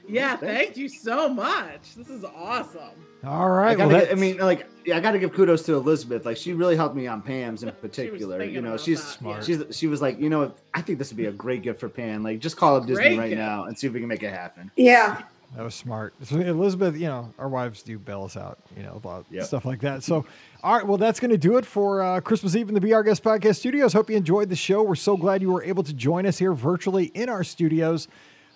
Yeah, 0.09 0.35
thank 0.35 0.57
thank 0.57 0.77
you 0.77 0.89
so 0.89 1.29
much. 1.29 1.95
This 1.95 2.09
is 2.09 2.25
awesome. 2.25 2.81
All 3.25 3.49
right. 3.49 3.71
I, 3.71 3.75
gotta 3.75 3.87
well, 3.89 4.01
get- 4.01 4.11
I 4.11 4.15
mean, 4.15 4.39
like, 4.39 4.67
yeah, 4.85 4.97
I 4.97 4.99
got 4.99 5.13
to 5.13 5.19
give 5.19 5.31
kudos 5.33 5.63
to 5.63 5.75
Elizabeth. 5.75 6.25
Like, 6.25 6.35
she 6.35 6.51
really 6.51 6.75
helped 6.75 6.97
me 6.97 7.07
on 7.07 7.21
Pam's 7.21 7.63
in 7.63 7.71
particular. 7.81 8.43
You 8.43 8.61
know, 8.61 8.75
she's 8.75 9.01
that, 9.01 9.19
Smart. 9.19 9.45
she's 9.45 9.63
she 9.71 9.87
was 9.87 10.01
like, 10.01 10.19
you 10.19 10.29
know, 10.29 10.53
I 10.73 10.81
think 10.81 10.99
this 10.99 11.11
would 11.11 11.17
be 11.17 11.27
a 11.27 11.31
great 11.31 11.61
gift 11.61 11.79
for 11.79 11.87
Pam. 11.87 12.23
Like, 12.23 12.39
just 12.39 12.57
call 12.57 12.75
up 12.75 12.85
Disney 12.87 13.03
Great 13.05 13.17
right 13.19 13.29
gift. 13.29 13.39
now 13.39 13.63
and 13.63 13.79
see 13.79 13.87
if 13.87 13.93
we 13.93 14.01
can 14.01 14.09
make 14.09 14.21
it 14.21 14.31
happen. 14.33 14.69
Yeah. 14.75 15.21
That 15.55 15.63
was 15.63 15.75
smart. 15.75 16.13
So 16.23 16.37
Elizabeth, 16.39 16.95
you 16.95 17.07
know, 17.07 17.33
our 17.39 17.47
wives 17.47 17.81
do 17.83 17.97
bail 17.97 18.23
us 18.23 18.35
out, 18.35 18.59
you 18.75 18.83
know, 18.83 18.93
about 18.95 19.25
Yep. 19.31 19.45
stuff 19.45 19.65
like 19.65 19.79
that. 19.81 20.03
So, 20.03 20.25
all 20.63 20.75
right, 20.75 20.85
well, 20.85 20.97
that's 20.97 21.19
going 21.19 21.31
to 21.31 21.37
do 21.37 21.57
it 21.57 21.65
for 21.65 22.01
uh, 22.01 22.19
Christmas 22.21 22.55
Eve 22.55 22.67
in 22.67 22.75
the 22.75 22.81
Be 22.81 22.93
Our 22.93 23.03
Guest 23.03 23.23
Podcast 23.23 23.57
Studios. 23.57 23.93
Hope 23.93 24.09
you 24.09 24.17
enjoyed 24.17 24.49
the 24.49 24.55
show. 24.55 24.83
We're 24.83 24.95
so 24.95 25.15
glad 25.15 25.41
you 25.41 25.51
were 25.51 25.63
able 25.63 25.83
to 25.83 25.93
join 25.93 26.25
us 26.25 26.37
here 26.37 26.53
virtually 26.53 27.05
in 27.13 27.29
our 27.29 27.43
studios. 27.43 28.07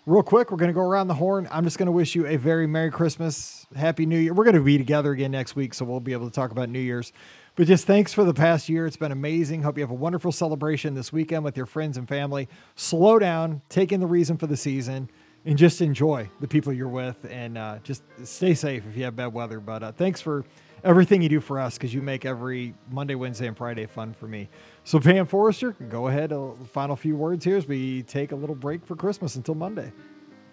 Real 0.06 0.24
quick, 0.24 0.50
we're 0.50 0.58
going 0.58 0.70
to 0.70 0.74
go 0.74 0.82
around 0.82 1.08
the 1.08 1.14
horn. 1.14 1.48
I'm 1.52 1.64
just 1.64 1.78
going 1.78 1.86
to 1.86 1.92
wish 1.92 2.16
you 2.16 2.26
a 2.26 2.36
very 2.36 2.66
Merry 2.68 2.90
Christmas, 2.90 3.68
Happy 3.76 4.06
New 4.06 4.18
Year. 4.18 4.34
We're 4.34 4.46
going 4.46 4.56
to 4.56 4.62
be 4.62 4.78
together 4.78 5.12
again 5.12 5.32
next 5.32 5.56
week, 5.56 5.74
so 5.74 5.86
we'll 5.86 6.00
be 6.00 6.14
able 6.14 6.28
to 6.28 6.34
talk 6.34 6.52
about 6.52 6.68
New 6.70 6.80
Year's. 6.80 7.14
But 7.56 7.68
just 7.68 7.86
thanks 7.86 8.14
for 8.14 8.24
the 8.24 8.34
past 8.34 8.70
year. 8.70 8.88
It's 8.88 8.98
been 8.98 9.12
amazing. 9.12 9.62
Hope 9.62 9.78
you 9.78 9.84
have 9.84 9.92
a 9.92 9.96
wonderful 9.96 10.32
celebration 10.32 10.96
this 10.96 11.14
weekend 11.14 11.44
with 11.44 11.56
your 11.58 11.66
friends 11.66 11.98
and 11.98 12.08
family. 12.08 12.48
Slow 12.76 13.20
down, 13.20 13.62
take 13.70 13.92
in 13.92 14.00
the 14.00 14.08
reason 14.08 14.38
for 14.38 14.48
the 14.48 14.58
season, 14.58 15.10
and 15.50 15.58
just 15.58 15.82
enjoy 15.82 16.30
the 16.41 16.47
people 16.47 16.72
you're 16.72 16.88
with. 16.88 17.26
And 17.28 17.58
uh, 17.58 17.80
just 17.84 18.04
stay 18.24 18.54
safe 18.54 18.84
if 18.88 18.95
you 18.95 19.04
have 19.06 19.16
bad 19.16 19.34
weather. 19.34 19.60
But 19.60 19.82
uh, 19.82 19.91
thanks 19.91 20.22
for 20.22 20.45
everything 20.84 21.24
you 21.24 21.30
do 21.30 21.39
for 21.39 21.60
us 21.60 21.76
because 21.76 21.91
you 21.91 22.04
make 22.04 22.24
every 22.24 22.76
Monday, 22.91 23.16
Wednesday, 23.16 23.47
and 23.47 23.58
Friday 23.58 23.88
fun 23.88 24.14
for 24.14 24.28
me. 24.28 24.47
So, 24.84 25.00
Pam 25.00 25.26
Forrester, 25.26 25.72
go 25.89 26.08
ahead. 26.08 26.32
A 26.32 26.54
final 26.72 26.95
few 26.95 27.16
words 27.16 27.43
here 27.43 27.58
as 27.58 27.68
we 27.68 28.04
take 28.04 28.32
a 28.32 28.36
little 28.36 28.56
break 28.56 28.86
for 28.86 28.95
Christmas 28.95 29.36
until 29.38 29.56
Monday. 29.56 29.91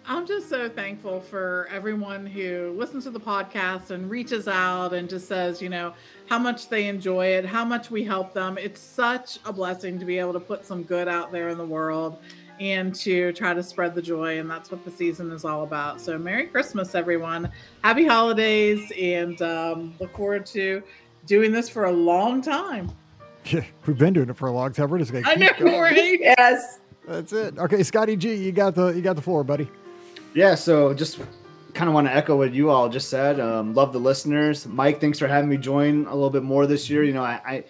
I'm 0.09 0.25
just 0.25 0.49
so 0.49 0.67
thankful 0.67 1.19
for 1.19 1.67
everyone 1.69 2.25
who 2.25 2.73
listens 2.75 3.03
to 3.03 3.11
the 3.11 3.19
podcast 3.19 3.91
and 3.91 4.09
reaches 4.09 4.47
out 4.47 4.93
and 4.93 5.07
just 5.07 5.27
says, 5.27 5.61
you 5.61 5.69
know, 5.69 5.93
how 6.27 6.39
much 6.39 6.69
they 6.69 6.87
enjoy 6.87 7.27
it, 7.27 7.45
how 7.45 7.65
much 7.65 7.91
we 7.91 8.03
help 8.05 8.33
them. 8.33 8.57
It's 8.57 8.79
such 8.79 9.37
a 9.45 9.51
blessing 9.51 9.99
to 9.99 10.05
be 10.05 10.17
able 10.17 10.33
to 10.33 10.39
put 10.39 10.65
some 10.65 10.83
good 10.83 11.07
out 11.07 11.31
there 11.31 11.49
in 11.49 11.57
the 11.57 11.65
world 11.65 12.19
and 12.59 12.93
to 12.95 13.31
try 13.33 13.53
to 13.53 13.63
spread 13.63 13.95
the 13.95 14.01
joy. 14.01 14.39
And 14.39 14.49
that's 14.49 14.71
what 14.71 14.83
the 14.83 14.91
season 14.91 15.31
is 15.31 15.45
all 15.45 15.63
about. 15.63 16.01
So, 16.01 16.17
Merry 16.17 16.47
Christmas, 16.47 16.95
everyone. 16.95 17.51
Happy 17.83 18.05
holidays. 18.05 18.91
And 18.97 19.41
um, 19.41 19.95
look 19.99 20.15
forward 20.15 20.45
to 20.47 20.83
doing 21.25 21.51
this 21.51 21.69
for 21.69 21.85
a 21.85 21.91
long 21.91 22.41
time. 22.41 22.91
Yeah, 23.45 23.63
we've 23.85 23.97
been 23.97 24.13
doing 24.13 24.29
it 24.29 24.37
for 24.37 24.47
a 24.47 24.51
long 24.51 24.73
time. 24.73 24.89
We're 24.89 24.99
just 24.99 25.11
gonna 25.11 25.27
I 25.27 25.35
keep 25.35 25.59
know, 25.59 25.65
going. 25.65 25.81
right? 25.81 26.19
Yes. 26.19 26.79
That's 27.07 27.31
it. 27.31 27.57
Okay, 27.57 27.83
Scotty 27.83 28.17
G, 28.17 28.35
you 28.35 28.51
got 28.51 28.75
the 28.75 28.87
you 28.87 29.01
got 29.01 29.15
the 29.15 29.21
floor, 29.21 29.43
buddy. 29.43 29.69
Yeah, 30.33 30.55
so 30.55 30.93
just 30.93 31.19
kind 31.73 31.87
of 31.87 31.93
want 31.93 32.07
to 32.07 32.13
echo 32.13 32.35
what 32.35 32.53
you 32.53 32.69
all 32.69 32.89
just 32.89 33.09
said. 33.09 33.39
Um, 33.39 33.73
love 33.73 33.93
the 33.93 33.99
listeners. 33.99 34.67
Mike, 34.67 34.99
thanks 34.99 35.17
for 35.17 35.27
having 35.27 35.49
me 35.49 35.57
join 35.57 36.05
a 36.07 36.13
little 36.13 36.29
bit 36.29 36.43
more 36.43 36.67
this 36.67 36.89
year. 36.89 37.03
You 37.03 37.13
know, 37.13 37.23
I, 37.23 37.39
I 37.45 37.63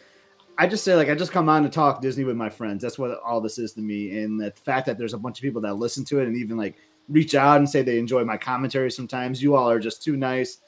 I 0.58 0.68
just 0.68 0.84
say 0.84 0.96
like 0.96 1.10
I 1.10 1.16
just 1.16 1.32
come 1.32 1.50
on 1.50 1.64
to 1.64 1.70
talk 1.70 2.02
Disney 2.02 2.24
with 2.24 2.36
my 2.36 2.50
friends. 2.50 2.82
That's 2.82 2.98
what 2.98 3.20
all 3.24 3.42
this 3.42 3.60
is 3.60 3.74
to 3.74 3.82
me. 3.82 4.20
And 4.20 4.40
the 4.40 4.52
fact 4.52 4.88
that 4.88 4.98
there's 4.98 5.14
a 5.14 5.18
bunch 5.18 5.38
of 5.38 5.44
people 5.44 5.62
that 5.62 5.76
listen 5.76 6.04
to 6.06 6.20
it 6.20 6.28
and 6.28 6.36
even 6.36 6.58
like 6.58 6.76
reach 7.10 7.36
out 7.36 7.58
and 7.58 7.70
say 7.70 7.82
they 7.82 8.00
enjoy 8.00 8.24
my 8.24 8.38
commentary 8.38 8.92
sometimes. 8.92 9.42
You 9.42 9.56
all 9.56 9.70
are 9.70 9.80
just 9.80 10.04
too 10.04 10.18
nice. 10.18 10.60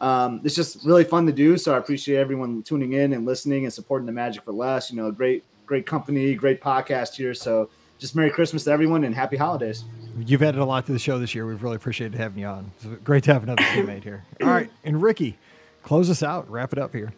Um, 0.00 0.40
it's 0.44 0.54
just 0.54 0.84
really 0.84 1.04
fun 1.04 1.26
to 1.26 1.32
do. 1.32 1.56
So 1.56 1.74
I 1.74 1.78
appreciate 1.78 2.18
everyone 2.18 2.62
tuning 2.62 2.92
in 2.92 3.14
and 3.14 3.26
listening 3.26 3.64
and 3.64 3.72
supporting 3.72 4.06
the 4.06 4.12
Magic 4.12 4.44
for 4.44 4.52
Less. 4.52 4.90
You 4.90 4.96
know, 4.96 5.10
great, 5.10 5.44
great 5.66 5.86
company, 5.86 6.34
great 6.34 6.60
podcast 6.60 7.14
here. 7.14 7.34
So 7.34 7.70
just 7.98 8.14
Merry 8.14 8.30
Christmas 8.30 8.64
to 8.64 8.70
everyone 8.70 9.04
and 9.04 9.14
Happy 9.14 9.36
Holidays. 9.36 9.84
You've 10.18 10.42
added 10.42 10.60
a 10.60 10.64
lot 10.64 10.86
to 10.86 10.92
the 10.92 10.98
show 10.98 11.18
this 11.18 11.34
year. 11.34 11.46
We've 11.46 11.62
really 11.62 11.76
appreciated 11.76 12.16
having 12.16 12.40
you 12.40 12.46
on. 12.46 12.70
It's 12.76 13.02
great 13.02 13.24
to 13.24 13.32
have 13.32 13.42
another 13.42 13.62
teammate 13.64 14.04
here. 14.04 14.24
All 14.42 14.48
right, 14.48 14.70
and 14.84 15.02
Ricky, 15.02 15.36
close 15.82 16.10
us 16.10 16.22
out. 16.22 16.48
Wrap 16.48 16.72
it 16.72 16.78
up 16.78 16.94
here. 16.94 17.12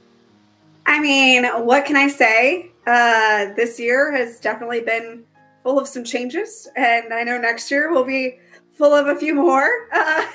I 0.91 0.99
mean, 0.99 1.45
what 1.64 1.84
can 1.84 1.95
I 1.95 2.09
say? 2.09 2.72
Uh, 2.84 3.55
this 3.55 3.78
year 3.78 4.11
has 4.11 4.41
definitely 4.41 4.80
been 4.80 5.22
full 5.62 5.78
of 5.78 5.86
some 5.86 6.03
changes, 6.03 6.68
and 6.74 7.14
I 7.14 7.22
know 7.22 7.38
next 7.38 7.70
year 7.70 7.93
will 7.93 8.03
be 8.03 8.41
full 8.72 8.93
of 8.93 9.07
a 9.07 9.14
few 9.14 9.32
more. 9.32 9.86
Uh, 9.93 10.26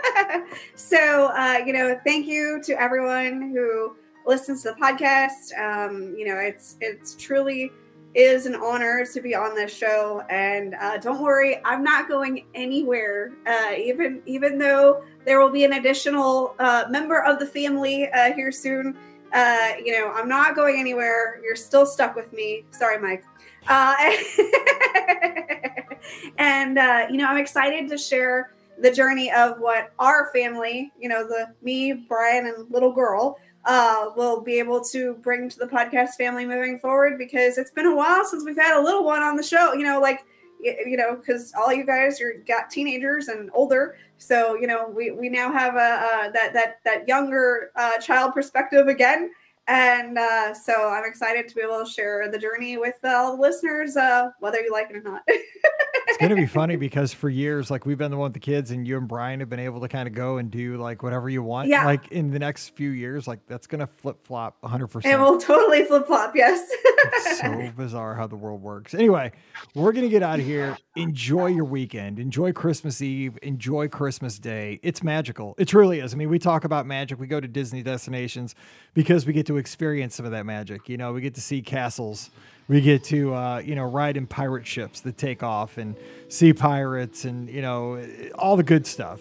so, 0.74 1.26
uh, 1.36 1.58
you 1.66 1.74
know, 1.74 2.00
thank 2.02 2.26
you 2.26 2.62
to 2.64 2.80
everyone 2.80 3.52
who 3.52 3.94
listens 4.24 4.62
to 4.62 4.70
the 4.70 4.76
podcast. 4.76 5.52
Um, 5.58 6.14
you 6.16 6.26
know, 6.26 6.38
it's 6.38 6.78
it's 6.80 7.14
truly 7.14 7.70
is 8.14 8.46
an 8.46 8.56
honor 8.56 9.04
to 9.04 9.20
be 9.20 9.34
on 9.34 9.54
this 9.54 9.76
show, 9.76 10.22
and 10.30 10.76
uh, 10.80 10.96
don't 10.96 11.20
worry, 11.20 11.60
I'm 11.62 11.84
not 11.84 12.08
going 12.08 12.46
anywhere. 12.54 13.32
Uh, 13.46 13.74
even 13.76 14.22
even 14.24 14.56
though 14.56 15.04
there 15.26 15.38
will 15.40 15.52
be 15.52 15.64
an 15.64 15.74
additional 15.74 16.54
uh, 16.58 16.86
member 16.88 17.22
of 17.22 17.38
the 17.38 17.44
family 17.44 18.08
uh, 18.12 18.32
here 18.32 18.50
soon 18.50 18.96
uh, 19.32 19.72
you 19.84 19.92
know, 19.92 20.12
I'm 20.12 20.28
not 20.28 20.56
going 20.56 20.78
anywhere. 20.78 21.40
You're 21.42 21.56
still 21.56 21.86
stuck 21.86 22.16
with 22.16 22.32
me. 22.32 22.64
Sorry, 22.70 22.98
Mike. 22.98 23.24
Uh, 23.68 23.94
and 26.38 26.78
uh, 26.78 27.06
you 27.10 27.16
know, 27.16 27.26
I'm 27.26 27.36
excited 27.36 27.88
to 27.90 27.98
share 27.98 28.52
the 28.80 28.90
journey 28.90 29.30
of 29.32 29.60
what 29.60 29.92
our 29.98 30.30
family, 30.32 30.92
you 30.98 31.08
know, 31.08 31.26
the 31.26 31.54
me, 31.62 31.92
Brian, 31.92 32.46
and 32.46 32.70
little 32.70 32.92
girl, 32.92 33.38
uh, 33.66 34.06
will 34.16 34.40
be 34.40 34.58
able 34.58 34.82
to 34.82 35.14
bring 35.14 35.48
to 35.48 35.58
the 35.58 35.66
podcast 35.66 36.14
family 36.14 36.46
moving 36.46 36.78
forward 36.78 37.18
because 37.18 37.58
it's 37.58 37.70
been 37.70 37.86
a 37.86 37.94
while 37.94 38.24
since 38.24 38.44
we've 38.44 38.56
had 38.56 38.78
a 38.78 38.82
little 38.82 39.04
one 39.04 39.22
on 39.22 39.36
the 39.36 39.42
show. 39.42 39.74
You 39.74 39.84
know, 39.84 40.00
like 40.00 40.24
you 40.62 40.96
know, 40.96 41.16
because 41.16 41.52
all 41.56 41.72
you 41.72 41.84
guys 41.84 42.18
you're 42.18 42.38
got 42.38 42.70
teenagers 42.70 43.28
and 43.28 43.50
older, 43.52 43.96
so 44.20 44.54
you 44.54 44.66
know 44.66 44.88
we 44.94 45.10
we 45.10 45.28
now 45.28 45.50
have 45.50 45.74
a, 45.74 45.78
uh 45.78 46.30
that 46.30 46.52
that 46.52 46.76
that 46.84 47.08
younger 47.08 47.70
uh, 47.74 47.98
child 47.98 48.34
perspective 48.34 48.86
again, 48.86 49.30
and 49.66 50.18
uh, 50.18 50.52
so 50.52 50.90
I'm 50.90 51.04
excited 51.04 51.48
to 51.48 51.54
be 51.54 51.62
able 51.62 51.84
to 51.84 51.90
share 51.90 52.30
the 52.30 52.38
journey 52.38 52.76
with 52.76 52.96
all 53.04 53.36
the 53.36 53.42
listeners, 53.42 53.96
uh, 53.96 54.30
whether 54.40 54.60
you 54.60 54.70
like 54.70 54.90
it 54.90 54.96
or 54.96 55.02
not. 55.02 55.22
It's 56.20 56.28
gonna 56.28 56.38
be 56.38 56.46
funny 56.46 56.76
because 56.76 57.14
for 57.14 57.30
years, 57.30 57.70
like 57.70 57.86
we've 57.86 57.96
been 57.96 58.10
the 58.10 58.16
one 58.18 58.26
with 58.26 58.34
the 58.34 58.40
kids, 58.40 58.72
and 58.72 58.86
you 58.86 58.98
and 58.98 59.08
Brian 59.08 59.40
have 59.40 59.48
been 59.48 59.58
able 59.58 59.80
to 59.80 59.88
kind 59.88 60.06
of 60.06 60.12
go 60.12 60.36
and 60.36 60.50
do 60.50 60.76
like 60.76 61.02
whatever 61.02 61.30
you 61.30 61.42
want. 61.42 61.68
Yeah. 61.68 61.86
Like 61.86 62.08
in 62.12 62.30
the 62.30 62.38
next 62.38 62.76
few 62.76 62.90
years, 62.90 63.26
like 63.26 63.38
that's 63.46 63.66
gonna 63.66 63.86
flip 63.86 64.18
flop 64.26 64.60
100%. 64.62 65.06
it 65.06 65.18
will 65.18 65.40
totally 65.40 65.84
flip 65.84 66.06
flop. 66.06 66.36
Yes. 66.36 66.70
So 67.40 67.72
bizarre 67.74 68.14
how 68.14 68.26
the 68.26 68.36
world 68.36 68.60
works. 68.60 68.92
Anyway, 68.92 69.32
we're 69.74 69.92
gonna 69.92 70.10
get 70.10 70.22
out 70.22 70.38
of 70.38 70.44
here. 70.44 70.76
Enjoy 70.96 71.46
your 71.46 71.64
weekend. 71.64 72.18
Enjoy 72.18 72.52
Christmas 72.52 73.00
Eve. 73.00 73.38
Enjoy 73.42 73.88
Christmas 73.88 74.38
Day. 74.38 74.78
It's 74.82 75.02
magical. 75.02 75.54
It 75.56 75.68
truly 75.68 76.00
is. 76.00 76.12
I 76.12 76.18
mean, 76.18 76.28
we 76.28 76.38
talk 76.38 76.64
about 76.64 76.86
magic. 76.86 77.18
We 77.18 77.26
go 77.26 77.40
to 77.40 77.48
Disney 77.48 77.82
destinations 77.82 78.54
because 78.92 79.24
we 79.24 79.32
get 79.32 79.46
to 79.46 79.56
experience 79.56 80.16
some 80.16 80.26
of 80.26 80.32
that 80.32 80.44
magic. 80.44 80.86
You 80.90 80.98
know, 80.98 81.14
we 81.14 81.22
get 81.22 81.34
to 81.36 81.40
see 81.40 81.62
castles. 81.62 82.28
We 82.70 82.80
get 82.80 83.02
to 83.06 83.34
uh, 83.34 83.62
you 83.66 83.74
know 83.74 83.82
ride 83.82 84.16
in 84.16 84.28
pirate 84.28 84.64
ships 84.64 85.00
that 85.00 85.18
take 85.18 85.42
off 85.42 85.76
and 85.76 85.96
see 86.28 86.52
pirates 86.52 87.24
and 87.24 87.50
you 87.50 87.62
know 87.62 88.00
all 88.36 88.56
the 88.56 88.62
good 88.62 88.86
stuff. 88.86 89.20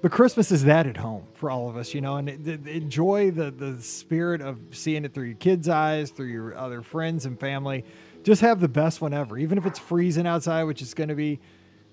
But 0.00 0.10
Christmas 0.10 0.50
is 0.50 0.64
that 0.64 0.86
at 0.86 0.96
home 0.96 1.26
for 1.34 1.50
all 1.50 1.68
of 1.68 1.76
us, 1.76 1.92
you 1.92 2.00
know, 2.00 2.16
and 2.16 2.30
enjoy 2.66 3.30
the 3.30 3.50
the 3.50 3.82
spirit 3.82 4.40
of 4.40 4.58
seeing 4.70 5.04
it 5.04 5.12
through 5.12 5.26
your 5.26 5.36
kids' 5.36 5.68
eyes, 5.68 6.08
through 6.08 6.28
your 6.28 6.56
other 6.56 6.80
friends 6.80 7.26
and 7.26 7.38
family. 7.38 7.84
Just 8.22 8.40
have 8.40 8.58
the 8.58 8.68
best 8.68 9.02
one 9.02 9.12
ever, 9.12 9.36
even 9.36 9.58
if 9.58 9.66
it's 9.66 9.78
freezing 9.78 10.26
outside, 10.26 10.64
which 10.64 10.80
is 10.80 10.94
going 10.94 11.10
to 11.10 11.14
be. 11.14 11.40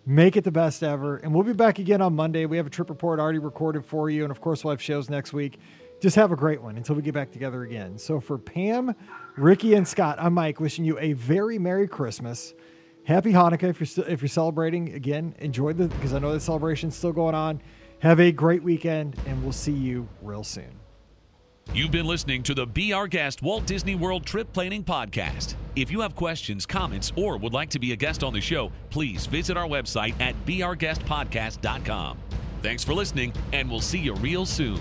Make 0.07 0.37
it 0.37 0.43
the 0.43 0.51
best 0.51 0.83
ever, 0.83 1.17
and 1.17 1.33
we'll 1.33 1.43
be 1.43 1.51
back 1.51 1.79
again 1.79 1.99
on 1.99 2.15
Monday. 2.15 2.45
We 2.45 2.57
have 2.57 2.67
a 2.67 2.69
trip 2.69 2.89
report 2.91 3.19
already 3.19 3.39
recorded 3.39 3.83
for 3.83 4.07
you, 4.09 4.23
and 4.23 4.29
of 4.29 4.39
course, 4.39 4.63
we'll 4.63 4.69
have 4.71 4.81
shows 4.81 5.09
next 5.09 5.33
week. 5.33 5.57
Just 5.99 6.15
have 6.15 6.31
a 6.31 6.35
great 6.35 6.61
one 6.61 6.77
until 6.77 6.95
we 6.95 7.01
get 7.01 7.15
back 7.15 7.31
together 7.31 7.63
again. 7.63 7.97
So 7.97 8.19
for 8.19 8.37
Pam, 8.37 8.95
Ricky, 9.38 9.73
and 9.73 9.86
Scott, 9.86 10.17
I'm 10.19 10.33
Mike, 10.33 10.61
wishing 10.61 10.86
you 10.86 10.97
a 10.97 11.11
very 11.13 11.59
Merry 11.59 11.89
Christmas. 11.89 12.53
Happy 13.03 13.33
Hanukkah 13.33 13.63
if 13.63 13.97
you're 13.97 14.05
if 14.07 14.21
you're 14.21 14.29
celebrating 14.29 14.93
again. 14.93 15.36
Enjoy 15.39 15.73
the 15.73 15.89
because 15.89 16.13
I 16.13 16.19
know 16.19 16.31
the 16.31 16.39
celebration's 16.39 16.95
still 16.95 17.11
going 17.11 17.36
on. 17.36 17.61
Have 17.99 18.19
a 18.19 18.31
great 18.31 18.63
weekend, 18.63 19.15
and 19.25 19.43
we'll 19.43 19.51
see 19.51 19.73
you 19.73 20.07
real 20.21 20.43
soon. 20.43 20.79
You've 21.73 21.91
been 21.91 22.05
listening 22.05 22.43
to 22.43 22.53
the 22.53 22.65
Be 22.65 22.93
Our 22.93 23.07
Guest 23.07 23.41
Walt 23.41 23.65
Disney 23.65 23.95
World 23.95 24.25
Trip 24.25 24.51
Planning 24.53 24.83
Podcast. 24.83 25.55
If 25.75 25.91
you 25.91 25.99
have 25.99 26.15
questions, 26.15 26.65
comments, 26.65 27.11
or 27.17 27.38
would 27.38 27.53
like 27.53 27.69
to 27.71 27.79
be 27.79 27.91
a 27.91 27.95
guest 27.95 28.23
on 28.23 28.31
the 28.31 28.41
show, 28.41 28.71
please 28.89 29.25
visit 29.25 29.57
our 29.57 29.67
website 29.67 30.19
at 30.21 30.36
beourguestpodcast.com. 30.45 32.17
Thanks 32.61 32.83
for 32.83 32.93
listening, 32.93 33.33
and 33.51 33.69
we'll 33.69 33.81
see 33.81 33.99
you 33.99 34.13
real 34.15 34.45
soon. 34.45 34.79